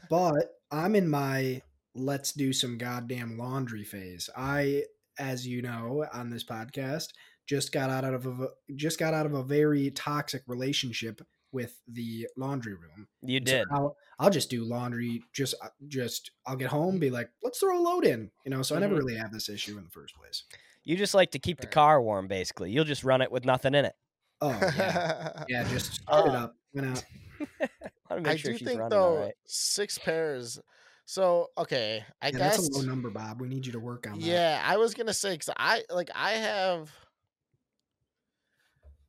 But 0.10 0.57
I'm 0.72 0.96
in 0.96 1.10
my 1.10 1.62
let's 1.96 2.32
do 2.34 2.54
some 2.54 2.78
goddamn 2.78 3.38
laundry 3.38 3.84
phase. 3.84 4.30
I, 4.36 4.84
as 5.18 5.48
you 5.48 5.62
know, 5.62 6.06
on 6.14 6.30
this 6.30 6.44
podcast, 6.44 7.08
just 7.48 7.72
got 7.72 7.90
out 7.90 8.04
of 8.14 8.26
a 8.26 8.50
just 8.76 9.00
got 9.00 9.14
out 9.14 9.26
of 9.26 9.34
a 9.34 9.44
very 9.44 9.90
toxic 9.92 10.44
relationship 10.48 11.22
with 11.54 11.80
the 11.88 12.28
laundry 12.38 12.74
room. 12.74 13.08
You 13.22 13.40
So 13.40 13.44
did. 13.46 13.68
I'll, 13.72 13.96
I'll 14.20 14.30
just 14.30 14.50
do 14.50 14.66
laundry. 14.66 15.24
Just, 15.34 15.56
uh, 15.64 15.70
just 15.88 16.32
I'll 16.46 16.58
get 16.58 16.70
home, 16.70 17.00
be 17.00 17.10
like, 17.10 17.30
let's 17.42 17.60
throw 17.60 17.80
a 17.80 17.82
load 17.82 18.06
in, 18.06 18.30
you 18.46 18.52
know. 18.52 18.62
So 18.62 18.76
I 18.76 18.80
never 18.80 18.96
Mhm. 18.96 18.98
really 19.00 19.16
have 19.16 19.32
this 19.32 19.48
issue 19.48 19.78
in 19.78 19.86
the 19.86 19.90
first 19.90 20.14
place. 20.16 20.44
You 20.84 20.98
just 20.98 21.14
like 21.14 21.32
to 21.32 21.40
keep 21.40 21.60
the 21.62 21.68
car 21.68 22.02
warm, 22.02 22.28
basically. 22.28 22.72
You'll 22.72 22.84
just 22.86 23.04
run 23.06 23.22
it 23.22 23.32
with 23.32 23.46
nothing 23.46 23.74
in 23.76 23.86
it. 23.86 23.96
Oh 24.42 24.52
yeah, 24.78 25.44
yeah. 25.50 25.64
Just 25.70 25.94
start 25.96 26.28
it 26.28 26.36
Uh, 26.36 26.40
up. 26.44 26.56
Went 26.74 26.88
out. 26.88 27.04
I 28.10 28.36
sure 28.36 28.54
do 28.54 28.66
think 28.66 28.82
though 28.90 29.20
right. 29.26 29.34
six 29.46 29.98
pairs. 29.98 30.60
So 31.06 31.48
okay, 31.58 32.04
I 32.22 32.28
Yeah, 32.28 32.38
guess. 32.38 32.58
that's 32.58 32.70
a 32.70 32.80
low 32.80 32.82
number, 32.82 33.10
Bob. 33.10 33.40
We 33.40 33.48
need 33.48 33.66
you 33.66 33.72
to 33.72 33.80
work 33.80 34.08
on 34.08 34.20
that. 34.20 34.26
Yeah, 34.26 34.62
I 34.64 34.78
was 34.78 34.94
gonna 34.94 35.14
say 35.14 35.34
because 35.34 35.50
I 35.58 35.84
like 35.90 36.10
I 36.14 36.32
have. 36.32 36.92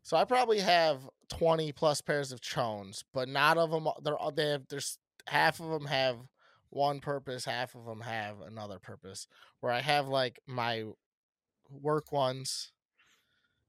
So 0.04 0.16
I 0.16 0.24
probably 0.24 0.61
have 0.61 1.00
twenty 1.28 1.72
plus 1.72 2.00
pairs 2.00 2.32
of 2.32 2.40
chones, 2.40 3.04
but 3.12 3.28
not 3.28 3.58
of 3.58 3.70
them. 3.70 3.88
They're 4.02 4.16
all 4.16 4.30
they 4.30 4.50
have. 4.50 4.68
There's 4.68 4.98
half 5.26 5.61
of 5.61 5.70
them 5.70 5.87
have 5.87 6.18
one 6.70 7.00
purpose, 7.00 7.44
half 7.44 7.74
of 7.74 7.84
them 7.84 8.00
have 8.00 8.40
another 8.40 8.78
purpose. 8.78 9.26
Where 9.61 9.72
I 9.72 9.80
have 9.80 10.08
like 10.08 10.38
my 10.46 10.84
work 11.70 12.12
ones. 12.12 12.72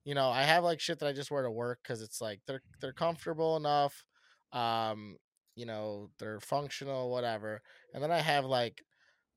You 0.05 0.15
know, 0.15 0.29
I 0.29 0.43
have 0.43 0.63
like 0.63 0.79
shit 0.79 0.99
that 0.99 1.07
I 1.07 1.13
just 1.13 1.31
wear 1.31 1.43
to 1.43 1.51
work 1.51 1.79
because 1.83 2.01
it's 2.01 2.21
like 2.21 2.41
they're 2.47 2.61
they're 2.79 2.93
comfortable 2.93 3.57
enough. 3.57 4.05
Um, 4.51 5.17
you 5.55 5.65
know, 5.65 6.09
they're 6.19 6.39
functional, 6.39 7.12
whatever. 7.12 7.62
And 7.93 8.03
then 8.03 8.12
I 8.12 8.19
have 8.19 8.45
like 8.45 8.83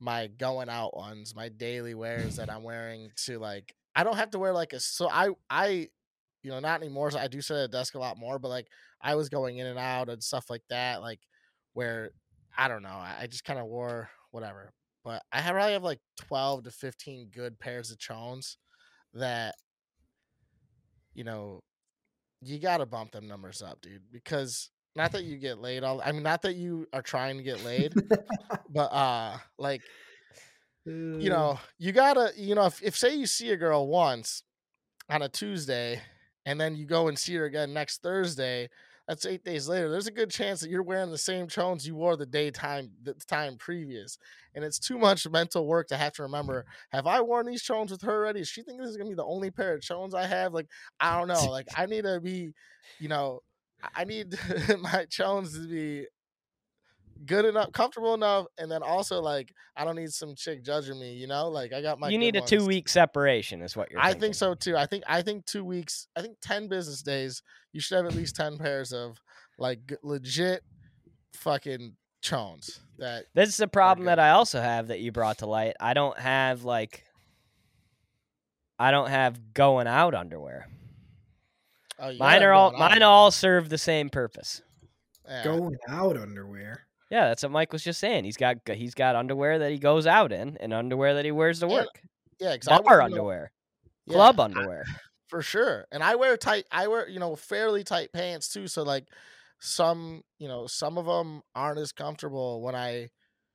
my 0.01 0.27
going 0.27 0.69
out 0.69 0.97
ones, 0.97 1.35
my 1.35 1.49
daily 1.49 1.95
wears 1.95 2.37
that 2.37 2.51
I'm 2.53 2.63
wearing 2.63 3.11
to 3.27 3.39
like 3.39 3.75
I 3.95 4.05
don't 4.05 4.17
have 4.17 4.31
to 4.31 4.39
wear 4.39 4.53
like 4.53 4.73
a 4.73 4.81
so 4.81 5.09
I 5.09 5.31
I 5.51 5.89
you 6.43 6.51
know 6.51 6.61
not 6.61 6.81
anymore 6.81 7.11
so 7.11 7.19
I 7.19 7.29
do 7.29 7.41
sit 7.41 7.57
at 7.57 7.65
a 7.65 7.69
desk 7.69 7.95
a 7.95 7.99
lot 7.99 8.19
more 8.19 8.39
but 8.39 8.49
like 8.49 8.69
I 9.01 9.15
was 9.15 9.29
going 9.29 9.59
in 9.59 9.67
and 9.67 9.79
out 9.79 10.09
and 10.09 10.23
stuff 10.23 10.51
like 10.51 10.63
that 10.71 11.01
like 11.01 11.21
where 11.75 12.11
I 12.57 12.69
don't 12.69 12.83
know 12.83 12.89
I, 12.89 13.27
just 13.29 13.45
kind 13.45 13.59
of 13.59 13.67
wore 13.67 14.11
whatever 14.31 14.73
but 15.05 15.23
I 15.33 15.41
have, 15.41 15.55
probably 15.55 15.73
have 15.73 15.83
like 15.83 16.01
12 16.17 16.65
to 16.65 16.71
15 16.71 17.31
good 17.33 17.59
pairs 17.59 17.91
of 17.91 17.99
chones 17.99 18.57
that 19.15 19.55
you 21.15 21.25
know 21.25 21.61
you 22.41 22.59
got 22.59 22.79
to 22.79 22.87
bump 22.87 23.13
them 23.13 23.29
numbers 23.29 23.63
up 23.63 23.81
dude 23.83 24.11
because 24.11 24.71
not 24.95 25.13
that 25.13 25.25
you 25.25 25.37
get 25.37 25.59
laid 25.59 25.85
all 25.85 26.01
I 26.05 26.13
mean 26.13 26.23
not 26.23 26.43
that 26.43 26.55
you 26.55 26.87
are 26.93 27.03
trying 27.03 27.37
to 27.37 27.43
get 27.43 27.65
laid 27.65 27.95
but 28.71 28.93
uh 28.93 29.39
like 29.59 29.83
you 30.85 31.31
know, 31.31 31.61
you 31.79 31.93
gotta, 31.93 32.33
you 32.37 32.55
know, 32.55 32.67
if, 32.67 32.83
if 32.83 32.97
say 32.97 33.15
you 33.15 33.27
see 33.27 33.51
a 33.51 33.57
girl 33.57 33.87
once 33.87 34.43
on 35.09 35.23
a 35.23 35.29
Tuesday 35.29 36.01
and 36.45 36.61
then 36.61 36.75
you 36.75 36.87
go 36.87 37.09
and 37.09 37.19
see 37.19 37.35
her 37.35 37.45
again 37.45 37.73
next 37.73 38.03
Thursday, 38.03 38.69
that's 39.07 39.27
eight 39.27 39.45
days 39.45 39.69
later. 39.69 39.91
There's 39.91 40.07
a 40.09 40.13
good 40.13 40.31
chance 40.31 40.61
that 40.61 40.71
you're 40.71 40.83
wearing 40.83 41.11
the 41.11 41.19
same 41.19 41.47
chones 41.47 41.87
you 41.87 41.95
wore 41.95 42.17
the 42.17 42.27
daytime 42.27 42.91
the 43.03 43.15
time 43.29 43.57
previous. 43.59 44.19
And 44.55 44.65
it's 44.65 44.79
too 44.79 44.99
much 44.99 45.29
mental 45.29 45.67
work 45.67 45.89
to 45.89 45.97
have 45.97 46.15
to 46.15 46.23
remember, 46.23 46.65
have 46.91 47.07
I 47.07 47.21
worn 47.21 47.47
these 47.47 47.63
chones 47.63 47.93
with 47.93 48.03
her 48.03 48.13
already? 48.13 48.41
Does 48.41 48.49
she 48.49 48.63
think 48.63 48.81
this 48.81 48.91
is 48.91 48.97
gonna 48.97 49.11
be 49.11 49.17
the 49.17 49.25
only 49.25 49.51
pair 49.51 49.75
of 49.75 49.83
chones 49.83 50.15
I 50.15 50.27
have? 50.27 50.53
Like, 50.53 50.67
I 50.99 51.17
don't 51.19 51.29
know. 51.29 51.51
Like 51.51 51.69
I 51.77 51.87
need 51.87 52.05
to 52.05 52.21
be, 52.21 52.55
you 52.99 53.09
know, 53.09 53.41
I- 53.95 54.05
need 54.05 54.35
my 54.81 55.07
chones 55.09 55.55
to 55.59 55.67
be 55.67 56.07
good 57.27 57.45
enough, 57.45 57.73
comfortable 57.73 58.15
enough, 58.15 58.47
and 58.59 58.71
then 58.71 58.83
also 58.83 59.21
like 59.21 59.53
I 59.77 59.85
don't 59.85 59.97
need 59.97 60.11
some 60.13 60.35
chick 60.35 60.65
judging 60.65 60.99
me, 60.99 61.15
you 61.15 61.27
know. 61.27 61.49
Like 61.49 61.73
I 61.73 61.83
got 61.83 61.99
my. 61.99 62.09
you 62.09 62.19
need 62.19 62.37
a 62.37 62.41
ones. 62.41 62.51
two 62.51 62.67
week 62.67 62.89
separation, 62.89 63.63
is 63.63 63.77
what 63.77 63.91
you're. 63.91 64.01
I 64.01 64.09
thinking. 64.09 64.21
think 64.21 64.35
so 64.35 64.55
too. 64.55 64.77
I 64.77 64.87
think 64.87 65.05
I 65.07 65.23
think 65.23 65.47
two 65.47 65.65
weeks. 65.65 66.09
I 66.17 66.23
think 66.23 66.37
ten 66.41 66.69
business 66.69 67.03
days. 67.03 67.43
You 67.73 67.81
should 67.81 67.97
have 67.97 68.07
at 68.07 68.15
least 68.15 68.37
ten 68.37 68.59
pairs 68.59 68.93
of 68.93 69.19
like 69.59 69.93
legit 70.03 70.63
fucking 71.35 71.97
chones. 72.21 72.81
That 72.99 73.25
This 73.35 73.49
is 73.49 73.61
a 73.61 73.69
problem 73.69 74.07
that 74.07 74.19
I 74.19 74.31
also 74.31 74.61
have 74.61 74.89
that 74.89 75.01
you 75.01 75.13
brought 75.13 75.39
to 75.39 75.47
light. 75.47 75.75
I 75.81 75.95
don't 75.95 76.19
have 76.19 76.65
like. 76.65 77.05
I 78.79 78.91
don't 78.91 79.11
have 79.11 79.55
going 79.55 79.87
out 79.87 80.15
underwear. 80.15 80.69
Oh, 82.03 82.13
Mine 82.19 82.43
are 82.43 82.53
all 82.53 82.73
mine 82.73 82.97
on. 82.99 83.03
all 83.03 83.31
serve 83.31 83.69
the 83.71 83.79
same 83.79 84.11
purpose. 84.11 84.61
Yeah. 85.27 85.45
Going 85.45 85.77
out 85.89 86.17
underwear. 86.19 86.87
Yeah, 87.11 87.29
that's 87.29 87.43
what 87.43 87.53
Mike 87.53 87.73
was 87.73 87.83
just 87.85 88.01
saying. 88.01 88.25
He's 88.25 88.37
got 88.37 88.57
he's 88.67 88.95
got 88.95 89.17
underwear 89.17 89.59
that 89.61 89.71
he 89.71 89.79
goes 89.79 90.07
out 90.07 90.33
in 90.33 90.57
and 90.59 90.75
underwear 90.75 91.15
that 91.15 91.25
he 91.25 91.31
wears 91.33 91.61
to 91.61 91.67
And 91.67 91.75
work. 91.75 92.03
Yeah, 92.41 92.57
'cause 92.57 92.69
I 92.69 92.79
Bar 92.81 92.85
wear, 92.97 93.03
underwear, 93.03 93.53
yeah, 94.07 94.15
club 94.15 94.41
underwear. 94.41 94.85
for 95.29 95.43
sure. 95.43 95.87
And 95.93 96.03
I 96.03 96.17
wear 96.17 96.37
tight. 96.37 96.65
I 96.73 96.89
wear 96.89 97.09
you 97.09 97.21
know 97.21 97.37
fairly 97.37 97.85
tight 97.85 98.13
pants 98.13 98.49
too. 98.49 98.67
So 98.67 98.83
like 98.83 99.07
some 99.61 100.23
you 100.39 100.49
know 100.49 100.67
some 100.67 100.99
of 100.99 101.07
them 101.07 101.43
aren't 101.55 101.79
as 101.79 101.93
comfortable 101.93 102.63
when 102.63 102.75
I 102.75 103.11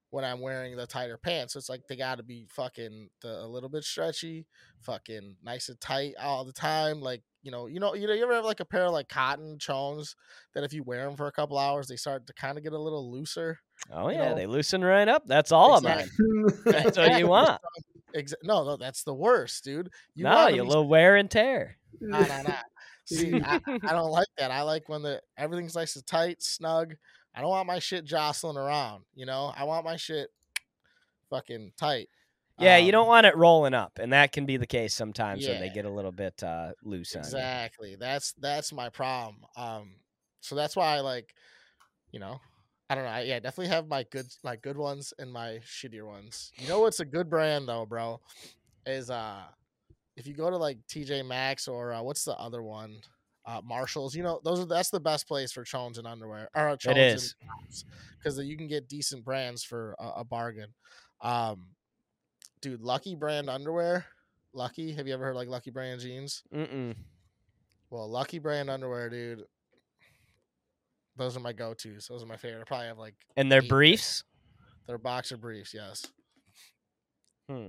when 0.09 0.23
I'm 0.23 0.39
wearing 0.39 0.75
the 0.75 0.87
tighter 0.87 1.17
pants. 1.17 1.53
So 1.53 1.57
it's 1.57 1.69
like 1.69 1.81
they 1.87 1.95
got 1.95 2.17
to 2.17 2.23
be 2.23 2.47
fucking 2.49 3.09
the, 3.21 3.43
a 3.43 3.47
little 3.47 3.69
bit 3.69 3.83
stretchy, 3.83 4.45
fucking 4.81 5.35
nice 5.43 5.69
and 5.69 5.79
tight 5.79 6.13
all 6.21 6.45
the 6.45 6.53
time. 6.53 7.01
Like 7.01 7.23
you 7.43 7.51
know 7.51 7.67
you 7.67 7.79
know 7.79 7.93
you 7.93 8.07
know 8.07 8.13
you 8.13 8.23
ever 8.23 8.33
have 8.33 8.45
like 8.45 8.59
a 8.59 8.65
pair 8.65 8.85
of 8.85 8.91
like 8.91 9.09
cotton 9.09 9.57
chones 9.59 10.15
that 10.53 10.63
if 10.63 10.73
you 10.73 10.83
wear 10.83 11.05
them 11.05 11.15
for 11.15 11.27
a 11.27 11.31
couple 11.31 11.57
hours 11.57 11.87
they 11.87 11.95
start 11.95 12.27
to 12.27 12.33
kind 12.33 12.57
of 12.57 12.63
get 12.63 12.73
a 12.73 12.79
little 12.79 13.11
looser. 13.11 13.59
Oh 13.91 14.09
yeah, 14.09 14.29
know, 14.29 14.35
they 14.35 14.47
loosen 14.47 14.83
right 14.83 15.07
up. 15.07 15.23
That's 15.27 15.51
all 15.51 15.77
Exactly. 15.77 16.09
of 16.19 16.29
mine. 16.29 16.61
That's 16.65 16.97
what 16.97 17.19
you 17.19 17.27
want. 17.27 17.61
No, 18.41 18.63
no, 18.63 18.77
that's 18.77 19.03
the 19.03 19.13
worst, 19.13 19.63
dude. 19.63 19.89
You 20.15 20.23
no, 20.23 20.47
you 20.47 20.63
be 20.63 20.67
little 20.67 20.87
wear 20.87 21.17
and 21.17 21.29
tear. 21.29 21.77
Nah, 22.01 22.21
nah, 22.21 22.41
nah. 22.41 22.53
See, 23.05 23.39
I, 23.41 23.59
I 23.67 23.77
don't 23.93 24.09
like 24.09 24.27
that. 24.37 24.49
I 24.49 24.63
like 24.63 24.89
when 24.89 25.01
the 25.01 25.21
everything's 25.37 25.75
nice 25.75 25.95
and 25.95 26.07
tight, 26.07 26.41
snug. 26.41 26.95
I 27.37 27.41
don't 27.41 27.51
want 27.51 27.67
my 27.67 27.77
shit 27.77 28.03
jostling 28.03 28.57
around. 28.57 29.03
You 29.13 29.27
know, 29.27 29.53
I 29.55 29.65
want 29.65 29.85
my 29.85 29.95
shit 29.95 30.29
fucking 31.29 31.73
tight. 31.77 32.09
Yeah, 32.57 32.77
you 32.77 32.87
Um, 32.87 32.91
don't 32.93 33.07
want 33.07 33.27
it 33.27 33.37
rolling 33.37 33.75
up, 33.75 33.99
and 33.99 34.11
that 34.11 34.31
can 34.31 34.47
be 34.47 34.57
the 34.57 34.65
case 34.65 34.95
sometimes 34.95 35.47
when 35.47 35.59
they 35.59 35.69
get 35.69 35.85
a 35.85 35.91
little 35.91 36.11
bit 36.11 36.41
uh, 36.41 36.71
loose 36.83 37.15
on 37.15 37.21
exactly. 37.21 37.95
That's 37.95 38.33
that's 38.33 38.73
my 38.73 38.89
problem. 38.89 39.45
Um, 39.55 39.97
so 40.41 40.55
that's 40.55 40.75
why 40.75 40.95
I 40.95 41.01
like, 41.01 41.35
you 42.11 42.19
know, 42.19 42.39
I 42.89 42.95
don't 42.95 43.03
know. 43.03 43.11
I, 43.11 43.21
yeah, 43.21 43.39
definitely 43.39 43.67
have 43.67 43.87
my 43.87 44.01
good 44.09 44.25
my 44.43 44.55
good 44.55 44.77
ones 44.77 45.13
and 45.19 45.31
my 45.31 45.59
shittier 45.63 46.07
ones. 46.07 46.51
You 46.57 46.67
know 46.67 46.79
what's 46.79 47.01
a 47.01 47.05
good 47.05 47.29
brand 47.29 47.69
though, 47.69 47.85
bro? 47.85 48.19
Is 48.87 49.11
uh 49.11 49.43
if 50.15 50.25
you 50.25 50.33
go 50.33 50.49
to 50.49 50.57
like 50.57 50.79
TJ 50.87 51.23
Maxx 51.27 51.67
or 51.67 51.93
uh, 51.93 52.01
what's 52.01 52.23
the 52.23 52.35
other 52.35 52.63
one? 52.63 53.01
Uh, 53.47 53.61
Marshalls, 53.63 54.13
you 54.13 54.23
know, 54.23 54.41
those 54.43 54.59
are 54.59 54.65
that's 54.65 54.89
the 54.89 54.99
best 54.99 55.25
place 55.25 55.53
for 55.53 55.63
Chones 55.63 55.97
and 55.97 56.05
underwear. 56.05 56.49
Or 56.53 56.75
Chones 56.75 56.97
It 56.97 56.99
is. 56.99 57.35
because 58.19 58.37
you 58.39 58.57
can 58.57 58.67
get 58.67 58.89
decent 58.89 59.23
brands 59.23 59.63
for 59.63 59.95
a, 59.99 60.07
a 60.17 60.23
bargain. 60.25 60.73
Um, 61.21 61.67
dude, 62.61 62.81
Lucky 62.81 63.15
Brand 63.15 63.49
underwear. 63.49 64.05
Lucky, 64.53 64.91
have 64.91 65.07
you 65.07 65.13
ever 65.13 65.23
heard 65.23 65.35
like 65.37 65.47
Lucky 65.47 65.71
Brand 65.71 66.01
jeans? 66.01 66.43
Mm-mm. 66.53 66.93
Well, 67.89 68.09
Lucky 68.09 68.39
Brand 68.39 68.69
underwear, 68.69 69.09
dude. 69.09 69.43
Those 71.15 71.37
are 71.37 71.39
my 71.39 71.53
go-tos. 71.53 72.07
Those 72.07 72.21
are 72.23 72.27
my 72.27 72.37
favorite. 72.37 72.61
I 72.61 72.65
probably 72.65 72.87
have 72.87 72.97
like 72.97 73.15
And 73.37 73.49
they're 73.51 73.61
briefs. 73.61 74.23
they're 74.87 74.97
boxer 74.97 75.37
briefs. 75.37 75.73
Yes. 75.73 76.05
Hmm. 77.49 77.67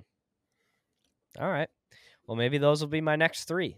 All 1.38 1.48
right. 1.48 1.68
Well, 2.26 2.36
maybe 2.36 2.58
those 2.58 2.80
will 2.80 2.88
be 2.88 3.00
my 3.00 3.14
next 3.16 3.44
three. 3.44 3.76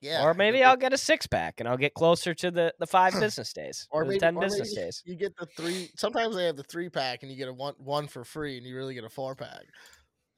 Yeah. 0.00 0.24
or 0.24 0.34
maybe 0.34 0.62
I'll 0.62 0.76
get 0.76 0.92
a 0.92 0.98
six 0.98 1.26
pack 1.26 1.60
and 1.60 1.68
I'll 1.68 1.76
get 1.76 1.94
closer 1.94 2.34
to 2.34 2.50
the, 2.50 2.74
the 2.78 2.86
five 2.86 3.12
business 3.20 3.52
days 3.52 3.86
or 3.90 4.02
or, 4.02 4.04
maybe 4.04 4.16
the 4.16 4.20
ten 4.20 4.36
or 4.36 4.40
business 4.40 4.74
days. 4.74 5.02
You 5.04 5.16
get 5.16 5.34
the 5.36 5.46
three. 5.46 5.90
Sometimes 5.96 6.36
they 6.36 6.44
have 6.46 6.56
the 6.56 6.62
three 6.62 6.88
pack, 6.88 7.22
and 7.22 7.30
you 7.30 7.36
get 7.38 7.48
a 7.48 7.52
one 7.52 7.74
one 7.78 8.06
for 8.08 8.24
free, 8.24 8.56
and 8.58 8.66
you 8.66 8.76
really 8.76 8.94
get 8.94 9.04
a 9.04 9.08
four 9.10 9.34
pack. 9.34 9.62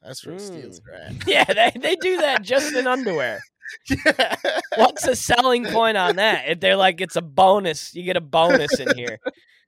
That's 0.01 0.25
where 0.25 0.37
steals 0.39 0.79
Mm. 0.81 0.87
are 0.87 0.93
at. 0.95 1.27
Yeah, 1.27 1.43
they, 1.45 1.79
they 1.79 1.95
do 1.95 2.17
that 2.17 2.41
just 2.43 2.73
in 2.75 2.87
underwear. 2.87 3.39
yeah. 3.89 4.35
What's 4.75 5.05
the 5.05 5.15
selling 5.15 5.65
point 5.65 5.97
on 5.97 6.15
that? 6.17 6.47
If 6.47 6.59
they're 6.61 6.77
like, 6.77 7.01
it's 7.01 7.15
a 7.17 7.21
bonus, 7.21 7.93
you 7.95 8.03
get 8.03 8.15
a 8.15 8.21
bonus 8.21 8.79
in 8.79 8.95
here. 8.95 9.17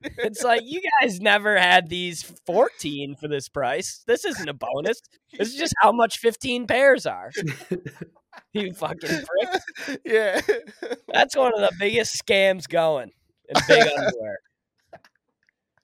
It's 0.02 0.44
like 0.44 0.62
you 0.64 0.82
guys 1.02 1.20
never 1.20 1.58
had 1.58 1.90
these 1.90 2.24
14 2.46 3.16
for 3.20 3.28
this 3.28 3.50
price. 3.50 4.02
This 4.08 4.24
isn't 4.24 4.48
a 4.48 4.54
bonus. 4.54 5.02
This 5.38 5.50
is 5.50 5.56
just 5.56 5.74
how 5.82 5.92
much 5.92 6.20
15 6.20 6.68
pairs 6.68 7.06
are. 7.06 7.32
You 8.54 8.74
fucking 8.74 9.10
prick. 9.10 10.02
yeah. 10.06 10.42
That's 11.14 11.36
one 11.36 11.54
of 11.54 11.60
the 11.62 11.72
biggest 11.80 12.24
scams 12.24 12.68
going 12.68 13.12
in 13.48 13.62
big 13.68 13.88
underwear. 13.98 14.40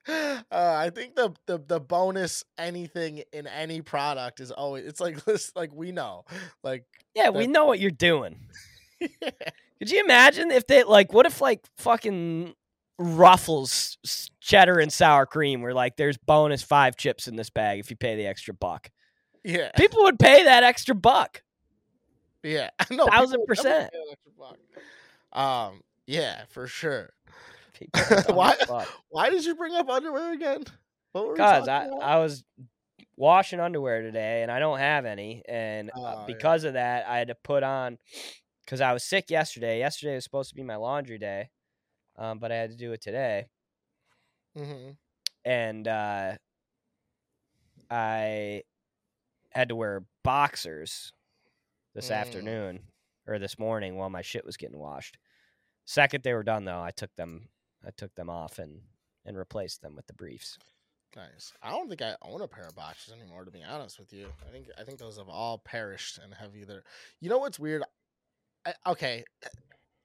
Uh, 0.07 0.43
I 0.51 0.91
think 0.91 1.15
the, 1.15 1.33
the 1.47 1.57
the 1.57 1.79
bonus 1.79 2.43
anything 2.59 3.23
in 3.33 3.47
any 3.47 3.81
product 3.81 4.39
is 4.39 4.51
always 4.51 4.85
it's 4.85 4.99
like 4.99 5.17
like 5.55 5.73
we 5.73 5.91
know 5.91 6.25
like 6.63 6.85
Yeah, 7.15 7.29
we 7.29 7.47
know 7.47 7.65
what 7.65 7.79
you're 7.79 7.89
doing. 7.89 8.37
Could 9.01 9.91
you 9.91 10.03
imagine 10.03 10.51
if 10.51 10.67
they 10.67 10.83
like 10.83 11.11
what 11.11 11.25
if 11.25 11.41
like 11.41 11.65
fucking 11.77 12.53
Ruffles 12.99 13.97
cheddar 14.39 14.79
and 14.79 14.93
sour 14.93 15.25
cream 15.25 15.61
were 15.61 15.73
like 15.73 15.97
there's 15.97 16.17
bonus 16.17 16.61
5 16.61 16.95
chips 16.95 17.27
in 17.27 17.35
this 17.35 17.49
bag 17.49 17.79
if 17.79 17.89
you 17.89 17.97
pay 17.97 18.15
the 18.15 18.27
extra 18.27 18.53
buck. 18.53 18.89
yeah 19.43 19.71
People 19.75 20.03
would 20.03 20.19
pay 20.19 20.43
that 20.43 20.63
extra 20.63 20.93
buck. 20.95 21.41
Yeah 22.45 22.69
no 22.91 23.07
Thousand 23.07 23.39
people 23.39 23.45
would 23.47 23.55
definitely 23.55 23.87
percent. 23.87 23.91
pay 23.91 23.97
an 23.99 24.05
extra 24.11 24.31
buck. 24.37 24.57
um 25.33 25.81
yeah 26.07 26.43
for 26.49 26.67
sure 26.67 27.09
People 27.73 28.01
are 28.01 28.21
dumb 28.27 28.35
Why- 28.35 28.55
why 29.09 29.29
did 29.29 29.43
you 29.45 29.55
bring 29.55 29.73
up 29.75 29.89
underwear 29.89 30.31
again 30.33 30.63
what 31.11 31.25
were 31.27 31.33
we 31.33 31.39
Cuz 31.39 31.67
I 31.67 31.85
about? 31.85 32.01
I 32.01 32.17
was 32.19 32.43
washing 33.17 33.59
underwear 33.59 34.01
today 34.01 34.43
and 34.43 34.51
I 34.51 34.59
don't 34.59 34.79
have 34.79 35.05
any 35.05 35.41
and 35.47 35.91
Oh, 35.95 36.03
uh, 36.05 36.15
yeah. 36.19 36.25
because 36.27 36.63
of 36.63 36.73
that 36.73 37.07
I 37.07 37.17
had 37.17 37.27
to 37.29 37.35
put 37.35 37.63
on 37.63 37.97
cuz 38.67 38.79
I 38.81 38.93
was 38.93 39.03
sick 39.03 39.29
yesterday. 39.29 39.79
Yesterday 39.79 40.15
was 40.15 40.23
supposed 40.23 40.49
to 40.49 40.55
be 40.55 40.63
my 40.63 40.75
laundry 40.75 41.17
day. 41.17 41.49
Um, 42.17 42.39
but 42.39 42.51
I 42.51 42.55
had 42.55 42.69
to 42.71 42.77
do 42.77 42.93
it 42.93 43.01
today. 43.01 43.47
Mhm. 44.57 44.95
and 45.43 45.87
uh, 45.87 46.37
I 47.89 48.63
had 49.51 49.69
to 49.69 49.75
wear 49.75 50.05
boxers 50.23 51.11
this 51.95 52.09
Mm. 52.09 52.15
afternoon 52.17 52.91
or 53.25 53.39
this 53.39 53.57
morning 53.57 53.95
while 53.95 54.09
my 54.11 54.21
shit 54.21 54.45
was 54.45 54.57
getting 54.57 54.77
washed. 54.77 55.17
Second 55.85 56.23
they 56.23 56.33
were 56.33 56.43
done 56.43 56.65
though, 56.65 56.81
I 56.83 56.91
took 56.91 57.15
them 57.15 57.49
I 57.83 57.91
took 57.91 58.13
them 58.15 58.29
off 58.29 58.59
and 58.59 58.81
and 59.25 59.35
replaced 59.37 59.81
them 59.81 59.95
with 59.95 60.05
the 60.05 60.13
briefs. 60.13 60.59
Nice. 61.15 61.53
I 61.63 61.71
don't 61.71 61.87
think 61.87 62.01
I 62.01 62.15
own 62.21 62.41
a 62.41 62.47
pair 62.47 62.67
of 62.67 62.75
boxers 62.75 63.13
anymore, 63.13 63.45
to 63.45 63.51
be 63.51 63.63
honest 63.63 63.97
with 63.97 64.11
you. 64.11 64.31
I 64.47 64.51
think 64.51 64.67
I 64.77 64.83
think 64.83 64.99
those 64.99 65.17
have 65.17 65.29
all 65.29 65.57
perished 65.57 66.17
and 66.19 66.33
have 66.35 66.55
either. 66.55 66.83
You 67.21 67.29
know 67.29 67.37
what's 67.39 67.57
weird? 67.57 67.83
I, 68.65 68.73
okay, 68.87 69.23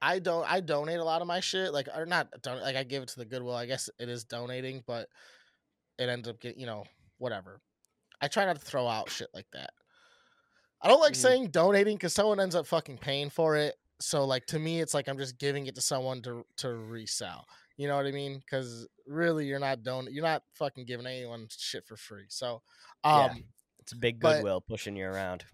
I 0.00 0.18
don't. 0.20 0.50
I 0.50 0.60
donate 0.60 0.98
a 1.00 1.04
lot 1.04 1.20
of 1.20 1.26
my 1.26 1.40
shit, 1.40 1.72
like 1.72 1.88
or 1.94 2.06
not. 2.06 2.28
Don, 2.42 2.60
like 2.60 2.76
I 2.76 2.84
give 2.84 3.02
it 3.02 3.08
to 3.10 3.18
the 3.18 3.24
Goodwill. 3.24 3.54
I 3.54 3.66
guess 3.66 3.90
it 3.98 4.08
is 4.08 4.24
donating, 4.24 4.84
but 4.86 5.08
it 5.98 6.08
ends 6.08 6.28
up 6.28 6.38
getting 6.40 6.60
you 6.60 6.66
know 6.66 6.84
whatever. 7.18 7.60
I 8.20 8.28
try 8.28 8.44
not 8.44 8.56
to 8.60 8.64
throw 8.64 8.86
out 8.86 9.10
shit 9.10 9.28
like 9.34 9.50
that. 9.52 9.70
I 10.82 10.88
don't 10.88 11.00
like 11.00 11.12
Mhm. 11.12 11.16
saying 11.16 11.46
donating 11.48 11.96
because 11.96 12.14
someone 12.14 12.40
ends 12.40 12.54
up 12.54 12.66
fucking 12.66 12.98
paying 12.98 13.30
for 13.30 13.56
it. 13.56 13.76
So 14.00 14.24
like 14.24 14.46
to 14.46 14.58
me, 14.58 14.80
it's 14.80 14.94
like 14.94 15.08
I'm 15.08 15.18
just 15.18 15.38
giving 15.38 15.66
it 15.66 15.74
to 15.74 15.80
someone 15.80 16.22
to 16.22 16.44
to 16.58 16.74
resell. 16.74 17.46
You 17.76 17.88
know 17.88 17.96
what 17.96 18.06
I 18.06 18.12
mean? 18.12 18.38
Because 18.38 18.86
really, 19.06 19.46
you're 19.46 19.58
not 19.58 19.82
don 19.82 20.06
you're 20.12 20.22
not 20.24 20.42
fucking 20.54 20.84
giving 20.86 21.06
anyone 21.06 21.48
shit 21.50 21.86
for 21.86 21.96
free. 21.96 22.26
So, 22.28 22.62
Yeah. 23.04 23.24
um, 23.26 23.44
It's 23.80 23.92
a 23.92 23.96
big 23.96 24.20
but- 24.20 24.36
goodwill 24.36 24.60
pushing 24.60 24.96
you 24.96 25.06
around. 25.06 25.44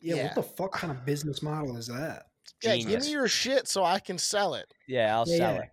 Yeah, 0.00 0.14
Yeah. 0.16 0.22
what 0.26 0.34
the 0.36 0.42
fuck 0.42 0.72
kind 0.72 0.90
of 0.90 1.04
business 1.04 1.42
model 1.42 1.76
is 1.76 1.86
that? 1.88 2.26
yeah, 2.62 2.76
give 2.76 3.02
me 3.02 3.10
your 3.12 3.28
shit 3.28 3.68
so 3.68 3.84
I 3.84 4.00
can 4.00 4.18
sell 4.18 4.54
it. 4.54 4.72
Yeah, 4.88 5.14
I'll 5.16 5.28
Yeah, 5.28 5.36
sell 5.38 5.54
yeah. 5.54 5.60
it. 5.62 5.70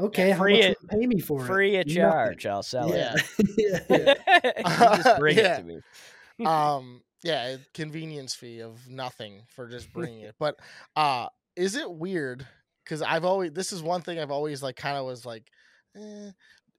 Okay, 0.00 0.30
how 0.32 0.38
free 0.38 0.54
much 0.56 0.64
it- 0.70 0.88
pay 0.88 1.06
me 1.06 1.20
for 1.20 1.44
Free 1.46 1.76
it? 1.76 1.80
of 1.82 1.86
Nothing. 1.88 2.02
charge, 2.02 2.46
I'll 2.46 2.62
sell 2.64 2.88
Yeah. 2.90 3.14
yeah. 3.58 3.78
it. 3.90 4.64
just 4.66 5.18
bring 5.20 5.36
Yeah. 5.38 5.56
it 5.56 5.58
to 5.58 5.64
me. 5.64 6.46
um, 6.46 7.03
yeah, 7.24 7.56
convenience 7.72 8.34
fee 8.36 8.60
of 8.60 8.88
nothing 8.88 9.42
for 9.48 9.66
just 9.66 9.92
bringing 9.92 10.20
it. 10.20 10.36
But 10.38 10.60
uh, 10.94 11.26
is 11.56 11.74
it 11.74 11.90
weird? 11.90 12.46
Because 12.84 13.02
I've 13.02 13.24
always 13.24 13.52
this 13.52 13.72
is 13.72 13.82
one 13.82 14.02
thing 14.02 14.20
I've 14.20 14.30
always 14.30 14.62
like 14.62 14.76
kind 14.76 14.96
of 14.96 15.04
was 15.06 15.26
like, 15.26 15.50
eh, 15.96 16.30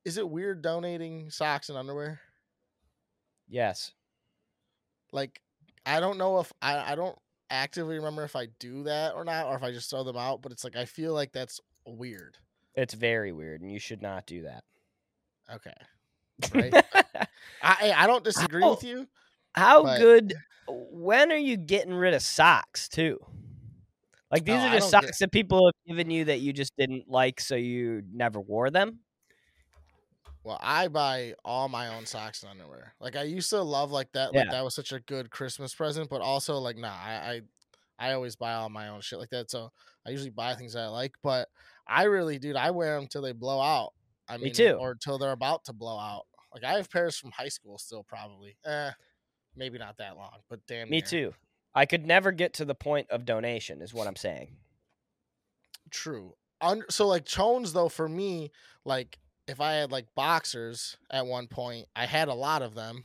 is 0.05 0.17
it 0.17 0.29
weird 0.29 0.61
donating 0.61 1.29
socks 1.31 1.67
and 1.69 1.77
underwear? 1.77 2.21
Yes. 3.47 3.91
like 5.11 5.41
I 5.85 5.99
don't 5.99 6.17
know 6.17 6.39
if 6.39 6.51
I 6.61 6.93
I 6.93 6.95
don't 6.95 7.17
actively 7.49 7.95
remember 7.95 8.23
if 8.23 8.35
I 8.35 8.47
do 8.59 8.83
that 8.83 9.13
or 9.13 9.23
not 9.23 9.45
or 9.47 9.55
if 9.55 9.63
I 9.63 9.71
just 9.71 9.89
throw 9.89 10.03
them 10.03 10.17
out, 10.17 10.41
but 10.41 10.51
it's 10.51 10.63
like 10.63 10.75
I 10.75 10.85
feel 10.85 11.13
like 11.13 11.31
that's 11.31 11.59
weird. 11.85 12.37
It's 12.75 12.93
very 12.93 13.31
weird 13.31 13.61
and 13.61 13.71
you 13.71 13.79
should 13.79 14.01
not 14.01 14.25
do 14.25 14.43
that. 14.43 14.63
Okay. 15.53 15.73
Right? 16.53 16.85
I 17.61 17.93
I 17.95 18.07
don't 18.07 18.23
disagree 18.23 18.61
How- 18.63 18.71
with 18.71 18.83
you. 18.83 19.07
How 19.55 19.83
But- 19.83 19.99
good? 19.99 20.33
When 20.67 21.31
are 21.31 21.37
you 21.37 21.57
getting 21.57 21.93
rid 21.93 22.13
of 22.13 22.21
socks 22.21 22.89
too? 22.89 23.19
Like 24.31 24.43
these 24.45 24.55
Oh, 24.55 24.65
are 24.67 24.71
just 24.71 24.91
don't 24.91 25.01
get- 25.01 25.07
socks 25.09 25.19
that 25.19 25.31
people 25.31 25.67
have 25.67 25.75
given 25.87 26.09
you 26.09 26.25
that 26.25 26.39
you 26.41 26.51
just 26.53 26.75
didn't 26.75 27.09
like, 27.09 27.39
so 27.39 27.55
you 27.55 28.03
never 28.11 28.39
wore 28.39 28.69
them. 28.71 28.99
Well, 30.43 30.59
I 30.61 30.87
buy 30.89 31.33
all 31.43 31.69
my 31.69 31.87
own 31.95 32.05
socks 32.05 32.43
and 32.43 32.51
underwear. 32.51 32.93
Like 32.99 33.15
I 33.15 33.23
used 33.23 33.49
to 33.51 33.61
love 33.61 33.91
like 33.91 34.11
that. 34.11 34.33
Like 34.33 34.49
that 34.51 34.63
was 34.63 34.75
such 34.75 34.91
a 34.91 34.99
good 34.99 35.29
Christmas 35.31 35.73
present, 35.73 36.09
but 36.09 36.21
also 36.21 36.57
like 36.59 36.77
nah, 36.77 36.89
I 36.93 37.41
I, 37.99 38.09
I 38.09 38.13
always 38.13 38.35
buy 38.35 38.53
all 38.53 38.69
my 38.69 38.89
own 38.89 39.01
shit 39.01 39.19
like 39.19 39.29
that. 39.31 39.49
So 39.49 39.71
I 40.05 40.09
usually 40.11 40.29
buy 40.31 40.53
things 40.55 40.73
that 40.73 40.83
I 40.83 40.87
like, 40.87 41.15
but 41.23 41.49
I 41.87 42.03
really, 42.03 42.37
dude, 42.37 42.55
I 42.55 42.71
wear 42.71 42.99
them 42.99 43.07
till 43.07 43.21
they 43.23 43.31
blow 43.31 43.59
out. 43.59 43.93
I 44.27 44.37
Me 44.37 44.45
mean, 44.45 44.53
too. 44.53 44.73
or 44.79 44.95
till 44.95 45.17
they're 45.17 45.31
about 45.31 45.65
to 45.65 45.73
blow 45.73 45.97
out. 45.99 46.25
Like 46.53 46.63
I 46.63 46.73
have 46.73 46.89
pairs 46.91 47.17
from 47.17 47.31
high 47.31 47.49
school 47.49 47.77
still, 47.79 48.03
probably. 48.03 48.57
Eh, 48.65 48.91
maybe 49.55 49.77
not 49.77 49.97
that 49.97 50.17
long, 50.17 50.39
but 50.49 50.59
damn. 50.67 50.89
Me 50.89 50.97
near. 50.97 51.05
too. 51.07 51.33
I 51.73 51.85
could 51.85 52.05
never 52.05 52.31
get 52.31 52.53
to 52.53 52.65
the 52.65 52.75
point 52.75 53.09
of 53.09 53.25
donation, 53.25 53.81
is 53.81 53.93
what 53.93 54.07
I'm 54.07 54.15
saying. 54.15 54.55
True. 55.91 56.33
So 56.89 57.07
like 57.07 57.25
Chones 57.25 57.73
though, 57.73 57.89
for 57.89 58.07
me, 58.09 58.51
like 58.85 59.19
if 59.47 59.61
I 59.61 59.73
had 59.73 59.91
like 59.91 60.07
boxers 60.15 60.97
at 61.11 61.25
one 61.25 61.47
point, 61.47 61.87
I 61.95 62.05
had 62.05 62.27
a 62.27 62.33
lot 62.33 62.61
of 62.61 62.73
them. 62.75 63.03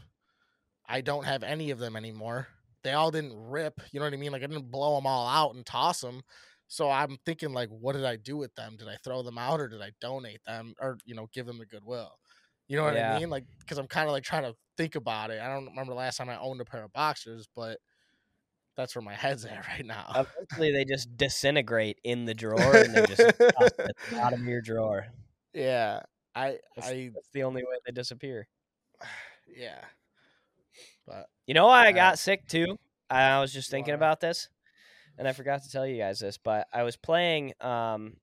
I 0.89 1.03
don't 1.03 1.25
have 1.25 1.43
any 1.43 1.71
of 1.71 1.79
them 1.79 1.95
anymore. 1.97 2.49
They 2.83 2.93
all 2.93 3.11
didn't 3.11 3.35
rip. 3.37 3.81
You 3.93 4.01
know 4.01 4.07
what 4.07 4.15
I 4.15 4.17
mean? 4.17 4.33
Like 4.33 4.43
I 4.43 4.47
didn't 4.47 4.71
blow 4.71 4.95
them 4.95 5.07
all 5.07 5.29
out 5.29 5.55
and 5.55 5.67
toss 5.67 6.01
them. 6.01 6.23
So 6.69 6.89
I'm 6.89 7.19
thinking 7.27 7.53
like, 7.53 7.69
what 7.69 7.95
did 7.95 8.05
I 8.05 8.17
do 8.17 8.37
with 8.37 8.55
them? 8.55 8.77
Did 8.79 8.89
I 8.89 8.97
throw 9.05 9.23
them 9.23 9.37
out 9.37 9.61
or 9.61 9.69
did 9.69 9.83
I 9.83 9.91
donate 10.01 10.43
them 10.47 10.75
or 10.81 10.97
you 11.05 11.15
know 11.15 11.29
give 11.35 11.45
them 11.47 11.59
to 11.59 11.67
Goodwill? 11.67 12.13
You 12.69 12.77
know 12.77 12.85
what 12.85 12.95
Yeah. 12.95 13.17
I 13.17 13.19
mean? 13.19 13.29
Like 13.29 13.45
because 13.59 13.77
I'm 13.77 13.89
kind 13.89 14.07
of 14.07 14.13
like 14.13 14.23
trying 14.23 14.45
to 14.45 14.55
think 14.81 14.95
about 14.95 15.31
it. 15.31 15.41
I 15.41 15.53
don't 15.53 15.67
remember 15.67 15.93
the 15.93 15.99
last 15.99 16.17
time 16.17 16.31
I 16.31 16.39
owned 16.39 16.61
a 16.61 16.65
pair 16.65 16.83
of 16.83 16.93
boxers, 16.93 17.47
but 17.55 17.79
that's 18.77 18.95
where 18.95 19.03
my 19.03 19.15
head's 19.15 19.45
at 19.47 19.67
right 19.69 19.85
now. 19.85 20.11
Eventually, 20.11 20.73
they 20.73 20.85
just 20.85 21.17
disintegrate 21.17 21.99
in 22.03 22.25
the 22.25 22.35
drawer 22.35 22.77
and 22.77 22.95
they 22.95 23.07
just 23.07 23.21
toss 23.21 23.71
at 23.79 23.87
the 23.87 23.95
bottom 24.13 24.41
of 24.41 24.49
your 24.49 24.63
drawer. 24.63 25.07
yeah, 25.53 26.01
I 26.35 26.59
That's, 26.77 26.89
I 26.89 27.11
that's 27.13 27.29
the 27.33 27.43
only 27.43 27.63
way 27.63 27.77
they 27.87 27.93
disappear. 27.93 28.49
yeah. 29.57 29.81
But 31.07 31.27
You 31.47 31.55
know 31.55 31.67
why 31.67 31.87
I 31.87 31.93
got 31.93 32.19
sick 32.19 32.47
too? 32.47 32.79
I 33.11 33.41
was 33.41 33.53
just 33.53 33.71
thinking 33.71 33.95
about 33.95 34.21
this, 34.21 34.49
and 35.19 35.27
I 35.27 35.33
forgot 35.33 35.65
to 35.65 35.71
tell 35.71 35.87
you 35.87 35.99
guys 35.99 36.21
this, 36.21 36.39
but 36.39 36.69
I 36.73 36.85
was 36.85 36.97
playing. 36.97 37.53
Um, 37.61 38.17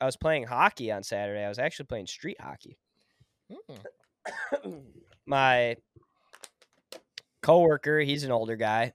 I 0.00 0.06
was 0.06 0.16
playing 0.16 0.44
hockey 0.44 0.90
on 0.90 1.02
Saturday. 1.02 1.44
I 1.44 1.48
was 1.48 1.58
actually 1.58 1.86
playing 1.86 2.06
street 2.06 2.40
hockey. 2.40 2.78
mm, 3.50 4.82
My 5.26 5.76
coworker, 7.42 8.00
he's 8.00 8.24
an 8.24 8.32
older 8.32 8.56
guy. 8.56 8.92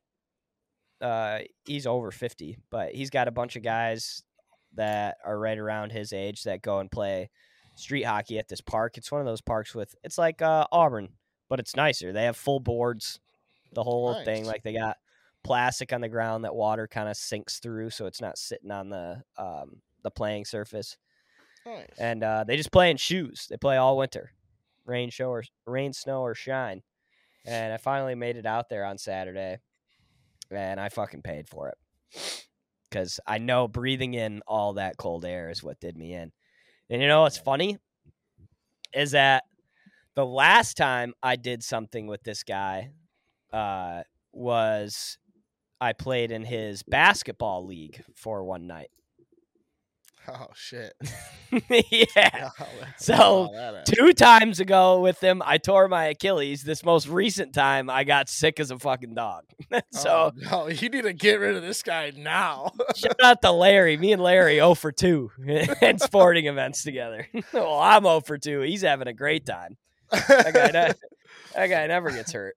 uh, 1.01 1.39
he's 1.65 1.85
over 1.87 2.11
fifty, 2.11 2.57
but 2.69 2.93
he's 2.93 3.09
got 3.09 3.27
a 3.27 3.31
bunch 3.31 3.55
of 3.55 3.63
guys 3.63 4.23
that 4.73 5.17
are 5.25 5.37
right 5.37 5.57
around 5.57 5.91
his 5.91 6.13
age 6.13 6.43
that 6.43 6.61
go 6.61 6.79
and 6.79 6.91
play 6.91 7.29
street 7.75 8.03
hockey 8.03 8.39
at 8.39 8.47
this 8.47 8.61
park. 8.61 8.97
It's 8.97 9.11
one 9.11 9.21
of 9.21 9.27
those 9.27 9.41
parks 9.41 9.75
with 9.75 9.95
it's 10.03 10.17
like 10.17 10.41
uh, 10.41 10.65
Auburn, 10.71 11.09
but 11.49 11.59
it's 11.59 11.75
nicer. 11.75 12.11
They 12.11 12.23
have 12.23 12.37
full 12.37 12.59
boards, 12.59 13.19
the 13.73 13.83
whole 13.83 14.13
thing. 14.25 14.45
Like 14.45 14.63
they 14.63 14.73
got 14.73 14.97
plastic 15.43 15.93
on 15.93 16.01
the 16.01 16.09
ground 16.09 16.43
that 16.43 16.55
water 16.55 16.87
kind 16.87 17.09
of 17.09 17.15
sinks 17.15 17.59
through, 17.59 17.91
so 17.91 18.05
it's 18.05 18.21
not 18.21 18.37
sitting 18.37 18.71
on 18.71 18.89
the 18.89 19.23
um, 19.37 19.81
the 20.03 20.11
playing 20.11 20.45
surface. 20.45 20.97
Nice. 21.65 21.85
And 21.99 22.23
uh, 22.23 22.43
they 22.45 22.55
just 22.57 22.71
play 22.71 22.89
in 22.89 22.97
shoes. 22.97 23.45
They 23.49 23.57
play 23.57 23.77
all 23.77 23.97
winter, 23.97 24.31
rain, 24.87 25.09
show 25.09 25.29
or 25.29 25.43
rain, 25.65 25.93
snow 25.93 26.21
or 26.21 26.33
shine. 26.33 26.81
And 27.45 27.71
I 27.71 27.77
finally 27.77 28.15
made 28.15 28.37
it 28.37 28.45
out 28.45 28.69
there 28.69 28.83
on 28.83 28.97
Saturday, 28.97 29.59
and 30.49 30.79
I 30.79 30.89
fucking 30.89 31.21
paid 31.21 31.47
for 31.47 31.69
it 31.69 31.77
because 32.89 33.19
I 33.27 33.37
know 33.37 33.67
breathing 33.67 34.13
in 34.13 34.41
all 34.47 34.73
that 34.73 34.97
cold 34.97 35.25
air 35.25 35.49
is 35.49 35.63
what 35.63 35.79
did 35.79 35.97
me 35.97 36.13
in. 36.13 36.31
And 36.89 37.01
you 37.01 37.07
know 37.07 37.21
what's 37.21 37.37
funny 37.37 37.77
is 38.93 39.11
that 39.11 39.43
the 40.15 40.25
last 40.25 40.77
time 40.77 41.13
I 41.21 41.35
did 41.35 41.63
something 41.63 42.07
with 42.07 42.23
this 42.23 42.43
guy 42.43 42.91
uh, 43.53 44.03
was 44.31 45.17
I 45.79 45.93
played 45.93 46.31
in 46.31 46.43
his 46.43 46.83
basketball 46.83 47.65
league 47.65 48.01
for 48.15 48.43
one 48.43 48.67
night. 48.67 48.89
Oh 50.29 50.47
shit. 50.55 50.93
yeah. 51.69 52.49
Oh, 52.59 52.67
So, 52.97 53.81
Two 53.85 54.13
times 54.13 54.59
ago 54.59 54.99
with 54.99 55.19
him, 55.23 55.41
I 55.45 55.57
tore 55.57 55.87
my 55.87 56.05
Achilles. 56.07 56.63
This 56.63 56.83
most 56.83 57.07
recent 57.07 57.53
time, 57.53 57.89
I 57.89 58.03
got 58.03 58.29
sick 58.29 58.59
as 58.59 58.71
a 58.71 58.77
fucking 58.79 59.13
dog. 59.15 59.43
so 59.91 60.31
oh, 60.35 60.39
no, 60.51 60.67
you 60.67 60.89
need 60.89 61.03
to 61.03 61.13
get 61.13 61.39
rid 61.39 61.55
of 61.55 61.61
this 61.63 61.83
guy 61.83 62.11
now. 62.15 62.71
shout 62.95 63.15
out 63.23 63.41
to 63.41 63.51
Larry. 63.51 63.97
Me 63.97 64.11
and 64.11 64.21
Larry 64.21 64.55
0 64.55 64.73
for 64.75 64.91
2 64.91 65.31
at 65.81 66.01
sporting 66.01 66.47
events 66.47 66.83
together. 66.83 67.27
well, 67.53 67.79
I'm 67.79 68.03
0 68.03 68.21
for 68.21 68.37
2. 68.37 68.61
He's 68.61 68.81
having 68.81 69.07
a 69.07 69.13
great 69.13 69.45
time. 69.45 69.77
That 70.11 70.53
guy, 70.53 70.93
that 71.55 71.67
guy 71.67 71.87
never 71.87 72.11
gets 72.11 72.31
hurt. 72.31 72.55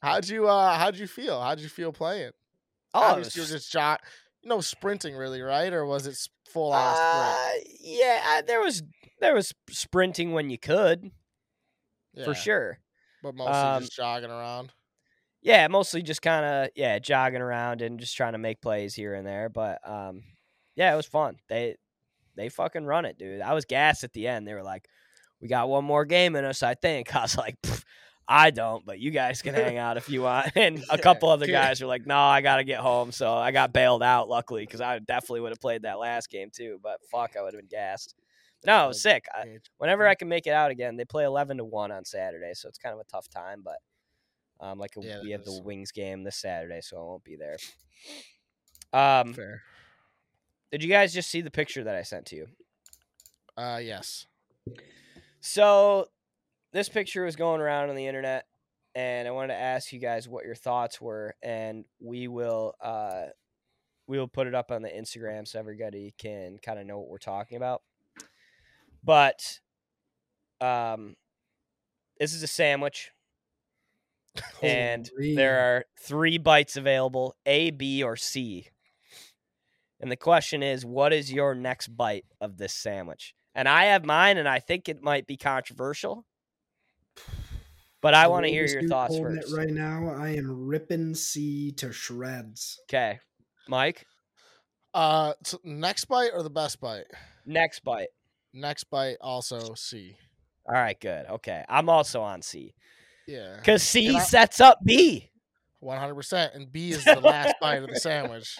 how'd 0.00 0.26
you 0.28 0.48
uh 0.48 0.78
how'd 0.78 0.96
you 0.96 1.06
feel? 1.06 1.40
How'd 1.40 1.60
you 1.60 1.68
feel 1.68 1.92
playing? 1.92 2.30
Oh, 2.94 3.00
it 3.00 3.10
Obviously, 3.12 3.40
you 3.40 3.42
was- 3.42 3.50
were 3.52 3.56
just 3.58 3.72
jog, 3.72 3.98
no 4.44 4.60
sprinting 4.60 5.14
really, 5.16 5.42
right? 5.42 5.72
Or 5.72 5.84
was 5.84 6.06
it 6.06 6.16
s- 6.56 6.68
full 6.68 6.72
on 6.72 6.94
sprint? 6.96 7.66
uh, 7.66 7.70
yeah, 7.80 8.22
I- 8.24 8.42
there 8.42 8.60
was 8.60 8.82
there 9.20 9.34
was 9.34 9.52
sprinting 9.70 10.32
when 10.32 10.50
you 10.50 10.58
could 10.58 11.10
for 12.24 12.34
sure. 12.34 12.78
But 13.22 13.34
mostly 13.34 13.52
Um, 13.54 13.82
just 13.82 13.92
jogging 13.96 14.30
around. 14.30 14.72
Yeah, 15.42 15.68
mostly 15.68 16.02
just 16.02 16.22
kind 16.22 16.44
of 16.44 16.70
yeah, 16.74 16.98
jogging 16.98 17.40
around 17.42 17.82
and 17.82 18.00
just 18.00 18.16
trying 18.16 18.32
to 18.32 18.38
make 18.38 18.60
plays 18.60 18.94
here 18.94 19.14
and 19.14 19.26
there. 19.26 19.48
But 19.48 19.86
um, 19.88 20.22
yeah, 20.74 20.92
it 20.92 20.96
was 20.96 21.06
fun. 21.06 21.36
They 21.48 21.76
they 22.36 22.48
fucking 22.48 22.84
run 22.84 23.04
it, 23.04 23.16
dude. 23.18 23.40
I 23.40 23.54
was 23.54 23.64
gassed 23.64 24.04
at 24.04 24.12
the 24.12 24.26
end. 24.28 24.46
They 24.46 24.54
were 24.54 24.62
like, 24.62 24.86
"We 25.40 25.48
got 25.48 25.68
one 25.68 25.84
more 25.84 26.04
game 26.04 26.36
in 26.36 26.44
us, 26.44 26.62
I 26.62 26.74
think." 26.74 27.14
I 27.16 27.22
was 27.22 27.36
like, 27.36 27.56
"Pff, 27.62 27.84
"I 28.28 28.50
don't, 28.50 28.84
but 28.84 28.98
you 28.98 29.10
guys 29.10 29.42
can 29.42 29.54
hang 29.54 29.78
out 29.78 29.96
if 29.96 30.08
you 30.08 30.22
want." 30.22 30.52
And 30.56 30.84
a 30.90 30.98
couple 30.98 31.28
other 31.28 31.46
guys 31.46 31.80
were 31.80 31.86
like, 31.86 32.06
"No, 32.06 32.18
I 32.18 32.40
gotta 32.40 32.64
get 32.64 32.80
home." 32.80 33.12
So 33.12 33.34
I 33.34 33.50
got 33.52 33.72
bailed 33.72 34.02
out, 34.02 34.28
luckily, 34.28 34.64
because 34.64 34.80
I 34.80 34.98
definitely 34.98 35.40
would 35.40 35.52
have 35.52 35.60
played 35.60 35.82
that 35.82 35.98
last 35.98 36.30
game 36.30 36.50
too. 36.50 36.78
But 36.82 37.00
fuck, 37.10 37.36
I 37.36 37.42
would 37.42 37.54
have 37.54 37.60
been 37.60 37.68
gassed. 37.68 38.14
No, 38.64 38.86
it 38.86 38.88
was 38.88 39.02
sick. 39.02 39.26
I, 39.32 39.58
whenever 39.78 40.06
I 40.06 40.14
can 40.14 40.28
make 40.28 40.46
it 40.46 40.52
out 40.52 40.70
again, 40.70 40.96
they 40.96 41.04
play 41.04 41.24
eleven 41.24 41.58
to 41.58 41.64
one 41.64 41.92
on 41.92 42.04
Saturday, 42.04 42.52
so 42.54 42.68
it's 42.68 42.78
kind 42.78 42.94
of 42.94 43.00
a 43.00 43.04
tough 43.04 43.28
time. 43.28 43.62
But 43.64 43.76
um, 44.60 44.78
like 44.78 44.96
a, 44.96 45.04
Yeah, 45.04 45.20
we 45.22 45.30
have 45.30 45.44
the. 45.44 45.60
Wings 45.62 45.92
game 45.92 46.24
this 46.24 46.36
Saturday, 46.36 46.80
so 46.80 46.96
I 46.96 47.00
won't 47.00 47.24
be 47.24 47.36
there. 47.36 47.56
Um, 48.92 49.34
Fair. 49.34 49.62
did 50.72 50.82
you 50.82 50.88
guys 50.88 51.12
just 51.12 51.30
see 51.30 51.42
the 51.42 51.50
picture 51.50 51.84
that 51.84 51.94
I 51.94 52.02
sent 52.02 52.26
to 52.26 52.36
you? 52.36 52.46
Uh, 53.56 53.80
yes. 53.82 54.26
So 55.40 56.08
this 56.76 56.90
picture 56.90 57.24
was 57.24 57.36
going 57.36 57.62
around 57.62 57.88
on 57.88 57.96
the 57.96 58.06
internet, 58.06 58.44
and 58.94 59.26
I 59.26 59.30
wanted 59.30 59.54
to 59.54 59.58
ask 59.58 59.94
you 59.94 59.98
guys 59.98 60.28
what 60.28 60.44
your 60.44 60.54
thoughts 60.54 61.00
were, 61.00 61.34
and 61.42 61.86
we 62.00 62.28
will 62.28 62.74
uh, 62.82 63.24
we 64.06 64.18
will 64.18 64.28
put 64.28 64.46
it 64.46 64.54
up 64.54 64.70
on 64.70 64.82
the 64.82 64.90
Instagram 64.90 65.48
so 65.48 65.58
everybody 65.58 66.12
can 66.18 66.58
kind 66.58 66.78
of 66.78 66.86
know 66.86 66.98
what 66.98 67.08
we're 67.08 67.16
talking 67.16 67.56
about. 67.56 67.80
But 69.02 69.60
um, 70.60 71.16
this 72.20 72.34
is 72.34 72.42
a 72.42 72.46
sandwich. 72.46 73.10
and 74.62 75.08
there 75.18 75.60
are 75.60 75.84
three 75.98 76.36
bites 76.36 76.76
available 76.76 77.36
A, 77.46 77.70
B, 77.70 78.02
or 78.02 78.16
C. 78.16 78.68
And 79.98 80.12
the 80.12 80.16
question 80.16 80.62
is, 80.62 80.84
what 80.84 81.14
is 81.14 81.32
your 81.32 81.54
next 81.54 81.88
bite 81.88 82.26
of 82.38 82.58
this 82.58 82.74
sandwich? 82.74 83.34
And 83.54 83.66
I 83.66 83.86
have 83.86 84.04
mine, 84.04 84.36
and 84.36 84.46
I 84.46 84.58
think 84.58 84.90
it 84.90 85.02
might 85.02 85.26
be 85.26 85.38
controversial. 85.38 86.26
But 88.06 88.14
I 88.14 88.28
want 88.28 88.44
to 88.44 88.50
hear 88.52 88.64
your 88.68 88.86
thoughts 88.86 89.16
holding 89.16 89.36
it 89.38 89.42
first. 89.42 89.56
Right 89.56 89.68
now, 89.68 90.14
I 90.16 90.28
am 90.36 90.48
ripping 90.68 91.16
C 91.16 91.72
to 91.72 91.90
shreds. 91.92 92.78
Okay, 92.88 93.18
Mike, 93.66 94.06
Uh, 94.94 95.32
so 95.42 95.58
next 95.64 96.04
bite 96.04 96.30
or 96.32 96.44
the 96.44 96.48
best 96.50 96.80
bite? 96.80 97.06
next 97.44 97.80
bite. 97.82 98.10
Next 98.54 98.84
bite 98.84 99.16
also 99.20 99.74
C. 99.74 100.16
All 100.68 100.74
right, 100.76 100.98
good. 101.00 101.26
Okay, 101.26 101.64
I'm 101.68 101.88
also 101.88 102.22
on 102.22 102.42
C 102.42 102.74
Yeah. 103.26 103.56
because 103.56 103.82
C 103.82 104.20
sets 104.20 104.60
up 104.60 104.78
B. 104.84 105.28
One 105.80 105.98
hundred 105.98 106.14
percent, 106.14 106.54
and 106.54 106.72
B 106.72 106.90
is 106.90 107.04
the 107.04 107.20
last 107.20 107.54
bite 107.60 107.82
of 107.82 107.88
the 107.88 108.00
sandwich. 108.00 108.56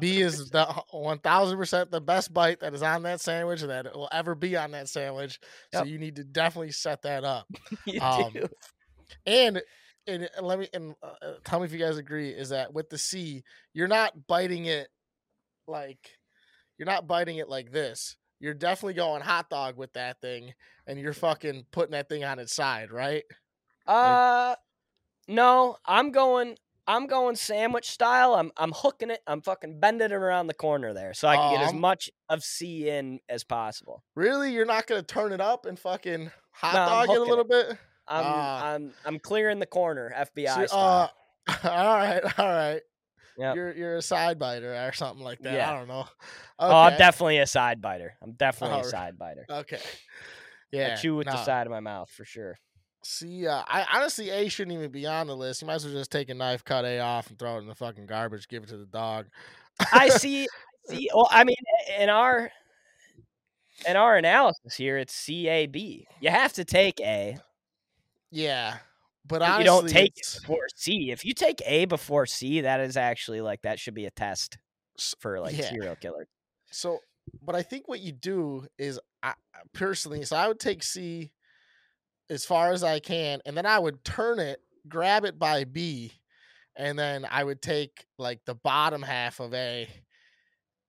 B 0.00 0.20
is 0.20 0.50
the 0.50 0.64
one 0.90 1.18
thousand 1.18 1.56
percent 1.56 1.90
the 1.90 2.00
best 2.00 2.32
bite 2.32 2.60
that 2.60 2.74
is 2.74 2.82
on 2.82 3.02
that 3.04 3.20
sandwich 3.20 3.62
and 3.62 3.70
that 3.70 3.86
it 3.86 3.94
will 3.94 4.08
ever 4.12 4.34
be 4.34 4.56
on 4.56 4.70
that 4.72 4.88
sandwich. 4.88 5.38
So 5.72 5.84
you 5.84 5.98
need 5.98 6.16
to 6.16 6.24
definitely 6.24 6.72
set 6.72 7.02
that 7.02 7.24
up. 7.24 7.46
You 7.86 8.00
Um, 8.00 8.32
do. 8.32 8.48
And 9.26 9.62
and 10.06 10.28
uh, 10.38 10.42
let 10.42 10.58
me 10.58 10.68
and 10.74 10.94
uh, 11.02 11.26
uh, 11.26 11.32
tell 11.44 11.58
me 11.60 11.66
if 11.66 11.72
you 11.72 11.78
guys 11.78 11.96
agree 11.96 12.30
is 12.30 12.50
that 12.50 12.72
with 12.72 12.90
the 12.90 12.98
C, 12.98 13.42
you're 13.72 13.88
not 13.88 14.26
biting 14.26 14.66
it 14.66 14.88
like 15.66 15.98
you're 16.78 16.86
not 16.86 17.06
biting 17.06 17.36
it 17.38 17.48
like 17.48 17.70
this. 17.72 18.16
You're 18.40 18.54
definitely 18.54 18.94
going 18.94 19.22
hot 19.22 19.48
dog 19.48 19.76
with 19.76 19.92
that 19.92 20.20
thing, 20.20 20.52
and 20.86 20.98
you're 20.98 21.12
fucking 21.12 21.66
putting 21.70 21.92
that 21.92 22.08
thing 22.08 22.24
on 22.24 22.38
its 22.40 22.54
side, 22.54 22.90
right? 22.90 23.22
Uh, 23.86 24.54
no, 25.34 25.76
I'm 25.86 26.10
going. 26.12 26.56
I'm 26.84 27.06
going 27.06 27.36
sandwich 27.36 27.88
style. 27.88 28.34
I'm 28.34 28.50
I'm 28.56 28.72
hooking 28.72 29.10
it. 29.10 29.20
I'm 29.26 29.40
fucking 29.40 29.78
bending 29.78 30.06
it 30.06 30.12
around 30.12 30.48
the 30.48 30.54
corner 30.54 30.92
there, 30.92 31.14
so 31.14 31.28
I 31.28 31.36
can 31.36 31.54
get 31.54 31.62
as 31.62 31.70
Um, 31.72 31.80
much 31.80 32.10
of 32.28 32.42
C 32.42 32.88
in 32.88 33.20
as 33.28 33.44
possible. 33.44 34.02
Really, 34.16 34.52
you're 34.52 34.66
not 34.66 34.88
gonna 34.88 35.04
turn 35.04 35.32
it 35.32 35.40
up 35.40 35.64
and 35.64 35.78
fucking 35.78 36.32
hot 36.50 36.74
No, 36.74 36.86
dog 37.06 37.10
it 37.10 37.20
a 37.20 37.24
little 37.24 37.44
bit? 37.44 37.68
I'm 38.08 38.24
Ah. 38.26 38.66
I'm 38.72 38.92
I'm 39.04 39.18
clearing 39.20 39.60
the 39.60 39.66
corner, 39.66 40.12
FBI 40.12 40.54
So, 40.54 40.66
style. 40.66 41.12
uh, 41.46 41.54
all 41.70 41.96
right, 41.96 42.38
all 42.38 42.48
right. 42.48 42.80
Yep. 43.38 43.54
You're 43.56 43.72
you're 43.74 43.96
a 43.98 44.02
side 44.02 44.40
biter 44.40 44.74
or 44.74 44.92
something 44.92 45.22
like 45.24 45.38
that. 45.42 45.54
Yeah. 45.54 45.70
I 45.72 45.78
don't 45.78 45.88
know. 45.88 46.06
Oh, 46.58 46.76
I'm 46.76 46.98
definitely 46.98 47.38
a 47.38 47.46
side 47.46 47.80
biter. 47.80 48.14
I'm 48.20 48.32
definitely 48.32 48.80
a 48.80 48.84
side 48.84 49.16
biter. 49.16 49.46
Okay. 49.48 49.80
Yeah. 50.72 50.94
I 50.98 51.00
chew 51.00 51.14
with 51.14 51.26
the 51.28 51.42
side 51.44 51.66
of 51.68 51.70
my 51.70 51.80
mouth 51.80 52.10
for 52.10 52.24
sure. 52.24 52.58
See, 53.04 53.46
uh, 53.46 53.62
I 53.66 53.86
honestly 53.92 54.30
A 54.30 54.48
shouldn't 54.48 54.76
even 54.76 54.90
be 54.90 55.06
on 55.06 55.26
the 55.26 55.36
list. 55.36 55.60
You 55.60 55.66
might 55.66 55.74
as 55.74 55.84
well 55.84 55.94
just 55.94 56.12
take 56.12 56.30
a 56.30 56.34
knife, 56.34 56.64
cut 56.64 56.84
A 56.84 57.00
off, 57.00 57.28
and 57.28 57.38
throw 57.38 57.56
it 57.56 57.60
in 57.60 57.66
the 57.66 57.74
fucking 57.74 58.06
garbage. 58.06 58.46
Give 58.46 58.62
it 58.62 58.68
to 58.68 58.76
the 58.76 58.86
dog. 58.86 59.26
I 59.92 60.08
see. 60.10 60.46
See, 60.88 61.08
well, 61.14 61.28
I 61.30 61.44
mean, 61.44 61.56
in 61.98 62.08
our 62.08 62.50
in 63.86 63.96
our 63.96 64.16
analysis 64.16 64.74
here, 64.74 64.98
it's 64.98 65.14
C 65.14 65.48
A 65.48 65.66
B. 65.66 66.06
You 66.20 66.30
have 66.30 66.52
to 66.54 66.64
take 66.64 67.00
A. 67.00 67.38
Yeah, 68.30 68.78
but 69.26 69.42
honestly, 69.42 69.60
you 69.60 69.64
don't 69.64 69.88
take 69.88 70.16
it 70.16 70.38
before 70.40 70.66
C. 70.74 71.10
If 71.10 71.24
you 71.24 71.34
take 71.34 71.60
A 71.66 71.84
before 71.86 72.26
C, 72.26 72.62
that 72.62 72.80
is 72.80 72.96
actually 72.96 73.40
like 73.40 73.62
that 73.62 73.78
should 73.78 73.94
be 73.94 74.06
a 74.06 74.10
test 74.10 74.58
for 75.18 75.40
like 75.40 75.56
yeah. 75.56 75.70
serial 75.70 75.96
killer. 75.96 76.28
So, 76.70 77.00
but 77.42 77.54
I 77.54 77.62
think 77.62 77.88
what 77.88 78.00
you 78.00 78.12
do 78.12 78.66
is, 78.78 78.98
I- 79.22 79.34
personally, 79.72 80.24
so 80.24 80.36
I 80.36 80.48
would 80.48 80.60
take 80.60 80.82
C 80.82 81.32
as 82.30 82.44
far 82.44 82.72
as 82.72 82.82
I 82.84 82.98
can, 82.98 83.40
and 83.46 83.56
then 83.56 83.66
I 83.66 83.78
would 83.78 84.04
turn 84.04 84.38
it, 84.38 84.60
grab 84.88 85.24
it 85.24 85.38
by 85.38 85.64
B, 85.64 86.12
and 86.76 86.98
then 86.98 87.26
I 87.30 87.44
would 87.44 87.60
take 87.62 88.04
like 88.18 88.40
the 88.46 88.54
bottom 88.54 89.02
half 89.02 89.40
of 89.40 89.52
A 89.54 89.88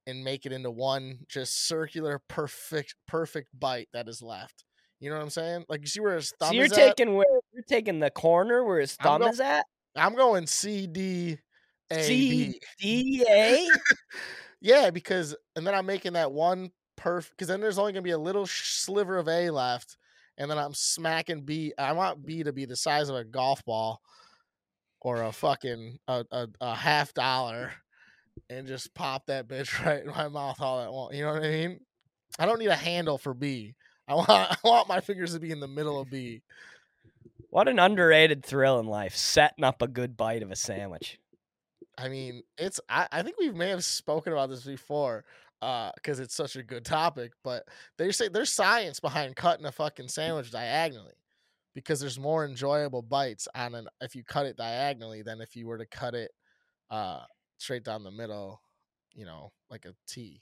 and 0.08 0.24
make 0.24 0.46
it 0.46 0.52
into 0.52 0.72
one 0.72 1.20
just 1.30 1.68
circular, 1.68 2.22
perfect, 2.28 2.96
perfect 3.08 3.50
bite 3.58 3.90
that 3.94 4.08
is 4.08 4.22
left. 4.22 4.64
You 5.00 5.10
know 5.10 5.18
what 5.18 5.24
I'm 5.24 5.30
saying? 5.30 5.66
Like 5.68 5.82
you 5.82 5.88
see 5.88 6.00
where 6.00 6.16
his 6.16 6.32
thumb 6.40 6.50
So 6.50 6.54
you're 6.56 6.66
is 6.66 6.72
at? 6.74 6.96
taking 6.98 7.16
where 7.16 7.26
you're 7.54 7.64
taking 7.68 8.00
the 8.00 8.10
corner 8.10 8.64
where 8.64 8.80
his 8.80 8.96
thumb 8.96 9.22
go- 9.22 9.28
is 9.28 9.40
at. 9.40 9.66
I'm 9.96 10.16
going 10.16 10.48
C 10.48 10.88
D 10.88 11.38
A 11.92 12.04
C. 12.04 12.60
D 12.80 13.26
A. 13.30 13.68
Yeah, 14.62 14.92
because 14.92 15.36
and 15.58 15.68
then 15.68 15.76
I'm 15.76 15.86
making 15.86 16.14
that 16.14 16.32
one 16.32 16.72
perfect 16.96 17.36
because 17.36 17.50
then 17.50 17.60
there's 17.60 17.78
only 17.78 17.92
gonna 17.92 18.02
be 18.02 18.12
a 18.12 18.18
little 18.18 18.46
sliver 18.46 19.18
of 19.18 19.28
A 19.28 19.50
left, 19.50 19.98
and 20.38 20.50
then 20.50 20.58
I'm 20.58 20.74
smacking 20.74 21.42
B. 21.42 21.74
I 21.78 21.94
want 21.94 22.26
B 22.26 22.44
to 22.44 22.54
be 22.54 22.66
the 22.66 22.76
size 22.76 23.10
of 23.10 23.16
a 23.16 23.24
golf 23.24 23.64
ball, 23.66 24.02
or 25.02 25.24
a 25.24 25.32
fucking 25.32 26.00
a, 26.08 26.26
a, 26.32 26.48
a 26.62 26.76
half 26.76 27.14
dollar 27.14 27.72
and 28.50 28.68
just 28.68 28.94
pop 28.94 29.26
that 29.28 29.48
bitch 29.48 29.84
right 29.86 30.04
in 30.04 30.10
my 30.10 30.28
mouth 30.28 30.60
all 30.62 30.82
at 30.82 30.92
once. 30.92 31.16
You 31.16 31.26
know 31.26 31.34
what 31.34 31.44
I 31.44 31.50
mean? 31.50 31.80
I 32.40 32.46
don't 32.46 32.60
need 32.60 32.68
a 32.68 32.76
handle 32.76 33.18
for 33.18 33.34
B. 33.34 33.76
I 34.08 34.16
want 34.16 34.30
I 34.30 34.58
want 34.66 34.90
my 34.90 35.00
fingers 35.00 35.34
to 35.34 35.40
be 35.40 35.52
in 35.52 35.62
the 35.62 35.68
middle 35.68 36.00
of 36.00 36.10
B. 36.10 36.42
What 37.50 37.70
an 37.70 37.80
underrated 37.80 38.44
thrill 38.44 38.80
in 38.80 38.86
life, 38.86 39.16
setting 39.16 39.64
up 39.64 39.82
a 39.82 39.88
good 39.88 40.18
bite 40.18 40.44
of 40.44 40.52
a 40.52 40.56
sandwich. 40.56 41.20
I 41.98 42.10
mean, 42.10 42.42
it's 42.58 42.82
I, 42.90 43.08
I 43.12 43.22
think 43.22 43.38
we 43.40 43.52
may 43.52 43.70
have 43.70 43.84
spoken 43.84 44.34
about 44.34 44.50
this 44.50 44.64
before 44.64 45.24
because 45.96 46.20
it's 46.20 46.36
such 46.36 46.56
a 46.56 46.64
good 46.64 46.86
topic, 46.86 47.34
but 47.44 47.64
they 47.98 48.12
say 48.12 48.28
there's 48.28 48.52
science 48.52 49.00
behind 49.00 49.36
cutting 49.36 49.66
a 49.66 49.72
fucking 49.72 50.08
sandwich 50.08 50.52
diagonally 50.52 51.14
because 51.74 52.00
there's 52.00 52.20
more 52.20 52.46
enjoyable 52.46 53.02
bites 53.02 53.48
on 53.56 53.76
an 53.76 53.88
if 54.02 54.16
you 54.16 54.24
cut 54.24 54.46
it 54.46 54.58
diagonally 54.58 55.22
than 55.22 55.42
if 55.42 55.56
you 55.56 55.68
were 55.68 55.78
to 55.78 55.86
cut 55.88 56.14
it 56.16 56.32
uh 56.92 57.22
straight 57.58 57.84
down 57.84 58.04
the 58.04 58.12
middle, 58.12 58.62
you 59.14 59.26
know, 59.26 59.52
like 59.70 59.86
a 59.86 59.94
T. 60.08 60.42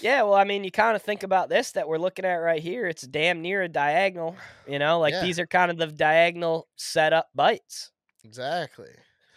Yeah, 0.00 0.22
well, 0.24 0.34
I 0.34 0.44
mean, 0.44 0.64
you 0.64 0.70
kind 0.70 0.96
of 0.96 1.02
think 1.02 1.22
about 1.22 1.48
this 1.48 1.72
that 1.72 1.88
we're 1.88 1.96
looking 1.98 2.24
at 2.24 2.34
right 2.34 2.60
here. 2.62 2.86
It's 2.86 3.02
damn 3.06 3.40
near 3.40 3.62
a 3.62 3.68
diagonal, 3.68 4.36
you 4.66 4.78
know, 4.78 4.98
like 4.98 5.12
Yeah. 5.12 5.22
these 5.22 5.38
are 5.38 5.46
kind 5.46 5.70
of 5.70 5.78
the 5.78 5.86
diagonal 5.86 6.68
setup 6.76 7.28
bites. 7.34 7.92
Exactly. 8.24 8.90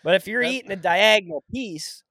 But 0.03 0.15
if 0.15 0.27
you're 0.27 0.41
That- 0.41 0.51
eating 0.51 0.71
a 0.71 0.75
diagonal 0.75 1.43
piece, 1.51 2.03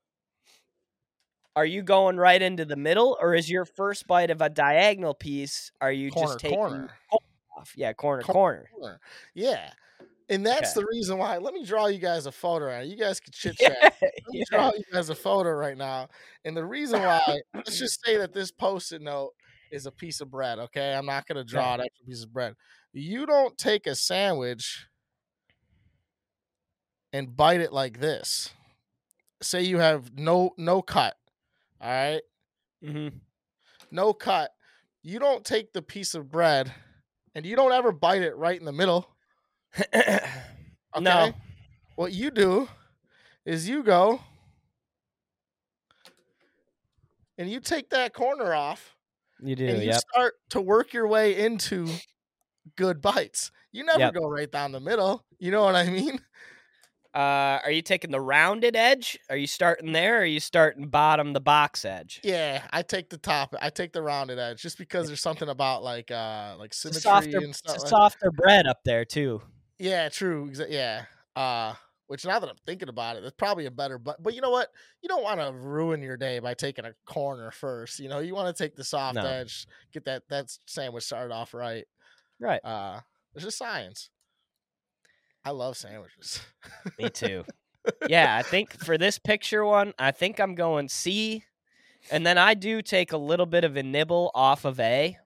are 1.58 1.66
you 1.66 1.82
going 1.82 2.16
right 2.16 2.40
into 2.40 2.64
the 2.64 2.76
middle, 2.76 3.18
or 3.20 3.34
is 3.34 3.50
your 3.50 3.64
first 3.64 4.06
bite 4.06 4.30
of 4.30 4.40
a 4.40 4.48
diagonal 4.48 5.12
piece? 5.12 5.72
Are 5.80 5.90
you 5.90 6.08
Corner, 6.12 6.28
just 6.28 6.38
taking 6.38 6.56
corner. 6.56 6.90
off? 7.10 7.72
Yeah, 7.76 7.92
corner, 7.94 8.22
corner. 8.22 8.68
Corner. 8.78 9.00
Yeah. 9.34 9.70
And 10.28 10.46
that's 10.46 10.76
Okay. 10.76 10.82
the 10.82 10.86
reason 10.92 11.18
why. 11.18 11.38
Let 11.38 11.54
me 11.54 11.64
draw 11.64 11.86
you 11.86 11.98
guys 11.98 12.26
a 12.26 12.30
photo. 12.32 12.66
Right? 12.66 12.86
You 12.86 12.96
guys 12.96 13.18
can 13.18 13.32
chit 13.34 13.56
Yeah, 13.58 13.70
chat. 13.70 13.94
Let 14.00 14.12
me 14.30 14.38
yeah. 14.38 14.44
draw 14.50 14.70
you 14.76 14.84
guys 14.92 15.10
a 15.10 15.16
photo 15.16 15.50
right 15.50 15.76
now. 15.76 16.08
And 16.44 16.56
the 16.56 16.64
reason 16.64 17.02
why, 17.02 17.40
let's 17.54 17.76
just 17.80 18.04
say 18.04 18.16
that 18.18 18.32
this 18.32 18.52
post-it 18.52 19.02
note 19.02 19.32
is 19.72 19.86
a 19.86 19.90
piece 19.90 20.20
of 20.20 20.30
bread. 20.30 20.60
Okay, 20.60 20.94
I'm 20.94 21.06
not 21.06 21.26
gonna 21.26 21.44
draw 21.44 21.74
an 21.74 21.80
extra 21.80 22.06
piece 22.06 22.22
of 22.22 22.32
bread. 22.32 22.54
You 22.92 23.26
don't 23.26 23.58
take 23.58 23.86
a 23.88 23.96
sandwich 23.96 24.86
and 27.12 27.36
bite 27.36 27.60
it 27.60 27.72
like 27.72 27.98
this. 28.00 28.54
Say 29.42 29.62
you 29.62 29.78
have 29.78 30.16
no 30.16 30.52
no 30.56 30.80
cut. 30.82 31.17
All 31.80 31.88
right, 31.88 32.22
mm-hmm. 32.84 33.16
no 33.90 34.12
cut. 34.12 34.50
You 35.02 35.18
don't 35.18 35.44
take 35.44 35.72
the 35.72 35.82
piece 35.82 36.14
of 36.14 36.30
bread 36.30 36.72
and 37.34 37.46
you 37.46 37.56
don't 37.56 37.72
ever 37.72 37.92
bite 37.92 38.22
it 38.22 38.36
right 38.36 38.58
in 38.58 38.64
the 38.66 38.72
middle. 38.72 39.08
Okay. 40.96 41.04
No, 41.04 41.32
What 41.96 42.12
you 42.12 42.30
do 42.30 42.68
is 43.44 43.68
you 43.68 43.82
go 43.82 44.20
and 47.36 47.50
you 47.50 47.60
take 47.60 47.90
that 47.90 48.12
corner 48.14 48.54
off 48.54 48.96
you 49.40 49.54
do. 49.54 49.66
and 49.66 49.82
you 49.82 49.92
Yep. 49.92 50.00
start 50.12 50.34
to 50.50 50.60
work 50.60 50.92
your 50.92 51.06
way 51.06 51.36
into 51.38 51.88
good 52.76 53.00
bites. 53.00 53.50
You 53.72 53.84
never 53.84 54.00
Yep. 54.00 54.14
go 54.14 54.26
right 54.28 54.50
down 54.50 54.72
the 54.72 54.80
middle. 54.80 55.24
You 55.38 55.50
know 55.50 55.62
what 55.64 55.76
I 55.76 55.88
mean? 55.90 56.20
Uh, 57.14 57.58
are 57.64 57.70
you 57.70 57.80
taking 57.82 58.10
the 58.10 58.20
rounded 58.20 58.76
edge? 58.76 59.18
Are 59.30 59.36
you 59.36 59.46
starting 59.46 59.92
there? 59.92 60.18
Or 60.18 60.20
are 60.20 60.24
you 60.26 60.40
starting 60.40 60.88
bottom 60.88 61.32
the 61.32 61.40
box 61.40 61.84
edge? 61.84 62.20
Yeah, 62.22 62.62
I 62.70 62.82
take 62.82 63.08
the 63.08 63.16
top. 63.18 63.54
I 63.60 63.70
take 63.70 63.92
the 63.92 64.02
rounded 64.02 64.38
edge 64.38 64.60
just 64.60 64.76
because 64.78 65.06
there's 65.06 65.20
something 65.22 65.48
about 65.48 65.82
like 65.82 66.10
uh 66.10 66.56
like 66.58 66.74
symmetry 66.74 67.00
softer, 67.00 67.38
and 67.38 67.56
stuff. 67.56 67.78
like- 67.78 67.88
softer 67.88 68.30
bread 68.30 68.66
up 68.66 68.80
there 68.84 69.04
too. 69.04 69.40
Yeah, 69.78 70.08
true. 70.10 70.52
Yeah. 70.68 71.04
Uh 71.34 71.74
which 72.08 72.24
now 72.24 72.38
that 72.38 72.48
I'm 72.48 72.56
thinking 72.66 72.88
about 72.88 73.16
it, 73.16 73.24
it's 73.24 73.34
probably 73.36 73.66
a 73.66 73.70
better 73.70 73.98
but 73.98 74.22
but 74.22 74.34
you 74.34 74.40
know 74.42 74.50
what? 74.50 74.68
You 75.02 75.08
don't 75.08 75.22
want 75.22 75.40
to 75.40 75.50
ruin 75.52 76.02
your 76.02 76.16
day 76.18 76.38
by 76.40 76.54
taking 76.54 76.84
a 76.84 76.92
corner 77.06 77.50
first. 77.50 78.00
You 78.00 78.08
know, 78.10 78.18
you 78.18 78.34
want 78.34 78.54
to 78.54 78.62
take 78.62 78.76
the 78.76 78.84
soft 78.84 79.14
No. 79.16 79.24
edge, 79.24 79.66
get 79.92 80.04
that 80.04 80.24
that 80.28 80.46
sandwich 80.66 81.04
started 81.04 81.32
off 81.34 81.54
right. 81.54 81.84
Right. 82.38 82.60
Uh 82.62 83.00
it's 83.34 83.44
just 83.44 83.58
science. 83.58 84.10
I 85.48 85.50
love 85.50 85.78
sandwiches. 85.78 86.42
Me 86.98 87.08
too. 87.08 87.42
yeah, 88.06 88.36
I 88.36 88.42
think 88.42 88.70
for 88.84 88.98
this 88.98 89.18
picture 89.18 89.64
one, 89.64 89.94
I 89.98 90.10
think 90.10 90.38
I'm 90.40 90.54
going 90.54 90.90
C, 90.90 91.42
and 92.10 92.26
then 92.26 92.36
I 92.36 92.52
do 92.52 92.82
take 92.82 93.12
a 93.12 93.16
little 93.16 93.46
bit 93.46 93.64
of 93.64 93.74
a 93.74 93.82
nibble 93.82 94.30
off 94.34 94.66
of 94.66 94.78
A, 94.78 95.16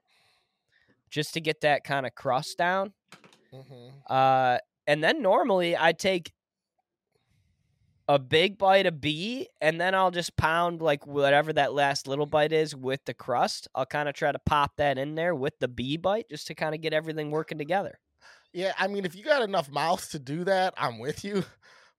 just 1.09 1.33
to 1.33 1.41
get 1.41 1.59
that 1.59 1.83
kind 1.83 2.05
of 2.05 2.15
crust 2.15 2.57
down. 2.57 2.93
hmm 3.51 3.89
Uh, 4.07 4.59
and 4.87 5.03
then 5.03 5.21
normally 5.21 5.75
I 5.75 5.91
take 5.91 6.31
a 8.07 8.17
big 8.17 8.57
bite 8.57 8.85
of 8.85 9.01
B, 9.01 9.49
and 9.59 9.77
then 9.81 9.93
I'll 9.93 10.11
just 10.11 10.37
pound 10.37 10.81
like 10.81 11.05
whatever 11.05 11.51
that 11.51 11.73
last 11.73 12.07
little 12.07 12.27
bite 12.27 12.53
is 12.53 12.73
with 12.73 13.03
the 13.03 13.13
crust. 13.13 13.67
I'll 13.75 13.85
kind 13.85 14.07
of 14.07 14.15
try 14.15 14.31
to 14.31 14.39
pop 14.39 14.77
that 14.77 14.97
in 14.97 15.15
there 15.15 15.35
with 15.35 15.59
the 15.59 15.67
B 15.67 15.97
bite, 15.97 16.29
just 16.29 16.47
to 16.47 16.55
kind 16.55 16.73
of 16.73 16.79
get 16.79 16.93
everything 16.93 17.29
working 17.29 17.57
together. 17.57 17.99
Yeah, 18.53 18.73
I 18.77 18.87
mean, 18.87 19.03
if 19.05 19.15
you 19.15 19.23
got 19.23 19.41
enough 19.41 19.69
mouth 19.69 20.09
to 20.11 20.19
do 20.19 20.43
that, 20.45 20.73
I'm 20.77 20.99
with 20.99 21.23
you. 21.23 21.43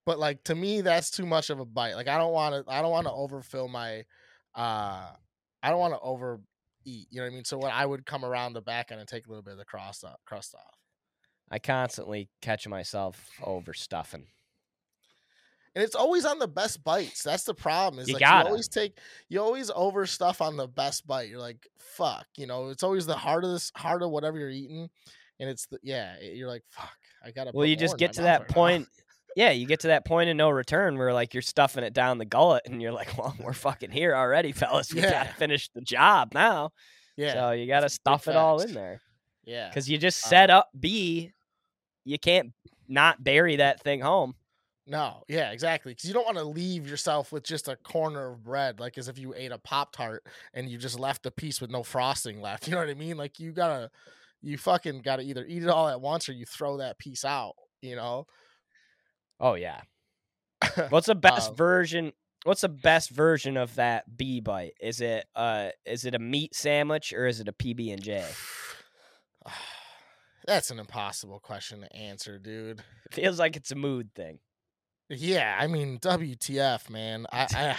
But 0.06 0.18
like 0.18 0.44
to 0.44 0.54
me, 0.54 0.82
that's 0.82 1.10
too 1.10 1.24
much 1.24 1.48
of 1.48 1.60
a 1.60 1.64
bite. 1.64 1.94
Like 1.94 2.08
I 2.08 2.18
don't 2.18 2.34
want 2.34 2.54
to. 2.66 2.70
I 2.70 2.82
don't 2.82 2.90
want 2.90 3.06
to 3.06 3.12
overfill 3.14 3.68
my. 3.68 4.04
uh 4.54 5.08
I 5.62 5.70
don't 5.70 5.78
want 5.78 5.94
to 5.94 6.00
overeat. 6.00 6.42
You 6.84 7.06
know 7.14 7.22
what 7.22 7.32
I 7.32 7.34
mean? 7.34 7.44
So 7.46 7.56
when 7.56 7.72
I 7.72 7.86
would 7.86 8.04
come 8.04 8.22
around 8.22 8.52
the 8.52 8.60
back 8.60 8.90
end 8.90 9.00
and 9.00 9.08
take 9.08 9.26
a 9.26 9.30
little 9.30 9.42
bit 9.42 9.52
of 9.52 9.58
the 9.58 9.64
crust 9.64 10.04
off, 10.04 10.20
crust 10.26 10.54
off. 10.54 10.76
I 11.50 11.58
constantly 11.58 12.28
catch 12.42 12.68
myself 12.68 13.30
overstuffing. 13.40 14.26
And 15.74 15.82
it's 15.82 15.94
always 15.94 16.24
on 16.24 16.38
the 16.38 16.46
best 16.48 16.84
bites. 16.84 17.22
That's 17.22 17.44
the 17.44 17.54
problem. 17.54 18.00
Is 18.02 18.08
You 18.08 18.14
like 18.14 18.20
you 18.20 18.28
always 18.28 18.68
take 18.68 18.98
you 19.28 19.40
always 19.40 19.70
over 19.74 20.04
stuff 20.06 20.40
on 20.40 20.56
the 20.56 20.68
best 20.68 21.06
bite. 21.06 21.28
You're 21.28 21.40
like, 21.40 21.66
fuck. 21.78 22.26
You 22.36 22.46
know, 22.46 22.68
it's 22.68 22.82
always 22.82 23.06
the 23.06 23.16
hardest, 23.16 23.76
heart 23.76 24.02
of 24.02 24.10
whatever 24.10 24.38
you're 24.38 24.50
eating. 24.50 24.90
And 25.40 25.48
it's 25.48 25.66
the 25.66 25.78
yeah, 25.82 26.14
you're 26.20 26.48
like, 26.48 26.62
fuck, 26.70 26.92
I 27.24 27.30
gotta 27.30 27.50
Well, 27.52 27.66
you 27.66 27.76
just 27.76 27.98
get 27.98 28.12
to 28.14 28.22
that 28.22 28.40
right 28.40 28.48
now." 28.50 28.54
point. 28.54 28.88
Yeah, 29.36 29.50
you 29.50 29.66
get 29.66 29.80
to 29.80 29.88
that 29.88 30.04
point 30.04 30.30
of 30.30 30.36
no 30.36 30.48
return 30.50 30.96
where 30.96 31.12
like 31.12 31.34
you're 31.34 31.42
stuffing 31.42 31.82
it 31.82 31.92
down 31.92 32.18
the 32.18 32.24
gullet, 32.24 32.62
and 32.66 32.80
you're 32.80 32.92
like, 32.92 33.18
"Well, 33.18 33.34
we're 33.40 33.52
fucking 33.52 33.90
here 33.90 34.14
already, 34.14 34.52
fellas. 34.52 34.94
We 34.94 35.00
Yeah. 35.00 35.10
gotta 35.10 35.34
finish 35.34 35.68
the 35.74 35.80
job 35.80 36.32
now." 36.34 36.70
Yeah. 37.16 37.32
So 37.32 37.50
you 37.50 37.66
gotta 37.66 37.88
stuff 37.88 38.28
it 38.28 38.36
all 38.36 38.60
in 38.60 38.74
there 38.74 39.00
yeah. 39.44 39.68
because 39.68 39.88
you 39.90 39.98
just 39.98 40.20
set 40.20 40.50
um 40.50 40.58
up 40.58 40.70
B. 40.78 41.32
You 42.04 42.18
can't 42.18 42.52
not 42.86 43.24
bury 43.24 43.56
that 43.56 43.80
thing 43.80 44.00
home. 44.00 44.34
No, 44.86 45.22
yeah, 45.28 45.50
exactly. 45.50 45.92
Because 45.92 46.06
you 46.06 46.12
don't 46.14 46.26
want 46.26 46.36
to 46.36 46.44
leave 46.44 46.86
yourself 46.86 47.32
with 47.32 47.42
just 47.42 47.68
a 47.68 47.76
corner 47.76 48.32
of 48.32 48.44
bread, 48.44 48.80
like 48.80 48.98
as 48.98 49.08
if 49.08 49.18
you 49.18 49.32
ate 49.34 49.50
a 49.50 49.58
Pop 49.58 49.92
Tart 49.92 50.26
and 50.52 50.68
you 50.68 50.76
just 50.76 50.98
left 50.98 51.24
a 51.24 51.30
piece 51.30 51.60
with 51.60 51.70
no 51.70 51.82
frosting 51.82 52.42
left. 52.42 52.68
You 52.68 52.74
know 52.74 52.80
what 52.80 52.90
I 52.90 52.94
mean? 52.94 53.16
Like 53.16 53.40
you 53.40 53.52
gotta, 53.52 53.90
you 54.44 54.58
fucking 54.58 55.00
gotta 55.02 55.22
either 55.22 55.44
eat 55.46 55.62
it 55.62 55.68
all 55.68 55.88
at 55.88 56.00
once 56.00 56.28
or 56.28 56.32
you 56.32 56.44
throw 56.44 56.76
that 56.78 56.98
piece 56.98 57.24
out. 57.24 57.54
You 57.82 57.96
know? 57.96 58.26
Oh 59.40 59.54
yeah. 59.54 59.80
What's 60.90 61.06
the 61.06 61.14
best 61.14 61.50
Um, 61.50 61.56
version? 61.56 62.12
What's 62.44 62.60
the 62.60 62.68
best 62.68 63.10
version 63.10 63.56
of 63.56 63.74
that 63.76 64.16
B 64.16 64.40
bite? 64.40 64.74
Is 64.80 65.00
it 65.00 65.26
uh 65.34 65.70
is 65.86 66.04
it 66.04 66.14
a 66.14 66.18
meat 66.18 66.54
sandwich 66.54 67.12
or 67.12 67.26
is 67.26 67.40
it 67.40 67.48
a 67.48 67.52
PB 67.52 67.92
and 67.92 68.02
J? 68.02 68.24
That's 70.46 70.70
an 70.70 70.78
impossible 70.78 71.40
question 71.40 71.80
to 71.80 71.96
answer, 71.96 72.38
dude. 72.38 72.82
Feels 73.12 73.38
like 73.38 73.56
it's 73.56 73.70
a 73.70 73.76
mood 73.76 74.10
thing. 74.14 74.40
Yeah, 75.08 75.56
I 75.58 75.66
mean, 75.68 75.98
WTF, 76.00 76.90
man. 76.90 77.26
I, 77.32 77.46
I 77.50 77.76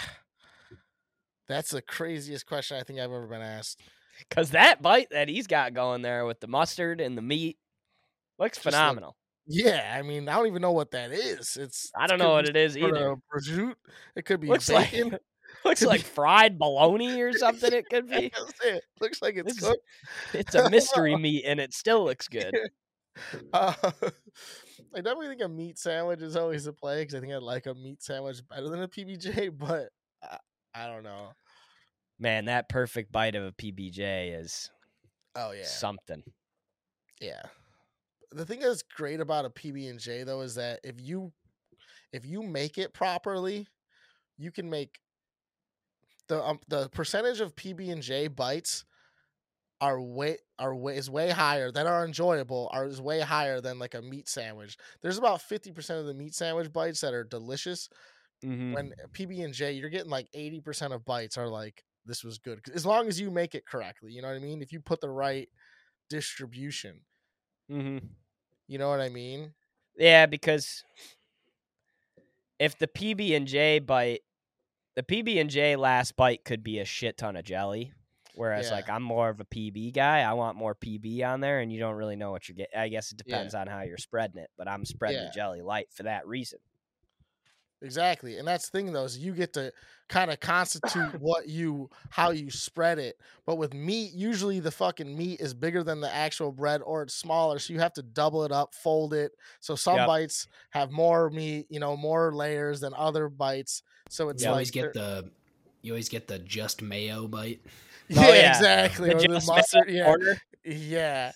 that's 1.48 1.70
the 1.70 1.82
craziest 1.82 2.46
question 2.46 2.76
I 2.76 2.82
think 2.82 2.98
I've 2.98 3.04
ever 3.12 3.26
been 3.28 3.40
asked. 3.42 3.80
Cause 4.30 4.50
that 4.50 4.82
bite 4.82 5.08
that 5.10 5.28
he's 5.28 5.46
got 5.46 5.74
going 5.74 6.02
there 6.02 6.24
with 6.26 6.40
the 6.40 6.46
mustard 6.46 7.00
and 7.00 7.16
the 7.16 7.22
meat 7.22 7.58
looks 8.38 8.56
Just 8.58 8.66
like- 8.66 8.74
phenomenal. 8.74 9.16
Yeah, 9.48 9.94
I 9.96 10.02
mean, 10.02 10.28
I 10.28 10.34
don't 10.34 10.48
even 10.48 10.60
know 10.60 10.72
what 10.72 10.90
that 10.90 11.12
is. 11.12 11.56
It's 11.56 11.92
I 11.96 12.08
don't 12.08 12.18
know 12.18 12.32
what 12.32 12.48
it 12.48 12.56
is 12.56 12.76
either. 12.76 13.14
Prosciutto. 13.32 13.74
It 14.16 14.24
could 14.24 14.40
be 14.40 14.48
Looks 14.48 14.68
like 14.68 14.92
looks 15.64 15.82
like 15.82 16.00
fried 16.00 16.58
bologna 16.58 17.22
or 17.22 17.32
something. 17.32 17.72
It 17.72 17.88
could 17.88 18.08
be. 18.10 18.32
It. 18.64 18.82
Looks 19.00 19.22
like 19.22 19.36
it's 19.36 19.60
cooked. 19.60 19.78
It's 20.32 20.56
a 20.56 20.68
mystery 20.68 21.14
meat 21.16 21.44
and 21.46 21.60
it 21.60 21.74
still 21.74 22.04
looks 22.04 22.26
good. 22.26 22.56
Uh, 23.52 23.72
I 23.82 24.96
definitely 25.00 25.28
think 25.28 25.42
a 25.42 25.48
meat 25.48 25.78
sandwich 25.78 26.22
is 26.22 26.34
always 26.34 26.66
a 26.66 26.72
play 26.72 27.02
because 27.02 27.14
I 27.14 27.20
think 27.20 27.32
I 27.32 27.36
like 27.36 27.66
a 27.66 27.74
meat 27.74 28.02
sandwich 28.02 28.38
better 28.48 28.68
than 28.68 28.82
a 28.82 28.88
PBJ, 28.88 29.56
but 29.56 29.90
I, 30.22 30.38
I 30.74 30.86
don't 30.88 31.04
know. 31.04 31.30
Man, 32.18 32.46
that 32.46 32.68
perfect 32.68 33.12
bite 33.12 33.34
of 33.34 33.44
a 33.44 33.52
PBJ 33.52 34.38
is 34.40 34.70
Oh 35.34 35.52
yeah, 35.52 35.64
something. 35.64 36.22
yeah. 37.20 37.42
The 38.32 38.44
thing 38.44 38.60
that's 38.60 38.82
great 38.82 39.20
about 39.20 39.44
a 39.44 39.50
PB 39.50 39.88
and 39.88 40.00
J 40.00 40.24
though 40.24 40.40
is 40.42 40.54
that 40.56 40.80
if 40.84 41.00
you 41.00 41.32
if 42.12 42.26
you 42.26 42.42
make 42.42 42.78
it 42.78 42.94
properly, 42.94 43.68
you 44.38 44.52
can 44.52 44.70
make 44.70 45.00
the 46.28 46.42
um, 46.42 46.60
the 46.68 46.88
percentage 46.90 47.40
of 47.40 47.56
PB 47.56 47.90
and 47.92 48.02
J 48.02 48.28
bites 48.28 48.84
are 49.80 50.00
way 50.00 50.38
are 50.58 50.74
way 50.74 50.96
is 50.96 51.10
way 51.10 51.30
higher 51.30 51.70
that 51.72 51.86
are 51.86 52.04
enjoyable 52.04 52.70
are 52.72 52.86
is 52.86 53.00
way 53.00 53.20
higher 53.20 53.60
than 53.60 53.78
like 53.78 53.94
a 53.94 54.02
meat 54.02 54.28
sandwich. 54.28 54.76
There's 55.02 55.18
about 55.18 55.42
50% 55.42 56.00
of 56.00 56.06
the 56.06 56.14
meat 56.14 56.34
sandwich 56.34 56.72
bites 56.72 57.00
that 57.02 57.14
are 57.14 57.24
delicious. 57.24 57.88
Mhm. 58.44 58.74
When 58.74 58.94
PB 59.12 59.44
and 59.44 59.54
J, 59.54 59.72
you're 59.72 59.90
getting 59.90 60.10
like 60.10 60.28
80% 60.34 60.92
of 60.94 61.04
bites 61.06 61.38
are 61.38 61.48
like 61.48 61.85
this 62.06 62.24
was 62.24 62.38
good. 62.38 62.60
As 62.74 62.86
long 62.86 63.08
as 63.08 63.20
you 63.20 63.30
make 63.30 63.54
it 63.54 63.66
correctly, 63.66 64.12
you 64.12 64.22
know 64.22 64.28
what 64.28 64.36
I 64.36 64.40
mean? 64.40 64.62
If 64.62 64.72
you 64.72 64.80
put 64.80 65.00
the 65.00 65.10
right 65.10 65.48
distribution, 66.08 67.04
Mhm. 67.70 68.08
you 68.68 68.78
know 68.78 68.88
what 68.88 69.00
I 69.00 69.08
mean? 69.08 69.54
Yeah, 69.96 70.26
because 70.26 70.84
if 72.58 72.78
the 72.78 72.86
PB 72.86 73.34
and 73.36 73.46
J 73.46 73.78
bite, 73.80 74.22
the 74.94 75.02
PB 75.02 75.40
and 75.40 75.50
J 75.50 75.76
last 75.76 76.16
bite 76.16 76.44
could 76.44 76.62
be 76.62 76.78
a 76.78 76.84
shit 76.84 77.18
ton 77.18 77.36
of 77.36 77.44
jelly. 77.44 77.92
Whereas, 78.34 78.66
Yeah. 78.66 78.72
like, 78.76 78.90
I'm 78.90 79.02
more 79.02 79.30
of 79.30 79.40
a 79.40 79.46
PB 79.46 79.92
guy. 79.92 80.20
I 80.20 80.34
want 80.34 80.58
more 80.58 80.74
PB 80.74 81.22
on 81.22 81.40
there, 81.40 81.60
and 81.60 81.72
you 81.72 81.78
don't 81.78 81.94
really 81.96 82.16
know 82.16 82.30
what 82.30 82.48
you're 82.48 82.56
getting. 82.56 82.78
I 82.78 82.88
guess 82.88 83.10
it 83.10 83.22
Yeah. 83.24 83.36
depends 83.36 83.54
on 83.54 83.66
how 83.66 83.80
you're 83.80 83.96
spreading 83.96 84.36
it, 84.42 84.50
but 84.58 84.68
I'm 84.68 84.84
spreading 84.84 85.22
Yeah. 85.22 85.28
the 85.28 85.32
jelly 85.34 85.62
light 85.62 85.90
for 85.90 86.02
that 86.02 86.26
reason. 86.26 86.58
Exactly. 87.82 88.38
And 88.38 88.46
that's 88.48 88.68
the 88.70 88.78
thing 88.78 88.92
though, 88.92 89.04
is 89.04 89.18
you 89.18 89.32
get 89.32 89.52
to 89.54 89.72
kind 90.08 90.30
of 90.30 90.40
constitute 90.40 91.14
what 91.18 91.48
you 91.48 91.90
how 92.10 92.30
you 92.30 92.50
spread 92.50 92.98
it. 92.98 93.18
But 93.44 93.56
with 93.56 93.74
meat, 93.74 94.12
usually 94.14 94.60
the 94.60 94.70
fucking 94.70 95.16
meat 95.16 95.40
is 95.40 95.52
bigger 95.54 95.82
than 95.82 96.00
the 96.00 96.12
actual 96.12 96.52
bread 96.52 96.80
or 96.82 97.02
it's 97.02 97.14
smaller. 97.14 97.58
So 97.58 97.72
you 97.72 97.80
have 97.80 97.92
to 97.94 98.02
double 98.02 98.44
it 98.44 98.52
up, 98.52 98.74
fold 98.74 99.12
it. 99.14 99.32
So 99.60 99.74
some 99.76 99.96
Yep. 99.96 100.06
bites 100.06 100.46
have 100.70 100.90
more 100.90 101.30
meat, 101.30 101.66
you 101.70 101.80
know, 101.80 101.96
more 101.96 102.32
layers 102.34 102.80
than 102.80 102.94
other 102.94 103.28
bites. 103.28 103.82
So 104.08 104.28
it's 104.30 104.42
You 104.42 104.46
like 104.46 104.52
always 104.52 104.70
get 104.70 104.92
the 104.94 105.30
you 105.82 105.92
always 105.92 106.08
get 106.08 106.26
the 106.28 106.38
just 106.38 106.82
mayo 106.82 107.28
bite. 107.28 107.60
yeah, 108.08 108.26
Oh, 108.26 108.32
yeah. 108.32 108.48
exactly. 108.48 109.08
The 109.10 109.14
Or 109.14 109.20
the 109.20 109.40
mustard. 109.46 109.88
Yeah. 109.90 110.04
corner. 110.04 110.36
Yeah. 110.64 111.32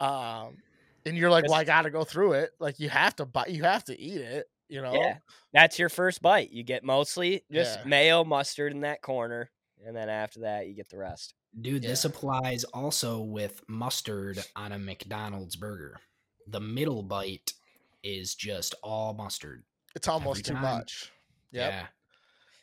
Um 0.00 0.58
and 1.06 1.16
you're 1.16 1.30
like, 1.30 1.44
well, 1.46 1.54
I 1.58 1.64
gotta 1.64 1.90
go 1.90 2.04
through 2.04 2.34
it. 2.34 2.50
Like 2.60 2.78
you 2.78 2.88
have 2.88 3.16
to 3.16 3.26
buy 3.26 3.46
you 3.46 3.64
have 3.64 3.84
to 3.84 3.98
eat 3.98 4.20
it, 4.20 4.46
you 4.70 4.80
know? 4.82 4.94
Yeah, 4.94 5.16
that's 5.52 5.78
your 5.78 5.88
first 5.88 6.22
bite. 6.22 6.50
You 6.50 6.62
get 6.62 6.84
mostly 6.84 7.44
just 7.52 7.80
Yeah. 7.80 7.84
mayo, 7.86 8.24
mustard 8.24 8.72
in 8.72 8.80
that 8.80 9.02
corner, 9.02 9.50
and 9.84 9.94
then 9.96 10.08
after 10.08 10.40
that, 10.40 10.66
you 10.68 10.74
get 10.74 10.88
the 10.88 10.98
rest. 10.98 11.34
Dude, 11.60 11.82
this 11.82 12.04
applies 12.04 12.64
also 12.64 13.20
with 13.20 13.60
mustard 13.68 14.38
on 14.54 14.72
a 14.72 14.78
McDonald's 14.78 15.56
burger. 15.56 15.96
The 16.46 16.60
middle 16.60 17.02
bite 17.02 17.52
is 18.02 18.34
just 18.34 18.74
all 18.82 19.12
mustard. 19.14 19.64
It's 19.94 20.06
almost 20.08 20.44
too 20.46 20.54
much. 20.54 21.10
Yep. 21.52 21.72
Yeah. 21.72 21.86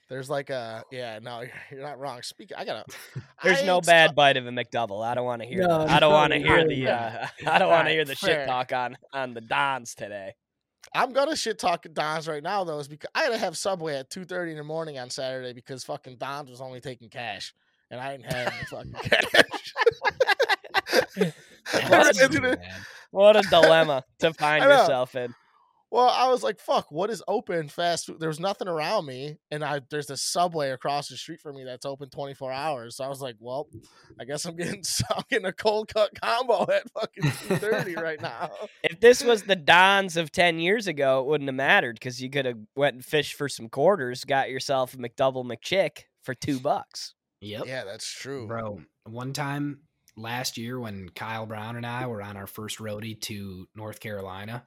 There's 0.10 0.30
like 0.30 0.49
a 0.49 0.84
yeah, 0.89 1.20
no, 1.22 1.41
you're, 1.41 1.51
you're 1.72 1.82
not 1.82 1.99
wrong. 1.99 2.22
Speak, 2.22 2.51
I 2.55 2.64
gotta. 2.64 2.86
There's 3.43 3.62
I 3.62 3.66
no 3.66 3.82
bad 3.82 4.12
stu- 4.12 4.16
bite 4.16 4.38
of 4.38 4.47
a 4.47 4.51
McDouble. 4.51 5.05
I 5.05 5.14
don't 5.16 5.26
want 5.26 5.41
to 5.41 5.47
hear. 5.47 5.68
No, 5.68 5.86
the, 5.86 5.91
I 5.91 5.99
don't 5.99 6.12
no, 6.12 6.16
want 6.16 6.34
to 6.34 6.39
hear 6.39 6.66
the. 6.66 6.88
Uh, 6.88 7.28
I 7.45 7.60
don't 7.60 7.70
want 7.70 7.88
to 7.88 7.93
hear 7.93 8.05
the 8.05 8.16
fair. 8.16 8.41
shit 8.41 8.47
talk 8.47 8.72
on 8.72 8.97
on 9.12 9.34
the 9.34 9.41
Dons 9.41 9.95
today. 9.95 10.36
I'm 10.94 11.14
gonna 11.14 11.36
shit 11.36 11.60
talk 11.60 11.84
to 11.84 11.90
Don's 11.90 12.28
right 12.28 12.44
now 12.44 12.64
though, 12.64 12.80
is 12.80 12.88
because 12.88 13.10
I 13.14 13.24
had 13.24 13.30
to 13.32 13.38
have 13.38 13.58
Subway 13.58 13.96
at 13.96 14.10
two 14.10 14.26
thirty 14.26 14.52
in 14.52 14.58
the 14.58 14.64
morning 14.64 14.98
on 14.98 15.10
Saturday 15.10 15.54
because 15.54 15.84
fucking 15.84 16.18
Don's 16.18 16.50
was 16.50 16.62
only 16.62 16.80
taking 16.80 17.10
cash 17.10 17.54
and 17.92 18.00
I 18.00 18.18
didn't 18.18 18.34
have 18.34 18.54
any 18.54 18.66
fucking 18.66 18.94
cash. 19.10 19.74
That's 21.74 21.90
That's 21.90 22.18
pretty 22.18 22.38
it. 22.38 22.60
bad. 22.60 22.72
What 23.12 23.36
a 23.38 23.42
dilemma 23.42 24.04
to 24.20 24.34
find 24.34 24.64
yourself 24.64 25.16
in. 25.16 25.34
Well, 25.90 26.10
I 26.10 26.28
was 26.30 26.44
like, 26.44 26.60
"Fuck, 26.60 26.92
what 26.92 27.10
is 27.10 27.24
open 27.28 27.70
fast 27.70 28.08
food?" 28.08 28.20
There 28.20 28.30
was 28.30 28.40
nothing 28.40 28.68
around 28.68 29.06
me, 29.06 29.38
and 29.52 29.64
I 29.64 29.82
there's 29.90 30.10
a 30.10 30.18
Subway 30.18 30.72
across 30.72 31.08
the 31.08 31.16
street 31.16 31.40
from 31.40 31.56
me 31.56 31.64
that's 31.64 31.86
open 31.86 32.10
24 32.10 32.52
hours. 32.52 32.98
So 32.98 33.06
I 33.06 33.08
was 33.08 33.22
like, 33.22 33.36
"Well, 33.40 33.68
I 34.20 34.26
guess 34.26 34.46
I'm 34.46 34.56
getting 34.56 34.84
I'm 35.16 35.24
getting 35.30 35.46
a 35.46 35.54
cold 35.54 35.94
cut 35.94 36.12
combo 36.22 36.64
at 36.72 36.90
fucking 36.92 37.24
2:30 37.24 37.96
right 38.02 38.22
now." 38.22 38.52
If 38.84 39.00
this 39.00 39.24
was 39.24 39.44
the 39.44 39.56
Dons 39.56 40.18
of 40.18 40.32
ten 40.32 40.60
years 40.60 40.88
ago, 40.88 41.22
it 41.22 41.28
wouldn't 41.28 41.48
have 41.48 41.56
mattered 41.56 41.96
because 41.96 42.22
you 42.22 42.30
could 42.30 42.46
have 42.46 42.60
went 42.76 42.96
and 42.96 43.06
fished 43.06 43.36
for 43.36 43.48
some 43.48 43.70
quarters, 43.70 44.26
got 44.26 44.50
yourself 44.50 44.94
a 44.94 44.98
McDouble 44.98 45.46
McChick 45.46 46.04
for 46.22 46.34
two 46.34 46.60
bucks. 46.60 47.14
Yep. 47.42 47.66
Yeah, 47.68 47.84
that's 47.86 48.12
true. 48.12 48.48
Bro, 48.48 48.82
one 49.06 49.32
time 49.32 49.82
last 50.18 50.57
year 50.57 50.80
when 50.80 51.09
Kyle 51.09 51.45
Brown 51.45 51.78
and 51.78 51.86
I 51.86 52.07
were 52.07 52.22
on 52.22 52.36
our 52.36 52.47
first 52.47 52.80
roadie 52.80 53.20
to 53.22 53.68
North 53.76 53.99
Carolina, 53.99 54.65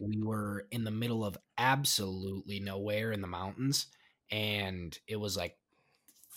we 0.00 0.20
were 0.22 0.66
in 0.70 0.84
the 0.84 0.90
middle 0.90 1.24
of 1.24 1.38
absolutely 1.56 2.60
nowhere 2.60 3.12
in 3.12 3.20
the 3.20 3.26
mountains. 3.26 3.86
And 4.30 4.98
it 5.06 5.16
was 5.16 5.36
like 5.36 5.56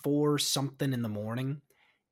four 0.04 0.38
something 0.38 0.94
in 0.94 1.02
the 1.02 1.10
morning. 1.10 1.62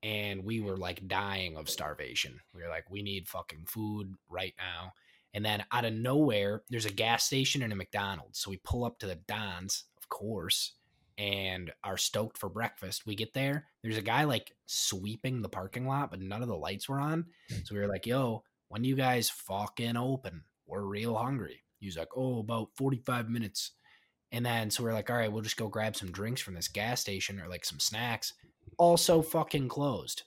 And 0.02 0.43
we 0.43 0.60
were 0.60 0.78
like 0.78 1.08
dying 1.08 1.58
of 1.58 1.70
starvation. 1.70 2.39
We 2.54 2.64
were 2.64 2.70
like, 2.70 2.89
we 2.89 3.04
need 3.04 3.28
fucking 3.28 3.66
food 3.68 4.16
right 4.30 4.54
now. 4.58 4.93
And 5.34 5.45
then 5.45 5.66
out 5.72 5.86
of 5.86 5.93
nowhere, 5.93 6.64
there's 6.70 6.86
a 6.86 6.91
gas 6.91 7.26
station 7.26 7.62
and 7.62 7.72
a 7.72 7.76
McDonald's. 7.76 8.39
So 8.39 8.50
we 8.50 8.58
pull 8.58 8.84
up 8.84 9.00
to 9.00 9.08
the 9.08 9.20
Don's, 9.28 9.84
of 9.97 10.10
course 10.10 10.74
and 11.20 11.72
are 11.84 11.98
stoked 11.98 12.38
for 12.38 12.48
breakfast. 12.50 13.06
We 13.06 13.14
get 13.14 13.34
there, 13.34 13.66
there's 13.84 13.98
a 13.98 14.02
guy 14.02 14.24
like 14.24 14.54
sweeping 14.66 15.42
the 15.42 15.50
parking 15.50 15.86
lot, 15.86 16.10
but 16.12 16.22
none 16.22 16.42
of 16.42 16.48
the 16.48 16.56
lights 16.58 16.88
were 16.90 17.00
on. 17.00 17.26
Hmm. 17.50 17.58
So 17.66 17.76
we 17.76 17.82
were 17.82 17.88
like, 17.88 18.08
yo, 18.08 18.44
when 18.70 18.84
you 18.86 18.96
guys 18.96 19.30
fucking 19.30 19.98
open? 19.98 20.44
We're 20.66 20.82
real 20.84 21.16
hungry. 21.16 21.64
He's 21.80 21.98
like, 21.98 22.10
oh, 22.16 22.40
about 22.40 22.70
45 22.78 23.30
minutes. 23.30 23.72
And 24.32 24.46
then 24.46 24.70
so 24.70 24.84
we're 24.84 24.94
like, 24.94 25.10
all 25.10 25.18
right, 25.18 25.32
we'll 25.32 25.42
just 25.42 25.58
go 25.58 25.68
grab 25.68 25.96
some 25.96 26.12
drinks 26.12 26.40
from 26.42 26.54
this 26.54 26.68
gas 26.68 27.02
station 27.02 27.42
or 27.42 27.48
like 27.50 27.66
some 27.66 27.80
snacks. 27.80 28.34
Also 28.78 29.22
fucking 29.22 29.68
closed. 29.68 30.24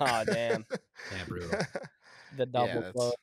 Oh 0.00 0.22
damn, 0.24 0.64
Yeah, 1.12 1.24
brutal. 1.28 1.60
the 2.36 2.46
double 2.46 2.66
that's- 2.68 2.92
close. 2.92 3.14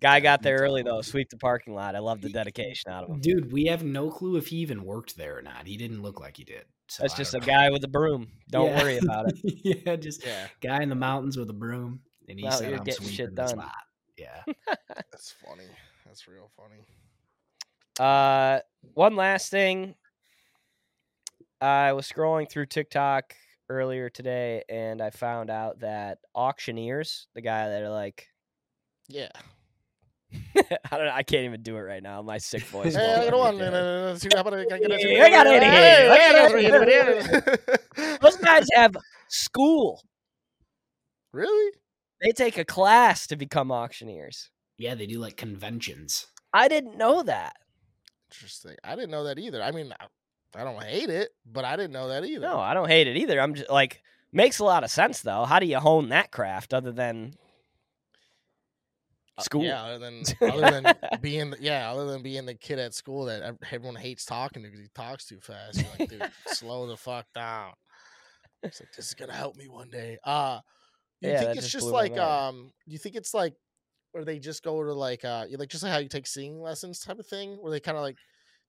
Guy 0.00 0.20
got 0.20 0.42
there 0.42 0.58
early 0.58 0.82
though. 0.82 1.00
Sweep 1.02 1.28
the 1.30 1.36
parking 1.36 1.74
lot. 1.74 1.94
I 1.96 1.98
love 2.00 2.20
the 2.20 2.28
dedication 2.30 2.90
out 2.90 3.04
of 3.04 3.10
him. 3.10 3.20
Dude, 3.20 3.52
we 3.52 3.64
have 3.66 3.82
no 3.84 4.10
clue 4.10 4.36
if 4.36 4.48
he 4.48 4.56
even 4.58 4.84
worked 4.84 5.16
there 5.16 5.38
or 5.38 5.42
not. 5.42 5.66
He 5.66 5.76
didn't 5.76 6.02
look 6.02 6.20
like 6.20 6.36
he 6.36 6.44
did. 6.44 6.64
So 6.88 7.02
That's 7.04 7.14
just 7.14 7.34
a 7.34 7.38
know. 7.38 7.46
guy 7.46 7.70
with 7.70 7.84
a 7.84 7.88
broom. 7.88 8.28
Don't 8.50 8.66
Yeah. 8.70 8.82
worry 8.82 8.98
about 8.98 9.26
it. 9.28 9.38
yeah, 9.86 9.96
just 9.96 10.24
Yeah, 10.26 10.48
guy 10.60 10.82
in 10.82 10.88
the 10.88 10.94
mountains 10.94 11.36
with 11.36 11.48
a 11.50 11.54
broom. 11.54 12.00
And 12.28 12.38
he 12.38 12.46
Out 12.46 12.54
said, 12.60 12.72
I'm 12.74 12.84
getting 12.84 13.06
shit 13.06 13.16
sweeping 13.16 13.34
this 13.36 13.50
done." 13.52 13.58
lot. 13.58 13.74
Yeah. 14.16 14.42
that's 15.10 15.34
funny. 15.44 15.64
That's 16.06 16.26
real 16.28 16.50
funny. 16.56 16.84
Uh, 17.98 18.60
one 18.94 19.16
last 19.16 19.50
thing. 19.50 19.94
I 21.60 21.92
was 21.92 22.10
scrolling 22.10 22.50
through 22.50 22.66
TikTok 22.66 23.34
earlier 23.68 24.08
today, 24.10 24.62
and 24.68 25.00
I 25.02 25.10
found 25.10 25.50
out 25.50 25.80
that 25.80 26.18
auctioneers, 26.34 27.28
the 27.34 27.40
guy 27.42 27.68
that 27.68 27.82
are 27.82 27.90
like, 27.90 28.26
Yeah. 29.08 29.28
I 30.56 30.96
don't 30.96 31.06
know, 31.06 31.12
I 31.12 31.22
can't 31.22 31.44
even 31.44 31.62
do 31.62 31.76
it 31.76 31.80
right 31.80 32.02
now. 32.02 32.22
My 32.22 32.38
sick 32.38 32.62
voice. 32.64 32.94
Hey, 32.94 33.28
I 33.28 33.30
got 33.30 33.54
it. 33.54 33.60
uh, 33.74 34.16
see, 34.16 34.28
I 34.34 34.42
get 34.78 35.46
it? 35.46 35.62
Hey, 35.62 36.08
I 36.10 36.32
got 36.32 36.52
it 36.54 36.88
here. 36.88 38.18
Those 38.20 38.36
guys 38.36 38.66
have 38.74 38.96
school. 39.28 40.02
Really? 41.32 41.72
They 42.22 42.32
take 42.32 42.58
a 42.58 42.64
class 42.64 43.26
to 43.28 43.36
become 43.36 43.72
auctioneers. 43.72 44.50
Yeah, 44.78 44.94
they 44.94 45.06
do 45.06 45.18
like 45.18 45.36
conventions. 45.36 46.26
I 46.52 46.68
didn't 46.68 46.96
know 46.98 47.22
that. 47.22 47.54
Interesting. 48.30 48.76
I 48.84 48.94
didn't 48.96 49.10
know 49.10 49.24
that 49.24 49.38
either. 49.38 49.62
I 49.62 49.70
mean, 49.72 49.92
I, 49.98 50.06
I 50.60 50.64
don't 50.64 50.82
hate 50.82 51.10
it, 51.10 51.30
but 51.46 51.64
I 51.64 51.76
didn't 51.76 51.92
know 51.92 52.08
that 52.08 52.24
either. 52.24 52.40
No, 52.40 52.58
I 52.58 52.74
don't 52.74 52.88
hate 52.88 53.06
it 53.06 53.16
either. 53.16 53.40
I'm 53.40 53.54
just 53.54 53.70
like 53.70 54.02
makes 54.32 54.58
a 54.58 54.64
lot 54.64 54.84
of 54.84 54.90
sense 54.90 55.22
though. 55.22 55.44
How 55.44 55.58
do 55.58 55.66
you 55.66 55.78
hone 55.78 56.08
that 56.10 56.30
craft 56.30 56.74
other 56.74 56.92
than 56.92 57.34
Uh, 57.34 57.49
school? 59.42 59.62
Yeah, 59.62 59.82
other 59.82 59.98
than 59.98 60.28
other 60.46 60.66
than 60.66 60.96
being 61.20 61.50
the, 61.50 61.58
yeah, 61.60 61.90
other 61.92 62.06
than 62.06 62.22
being 62.22 62.46
the 62.46 62.54
kid 62.54 62.78
at 62.78 62.94
school 62.94 63.26
that 63.26 63.56
everyone 63.70 63.96
hates 63.96 64.24
talking 64.24 64.62
to 64.62 64.68
because 64.68 64.80
he 64.80 64.88
talks 64.94 65.26
too 65.26 65.40
fast. 65.40 65.82
You're 65.82 65.90
like, 65.90 66.06
dude, 66.08 66.28
slow 66.44 66.86
the 66.86 66.96
fuck 66.96 67.26
down. 67.34 67.72
It's 68.70 68.80
like 68.80 68.92
this 68.92 69.06
is 69.08 69.14
gonna 69.14 69.32
help 69.34 69.56
me 69.56 69.68
one 69.68 69.90
day. 69.90 70.18
Uh 70.24 70.60
you 71.20 71.32
Yeah, 71.32 71.34
think 71.34 71.54
it's 71.54 71.68
just 71.70 71.70
just 71.70 71.92
like 71.92 72.16
um 72.18 72.72
you 72.86 72.98
think 72.98 73.16
it's 73.16 73.34
like 73.34 73.54
where 74.12 74.24
they 74.24 74.38
just 74.38 74.62
go 74.62 74.82
to 74.82 74.92
like 74.94 75.24
uh 75.24 75.46
you 75.48 75.56
like 75.58 75.68
just 75.70 75.82
like 75.84 75.92
how 75.92 75.98
you 75.98 76.08
take 76.08 76.26
singing 76.26 76.60
lessons 76.60 77.00
type 77.00 77.18
of 77.18 77.26
thing 77.26 77.54
where 77.62 77.70
they 77.72 77.80
kind 77.80 77.96
of 77.96 78.02
like 78.02 78.18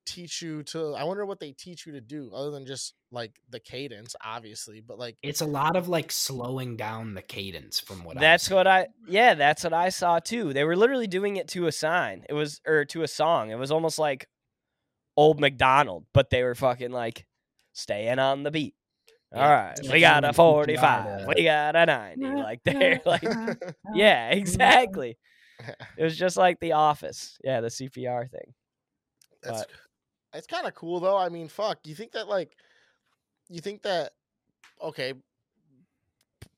teach 0.06 0.42
you 0.42 0.64
to 0.64 0.94
I 0.96 1.04
wonder 1.04 1.26
what 1.26 1.40
they 1.40 1.52
teach 1.52 1.86
you 1.86 1.94
to 1.94 2.02
do 2.02 2.32
other 2.34 2.52
than 2.52 2.66
just 2.66 2.94
like 3.12 3.40
the 3.50 3.60
cadence 3.60 4.16
obviously 4.24 4.82
but 4.82 4.98
like 4.98 5.18
It's 5.22 5.42
a 5.42 5.46
lot 5.46 5.76
of 5.76 5.88
like 5.88 6.12
slowing 6.12 6.76
down 6.78 7.14
the 7.14 7.22
cadence 7.22 7.80
from 7.80 8.04
what 8.04 8.20
That's 8.20 8.48
I've 8.50 8.56
what 8.56 8.68
I 8.68 8.88
yeah, 9.08 9.34
that's 9.36 9.64
what 9.64 9.74
I 9.74 9.90
saw 9.90 10.20
too. 10.20 10.54
They 10.54 10.64
were 10.64 10.76
literally 10.76 11.08
doing 11.08 11.36
it 11.38 11.48
to 11.50 11.68
a 11.68 11.72
sign. 11.72 12.24
It 12.30 12.34
was 12.34 12.62
or 12.66 12.86
to 12.86 13.04
a 13.04 13.08
song. 13.08 13.52
It 13.52 13.58
was 13.60 13.72
almost 13.72 14.00
like 14.00 14.28
old 15.18 15.40
McDonald, 15.40 16.06
but 16.14 16.30
they 16.30 16.44
were 16.44 16.56
fucking 16.56 16.92
like 16.92 17.26
staying 17.74 18.18
on 18.20 18.44
the 18.44 18.52
beat. 18.52 18.76
All 19.34 19.42
Yeah, 19.42 19.50
right, 19.68 19.80
it's 19.80 19.92
we 19.92 20.00
got 20.02 20.26
a 20.26 20.34
45. 20.34 21.20
to- 21.22 21.34
We 21.36 21.44
got 21.44 21.76
a 21.76 21.86
90. 21.86 22.26
Like 22.42 22.62
they're 22.64 23.02
like 23.06 23.24
Yeah, 23.94 24.30
exactly. 24.32 25.18
It 25.98 26.04
was 26.04 26.18
just 26.18 26.38
like 26.38 26.60
The 26.60 26.72
Office. 26.72 27.38
Yeah, 27.44 27.62
the 27.62 27.68
CPR 27.68 28.30
thing. 28.30 28.54
That's 29.44 29.60
But- 29.60 29.70
it's 30.34 30.48
kind 30.48 30.68
of 30.68 30.76
cool 30.76 31.00
though. 31.00 31.18
I 31.18 31.30
mean, 31.30 31.48
fuck. 31.48 31.80
You 31.86 31.96
think 31.96 32.12
that 32.14 32.28
like, 32.28 32.56
you 33.50 33.62
think 33.62 33.84
that 33.84 34.12
okay, 34.82 35.14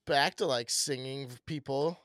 back 0.06 0.36
to 0.36 0.46
like 0.46 0.70
singing 0.70 1.30
people, 1.46 1.98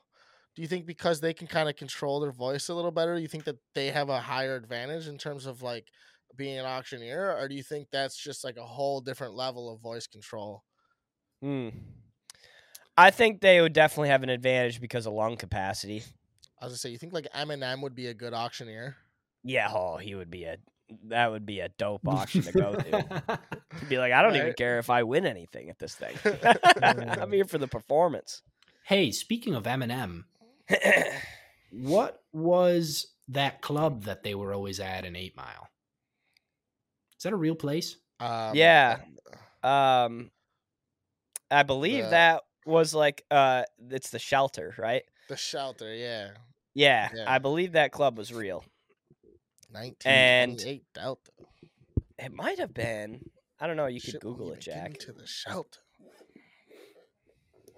do 0.54 0.62
you 0.62 0.68
think 0.68 0.86
because 0.86 1.20
they 1.20 1.32
can 1.32 1.46
kind 1.46 1.68
of 1.68 1.76
control 1.76 2.20
their 2.20 2.32
voice 2.32 2.68
a 2.68 2.74
little 2.74 2.90
better, 2.90 3.18
you 3.18 3.28
think 3.28 3.44
that 3.44 3.58
they 3.74 3.88
have 3.88 4.08
a 4.08 4.20
higher 4.20 4.56
advantage 4.56 5.08
in 5.08 5.18
terms 5.18 5.46
of 5.46 5.62
like 5.62 5.88
being 6.36 6.58
an 6.58 6.66
auctioneer, 6.66 7.36
or 7.36 7.48
do 7.48 7.54
you 7.54 7.62
think 7.62 7.88
that's 7.90 8.16
just 8.16 8.44
like 8.44 8.56
a 8.56 8.66
whole 8.66 9.00
different 9.00 9.34
level 9.34 9.72
of 9.72 9.80
voice 9.80 10.06
control? 10.06 10.64
Hmm. 11.42 11.68
I 12.96 13.10
think 13.10 13.40
they 13.40 13.60
would 13.60 13.72
definitely 13.72 14.10
have 14.10 14.22
an 14.22 14.28
advantage 14.28 14.80
because 14.80 15.06
of 15.06 15.14
lung 15.14 15.36
capacity. 15.36 16.02
I 16.60 16.66
was 16.66 16.72
gonna 16.72 16.78
say, 16.78 16.90
you 16.90 16.98
think 16.98 17.12
like 17.12 17.28
Eminem 17.34 17.80
would 17.82 17.94
be 17.94 18.08
a 18.08 18.14
good 18.14 18.34
auctioneer? 18.34 18.96
Yeah, 19.42 19.70
oh, 19.74 19.96
he 19.96 20.14
would 20.14 20.30
be 20.30 20.44
a 20.44 20.58
that 21.08 21.30
would 21.30 21.46
be 21.46 21.60
a 21.60 21.68
dope 21.68 22.06
auction 22.06 22.42
to 22.42 22.52
go 22.52 22.74
to. 22.74 23.04
He'd 23.80 23.88
be 23.88 23.98
like, 24.04 24.12
I 24.12 24.22
don't 24.22 24.36
even 24.36 24.52
care 24.54 24.78
if 24.78 24.90
I 24.90 25.02
win 25.04 25.26
anything 25.26 25.68
at 25.70 25.78
this 25.78 25.94
thing. 25.94 26.14
I'm 26.82 27.32
here 27.32 27.44
for 27.44 27.58
the 27.58 27.68
performance. 27.68 28.42
hey, 28.84 29.10
speaking 29.10 29.54
of 29.54 29.64
Eminem, 29.64 30.24
what 31.70 32.22
was 32.32 33.06
that 33.28 33.60
club 33.62 34.04
that 34.04 34.22
they 34.22 34.34
were 34.34 34.52
always 34.52 34.80
at 34.80 35.04
in 35.04 35.16
Eight 35.16 35.36
Mile? 35.36 35.68
Is 37.16 37.22
that 37.24 37.32
a 37.32 37.36
real 37.36 37.54
place? 37.54 37.96
Um, 38.18 38.54
Yeah. 38.56 38.98
um, 39.62 40.30
I 41.50 41.62
believe 41.62 42.04
The- 42.04 42.10
that 42.10 42.42
was 42.66 42.94
like 42.94 43.24
uh, 43.30 43.64
it's 43.90 44.10
the 44.10 44.18
shelter, 44.18 44.74
right? 44.78 45.02
the 45.28 45.36
shelter, 45.36 45.94
yeah, 45.94 46.30
Yeah, 46.74 47.08
Yeah. 47.14 47.24
I 47.26 47.38
believe 47.38 47.72
that 47.72 47.92
club 47.92 48.18
was 48.18 48.32
real. 48.32 48.64
Nineteen 49.72 50.12
And- 50.12 50.80
Delta. 50.94 51.30
It 52.18 52.32
might 52.34 52.58
have 52.58 52.74
been. 52.74 53.30
I 53.58 53.66
don't 53.66 53.76
know. 53.76 53.86
You 53.86 54.00
could 54.00 54.10
Shit 54.12 54.24
won't 54.24 54.36
Google 54.38 54.52
it, 54.52 54.66
even 54.66 54.74
get 54.74 54.82
Jack. 54.82 54.86
into 55.00 55.12
the 55.12 55.26
shelter. 55.26 55.80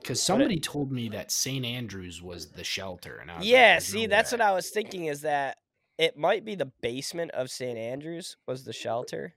Because 0.00 0.20
somebody 0.20 0.58
told 0.58 0.90
me 0.90 1.08
that 1.10 1.30
St. 1.30 1.64
Andrews 1.64 2.20
was 2.20 2.50
the 2.50 2.64
shelter, 2.64 3.18
and 3.18 3.30
I 3.30 3.34
was 3.36 3.44
like, 3.44 3.50
Yeah, 3.52 3.72
"There's 3.74 3.84
see, 3.84 4.02
no 4.06 4.08
that's 4.10 4.32
way." 4.32 4.38
what 4.38 4.46
I 4.46 4.52
was 4.52 4.70
thinking. 4.70 5.04
Is 5.06 5.20
that 5.20 5.58
it 5.96 6.16
might 6.16 6.44
be 6.44 6.56
the 6.56 6.72
basement 6.80 7.30
of 7.32 7.50
St. 7.50 7.78
Andrews 7.78 8.36
was 8.46 8.64
the 8.64 8.72
shelter. 8.72 9.34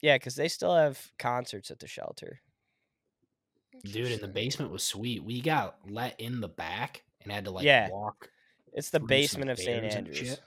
Yeah, 0.00 0.16
because 0.16 0.34
they 0.34 0.48
still 0.48 0.74
have 0.74 1.12
concerts 1.18 1.70
at 1.70 1.78
the 1.78 1.86
shelter. 1.86 2.40
Dude, 3.84 4.12
and 4.12 4.20
the 4.20 4.28
basement 4.28 4.72
was 4.72 4.82
sweet. 4.82 5.22
We 5.22 5.40
got 5.40 5.76
let 5.88 6.18
in 6.18 6.40
the 6.40 6.48
back 6.48 7.04
and 7.22 7.30
had 7.30 7.44
to 7.44 7.50
like 7.50 7.64
Yeah. 7.64 7.88
walk. 7.90 8.30
It's 8.72 8.90
the 8.90 9.00
basement 9.00 9.50
of 9.50 9.58
St. 9.58 9.78
stairs 9.90 9.94
and 9.94 10.08
Andrews. 10.08 10.40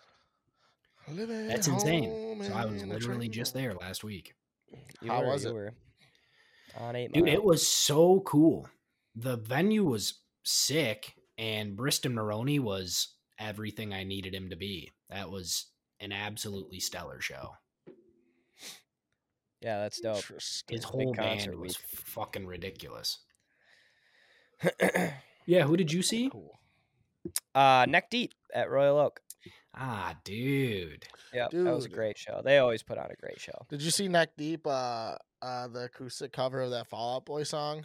That's 1.50 1.68
insane. 1.68 2.42
So 2.44 2.54
I 2.54 2.66
was 2.66 2.84
literally 2.86 3.28
just 3.28 3.54
there 3.54 3.74
last 3.74 4.04
week. 4.04 4.34
You 5.02 5.12
How 5.12 5.22
were, 5.22 5.28
was 5.28 5.44
you 5.44 5.50
it? 5.50 5.54
were 5.54 5.74
on 6.80 6.96
eight 6.96 7.12
Dude, 7.14 7.26
Mile. 7.26 7.34
it 7.34 7.44
was 7.44 7.68
so 7.68 8.22
cool. 8.22 8.68
The 9.16 9.38
venue 9.38 9.84
was 9.84 10.22
sick, 10.44 11.14
and 11.38 11.76
Briston 11.78 12.14
Maroney 12.14 12.60
was 12.60 13.10
everything 13.38 13.94
I 13.94 14.04
needed 14.04 14.34
him 14.34 14.50
to 14.50 14.56
be. 14.56 14.92
That 15.10 15.30
was 15.30 15.66
an 16.00 16.12
absolutely 16.12 16.80
stellar 16.80 17.22
show. 17.22 17.52
Yeah, 19.62 19.80
that's 19.80 20.00
dope. 20.02 20.24
His 20.68 20.84
whole 20.84 21.14
band 21.14 21.40
concert 21.40 21.58
was 21.60 21.78
week. 21.78 22.00
fucking 22.00 22.48
ridiculous. 22.48 23.20
Yeah, 25.46 25.64
who 25.64 25.76
did 25.76 25.92
you 25.92 26.02
see? 26.02 26.30
Cool. 26.30 26.58
Uh, 27.56 27.86
neck 27.88 28.10
deep 28.10 28.34
at 28.54 28.70
Royal 28.70 28.98
Oak. 28.98 29.20
Ah, 29.76 30.16
dude. 30.24 31.06
Yep, 31.34 31.52
that 31.52 31.76
was 31.76 31.86
a 31.86 31.90
great 31.90 32.18
show. 32.18 32.42
They 32.44 32.60
always 32.60 32.84
put 32.84 32.98
on 32.98 33.10
a 33.10 33.16
great 33.16 33.40
show. 33.40 33.66
Did 33.70 33.82
you 33.82 33.90
see 33.90 34.08
Neck 34.08 34.30
Deep? 34.38 34.68
Uh, 34.68 35.16
uh, 35.42 35.68
the 35.68 35.86
acoustic 35.86 36.32
cover 36.32 36.62
of 36.62 36.72
that 36.72 36.88
Fall 36.88 37.16
Out 37.16 37.26
Boy 37.26 37.44
song. 37.44 37.84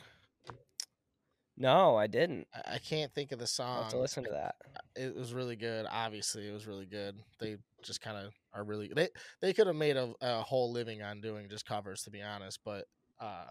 No, 1.57 1.97
I 1.97 2.07
didn't. 2.07 2.47
I, 2.55 2.75
I 2.75 2.79
can't 2.79 3.13
think 3.15 3.33
of 3.33 3.39
the 3.39 3.45
I'll 3.45 3.47
song. 3.47 3.83
have 3.83 3.93
to 3.93 3.99
listen 3.99 4.25
to 4.25 4.31
that. 4.31 4.57
It 4.95 5.17
was 5.17 5.33
really 5.33 5.57
good. 5.57 5.87
Obviously, 5.91 6.47
it 6.47 6.53
was 6.53 6.67
really 6.67 6.87
good. 6.87 7.17
They 7.41 7.57
just 7.83 8.01
kind 8.01 8.17
of 8.19 8.33
are 8.55 8.65
really 8.65 8.91
they 8.95 9.09
they 9.41 9.53
could 9.53 9.67
have 9.67 9.77
made 9.77 9.97
a, 9.97 10.13
a 10.21 10.43
whole 10.43 10.71
living 10.71 11.03
on 11.03 11.21
doing 11.21 11.49
just 11.49 11.67
covers, 11.67 12.03
to 12.03 12.11
be 12.11 12.23
honest. 12.23 12.61
But 12.65 12.85
uh, 13.19 13.47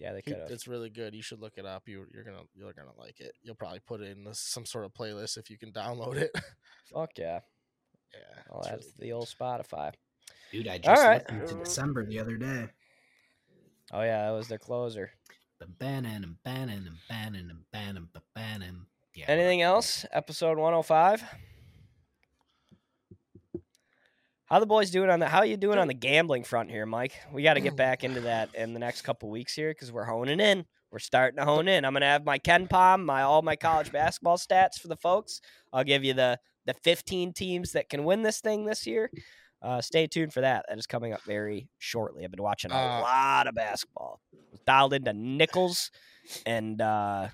Yeah, 0.00 0.14
they 0.14 0.22
could 0.22 0.38
have. 0.38 0.50
it's 0.50 0.66
really 0.66 0.88
good. 0.88 1.14
You 1.14 1.22
should 1.22 1.40
look 1.40 1.58
it 1.58 1.66
up. 1.66 1.82
You 1.86 2.06
you're 2.12 2.24
gonna 2.24 2.42
you're 2.54 2.72
gonna 2.72 2.96
like 2.98 3.20
it. 3.20 3.32
You'll 3.42 3.54
probably 3.54 3.80
put 3.86 4.00
it 4.00 4.16
in 4.16 4.24
this, 4.24 4.40
some 4.40 4.64
sort 4.64 4.86
of 4.86 4.94
playlist 4.94 5.36
if 5.36 5.50
you 5.50 5.58
can 5.58 5.72
download 5.72 6.16
it. 6.16 6.30
Fuck 6.94 7.10
yeah. 7.18 7.40
yeah, 8.14 8.42
I'll 8.50 8.66
add 8.66 8.78
really 8.78 8.82
to 8.84 8.98
the 8.98 9.12
old 9.12 9.28
Spotify. 9.28 9.92
Dude, 10.50 10.68
I 10.68 10.78
just 10.78 11.02
right. 11.02 11.22
listened 11.30 11.48
to 11.48 11.64
December 11.64 12.06
the 12.06 12.18
other 12.18 12.38
day. 12.38 12.68
Oh 13.92 14.00
yeah, 14.00 14.24
that 14.24 14.30
was 14.30 14.48
their 14.48 14.58
closer. 14.58 15.10
The 15.58 15.66
bannon 15.66 16.24
and 16.24 16.42
bannon 16.42 16.86
and 16.86 16.96
bannon 17.06 17.50
and 17.50 17.60
bannon 17.70 18.08
and 18.14 18.22
bannon. 18.34 18.86
Yeah. 19.14 19.26
Anything 19.28 19.60
else? 19.60 20.06
Episode 20.12 20.56
105. 20.56 21.22
How 24.50 24.58
the 24.58 24.66
boys 24.66 24.90
doing 24.90 25.10
on 25.10 25.20
that? 25.20 25.28
How 25.30 25.44
you 25.44 25.56
doing 25.56 25.78
on 25.78 25.86
the 25.86 25.94
gambling 25.94 26.42
front 26.42 26.70
here, 26.72 26.84
Mike? 26.84 27.12
We 27.32 27.44
got 27.44 27.54
to 27.54 27.60
get 27.60 27.76
back 27.76 28.02
into 28.02 28.22
that 28.22 28.52
in 28.56 28.72
the 28.72 28.80
next 28.80 29.02
couple 29.02 29.30
weeks 29.30 29.54
here 29.54 29.70
because 29.70 29.92
we're 29.92 30.04
honing 30.04 30.40
in. 30.40 30.66
We're 30.90 30.98
starting 30.98 31.38
to 31.38 31.44
hone 31.44 31.68
in. 31.68 31.84
I'm 31.84 31.92
gonna 31.92 32.06
have 32.06 32.24
my 32.24 32.40
KenPom, 32.40 33.04
my 33.04 33.22
all 33.22 33.42
my 33.42 33.54
college 33.54 33.92
basketball 33.92 34.38
stats 34.38 34.80
for 34.80 34.88
the 34.88 34.96
folks. 34.96 35.40
I'll 35.72 35.84
give 35.84 36.02
you 36.02 36.14
the 36.14 36.40
the 36.66 36.74
15 36.74 37.32
teams 37.32 37.72
that 37.72 37.88
can 37.88 38.02
win 38.02 38.22
this 38.22 38.40
thing 38.40 38.64
this 38.64 38.88
year. 38.88 39.08
Uh, 39.62 39.80
stay 39.80 40.08
tuned 40.08 40.32
for 40.32 40.40
that. 40.40 40.64
That 40.68 40.78
is 40.78 40.88
coming 40.88 41.12
up 41.12 41.22
very 41.22 41.68
shortly. 41.78 42.24
I've 42.24 42.32
been 42.32 42.42
watching 42.42 42.72
a 42.72 42.74
Uh, 42.74 43.00
lot 43.02 43.46
of 43.46 43.54
basketball. 43.54 44.20
Dialed 44.66 44.94
into 44.94 45.12
Nicholls 45.12 45.92
and 46.44 46.82
uh, 46.82 47.28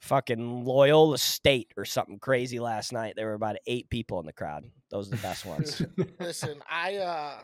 fucking 0.00 0.64
Loyola 0.64 1.18
State 1.18 1.74
or 1.76 1.84
something 1.84 2.18
crazy 2.18 2.60
last 2.60 2.94
night. 2.94 3.12
There 3.14 3.26
were 3.26 3.34
about 3.34 3.56
eight 3.66 3.90
people 3.90 4.18
in 4.20 4.26
the 4.26 4.32
crowd. 4.32 4.64
Those 4.92 5.08
are 5.08 5.16
the 5.16 5.22
best 5.22 5.44
ones. 5.44 5.82
Listen, 6.20 6.62
I 6.70 6.96
uh 6.98 7.40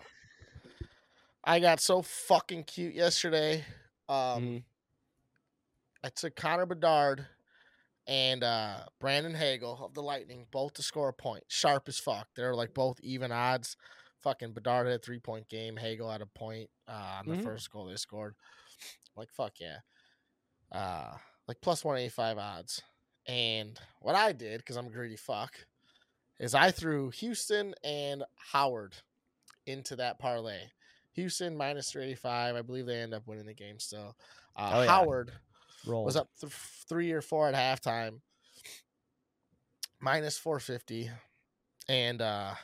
I 1.43 1.59
got 1.61 1.81
so 1.81 2.03
fucking 2.03 2.65
cute 2.65 2.95
yesterday. 2.95 3.65
Um 4.09 4.15
Mhm. 4.43 4.65
I 6.05 6.09
took 6.11 6.37
Connor 6.37 6.67
Bedard 6.67 7.27
and 8.07 8.45
uh 8.45 8.85
Brandon 9.01 9.35
Hagel 9.35 9.83
of 9.85 9.95
the 9.95 10.03
Lightning 10.03 10.47
both 10.51 10.75
to 10.75 10.83
score 10.83 11.09
a 11.09 11.13
point. 11.13 11.45
Sharp 11.49 11.89
as 11.89 11.99
fuck. 11.99 12.29
They're 12.37 12.55
like 12.55 12.75
both 12.75 13.01
even 13.01 13.33
odds. 13.33 13.77
Fucking 14.23 14.53
Bedard 14.53 14.87
had 14.87 14.97
a 14.97 14.99
three 14.99 15.19
point 15.19 15.49
game. 15.49 15.77
Hagel 15.77 16.11
had 16.11 16.21
a 16.23 16.27
point 16.27 16.69
uh, 16.87 17.21
on 17.21 17.27
the 17.29 17.37
Mhm. 17.37 17.45
first 17.45 17.71
goal 17.71 17.87
they 17.87 17.97
scored. 17.97 18.35
Like 19.17 19.31
fuck 19.33 19.59
yeah. 19.59 19.79
Uh 20.71 21.17
like 21.49 21.63
plus 21.63 21.83
one 21.83 21.97
eighty 21.97 22.11
five 22.11 22.37
odds. 22.37 22.83
And 23.27 23.79
what 24.01 24.15
I 24.15 24.33
did, 24.33 24.59
because 24.59 24.77
I'm 24.77 24.87
a 24.87 24.91
greedy 24.91 25.17
fuck, 25.17 25.55
is 26.39 26.55
I 26.55 26.71
threw 26.71 27.11
Houston 27.11 27.75
and 27.85 28.25
Howard 28.53 28.95
into 29.67 29.97
that 29.97 30.19
parlay. 30.19 30.61
Houston 31.13 31.57
minus 31.57 31.91
385. 31.91 32.55
I 32.57 32.63
believe 32.63 32.87
they 32.87 33.01
end 33.01 33.13
up 33.15 33.27
winning 33.27 33.47
the 33.47 33.55
game 33.55 33.79
still. 33.81 34.17
Uh, 34.57 34.71
Oh, 34.75 34.83
yeah. 34.83 34.89
Howard 34.89 35.33
Roll. 35.87 36.05
was 36.05 36.17
up 36.17 36.29
th- 36.41 36.53
three 36.89 37.11
or 37.13 37.21
four 37.23 37.49
at 37.49 37.55
halftime, 37.55 38.21
minus 40.01 40.39
450. 40.39 41.11
And 41.89 42.21
uh, 42.21 42.55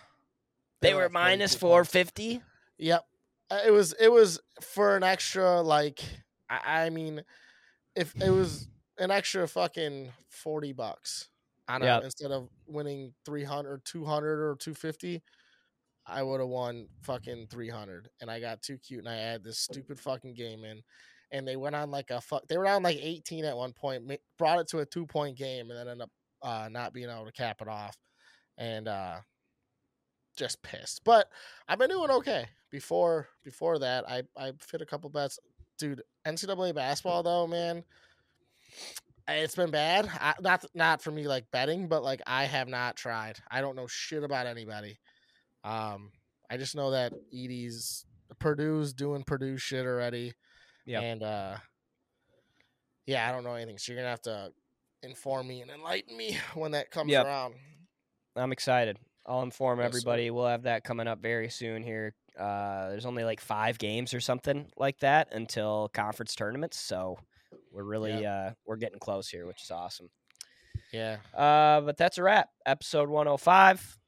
They 0.80 0.94
were 0.94 1.02
were 1.02 1.08
minus 1.08 1.54
42 1.54 1.58
four 1.58 1.84
points. 1.84 2.40
Yep. 2.78 3.04
Uh, 3.50 3.60
It 3.66 3.70
was 3.70 3.92
it 3.98 4.08
was 4.12 4.40
for 4.60 4.96
an 4.96 5.02
extra 5.02 5.60
like 5.60 6.00
I, 6.48 6.84
I 6.86 6.90
mean 6.90 7.22
if 7.96 8.14
it 8.20 8.30
was 8.30 8.68
an 8.98 9.10
extra 9.10 9.46
fucking 9.48 10.12
40 10.28 10.72
bucks 10.72 11.28
on 11.68 11.82
a, 11.82 11.86
Yep. 11.86 12.02
instead 12.02 12.30
of 12.30 12.48
winning 12.66 13.14
300 13.24 13.70
or 13.70 13.78
200 13.84 14.40
or 14.50 14.56
250 14.56 15.22
I 16.06 16.22
would 16.22 16.40
have 16.40 16.48
won 16.50 16.88
fucking 17.02 17.46
300 17.50 18.10
and 18.20 18.30
I 18.30 18.40
got 18.40 18.62
too 18.62 18.78
cute 18.78 19.00
and 19.00 19.08
I 19.08 19.16
had 19.16 19.42
this 19.42 19.58
stupid 19.58 19.98
fucking 19.98 20.34
game 20.34 20.64
in 20.64 20.82
and 21.30 21.48
they 21.48 21.56
went 21.56 21.74
on 21.74 21.90
like 21.90 22.10
a 22.10 22.20
fuck 22.20 22.46
they 22.48 22.58
were 22.58 22.66
on 22.66 22.82
like 22.82 22.98
18 23.00 23.44
at 23.44 23.56
one 23.56 23.72
point 23.72 24.10
brought 24.38 24.60
it 24.60 24.68
to 24.68 24.80
a 24.80 24.86
two 24.86 25.06
point 25.06 25.36
game 25.38 25.70
and 25.70 25.78
then 25.78 25.88
ended 25.88 26.02
up 26.02 26.10
uh, 26.42 26.68
not 26.70 26.92
being 26.92 27.08
able 27.08 27.24
to 27.24 27.32
cap 27.32 27.62
it 27.62 27.68
off 27.68 27.96
and 28.58 28.86
uh 28.88 29.16
just 30.36 30.62
pissed 30.62 31.02
but 31.04 31.28
I've 31.68 31.78
been 31.78 31.90
doing 31.90 32.10
okay. 32.10 32.46
Before 32.70 33.28
before 33.44 33.78
that, 33.78 34.04
I 34.08 34.24
I 34.36 34.52
fit 34.58 34.82
a 34.82 34.86
couple 34.86 35.08
bets. 35.08 35.38
Dude, 35.78 36.02
NCAA 36.26 36.74
basketball 36.74 37.22
though, 37.22 37.46
man, 37.46 37.84
it's 39.28 39.54
been 39.56 39.70
bad. 39.70 40.08
I, 40.20 40.34
not 40.40 40.64
not 40.74 41.02
for 41.02 41.10
me 41.10 41.26
like 41.26 41.50
betting, 41.50 41.88
but 41.88 42.02
like 42.02 42.20
I 42.26 42.44
have 42.44 42.68
not 42.68 42.96
tried. 42.96 43.38
I 43.50 43.60
don't 43.60 43.76
know 43.76 43.86
shit 43.86 44.22
about 44.22 44.46
anybody. 44.46 44.98
Um, 45.64 46.12
I 46.50 46.56
just 46.56 46.76
know 46.76 46.90
that 46.90 47.12
Edey's 47.32 48.04
Purdue's 48.38 48.92
doing 48.92 49.22
Purdue 49.24 49.56
shit 49.56 49.86
already. 49.86 50.34
Yep. 50.86 51.02
And 51.02 51.22
uh, 51.22 51.56
yeah, 53.06 53.28
I 53.28 53.32
don't 53.32 53.44
know 53.44 53.54
anything. 53.54 53.78
So 53.78 53.92
you're 53.92 54.00
gonna 54.00 54.10
have 54.10 54.22
to 54.22 54.52
inform 55.02 55.48
me 55.48 55.60
and 55.62 55.70
enlighten 55.70 56.16
me 56.16 56.38
when 56.54 56.72
that 56.72 56.90
comes 56.90 57.10
Yep. 57.10 57.26
around. 57.26 57.54
I'm 58.36 58.52
excited. 58.52 58.98
I'll 59.26 59.42
inform 59.42 59.78
Yes, 59.78 59.84
sir. 59.84 59.88
everybody. 59.88 60.30
We'll 60.30 60.46
have 60.48 60.62
that 60.64 60.84
coming 60.84 61.06
up 61.06 61.20
very 61.20 61.48
soon 61.48 61.82
here. 61.82 62.14
Uh, 62.38 62.90
there's 62.90 63.06
only 63.06 63.24
like 63.24 63.40
five 63.40 63.78
games 63.78 64.12
or 64.12 64.20
something 64.20 64.66
like 64.76 64.98
that 65.00 65.32
until 65.32 65.88
conference 65.94 66.34
tournaments, 66.34 66.78
so 66.78 67.16
we're 67.74 67.82
really 67.84 68.24
uh, 68.24 68.50
we're 68.64 68.76
getting 68.76 68.98
close 68.98 69.28
here, 69.28 69.46
which 69.46 69.62
is 69.62 69.70
awesome. 69.70 70.08
Yeah. 70.92 71.16
Uh, 71.36 71.80
but 71.80 71.96
that's 71.96 72.18
a 72.18 72.22
wrap. 72.22 72.48
Episode 72.66 73.08
105. 73.08 73.98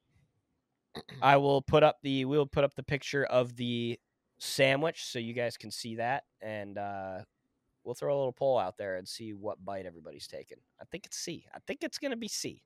I 1.23 1.37
will 1.37 1.61
put 1.62 1.83
up 1.83 1.97
the 2.03 2.25
we 2.25 2.39
will 2.39 2.47
put 2.47 2.64
up 2.64 2.75
the 2.75 2.83
picture 2.83 3.25
of 3.25 3.57
the 3.57 3.99
sandwich 4.39 5.05
so 5.05 5.19
you 5.19 5.33
guys 5.33 5.57
can 5.57 5.71
see 5.71 5.97
that, 5.97 6.25
and 6.41 6.79
uh, 6.79 7.19
we'll 7.85 7.95
throw 7.95 8.14
a 8.14 8.19
little 8.19 8.33
poll 8.33 8.59
out 8.59 8.77
there 8.79 8.97
and 8.97 9.07
see 9.09 9.33
what 9.35 9.62
bite 9.64 9.85
everybody's 9.87 10.27
taking. 10.29 10.59
I 10.81 10.85
think 10.91 11.07
it's 11.07 11.19
C. 11.19 11.45
I 11.55 11.59
think 11.67 11.83
it's 11.83 11.99
gonna 11.99 12.17
be 12.17 12.29
C. 12.29 12.62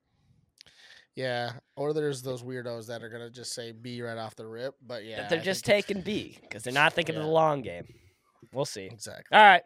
Yeah. 1.15 1.53
Or 1.75 1.91
there's 1.93 2.21
those 2.21 2.43
weirdos 2.43 2.87
that 2.87 3.03
are 3.03 3.09
gonna 3.09 3.29
just 3.29 3.53
say 3.53 3.71
B 3.71 4.01
right 4.01 4.17
off 4.17 4.35
the 4.35 4.47
rip. 4.47 4.75
But 4.85 5.03
yeah, 5.03 5.17
that 5.17 5.29
they're 5.29 5.39
I 5.39 5.43
just 5.43 5.67
it's- 5.67 5.83
taking 5.83 6.01
B 6.03 6.37
because 6.41 6.63
they're 6.63 6.73
not 6.73 6.93
thinking 6.93 7.15
of 7.15 7.23
the 7.23 7.27
long 7.27 7.61
game. 7.61 7.85
We'll 8.53 8.65
see. 8.65 8.85
exactly. 8.85 9.37
All 9.37 9.43
right, 9.43 9.61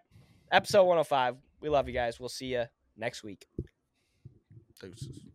episode 0.55 0.85
105. 0.85 1.35
We 1.59 1.69
love 1.69 1.87
you 1.87 1.93
guys. 1.93 2.17
We'll 2.17 2.29
see 2.29 2.47
you 2.47 2.65
next 2.95 3.23
week. 3.23 3.45
Deuces. 4.79 5.34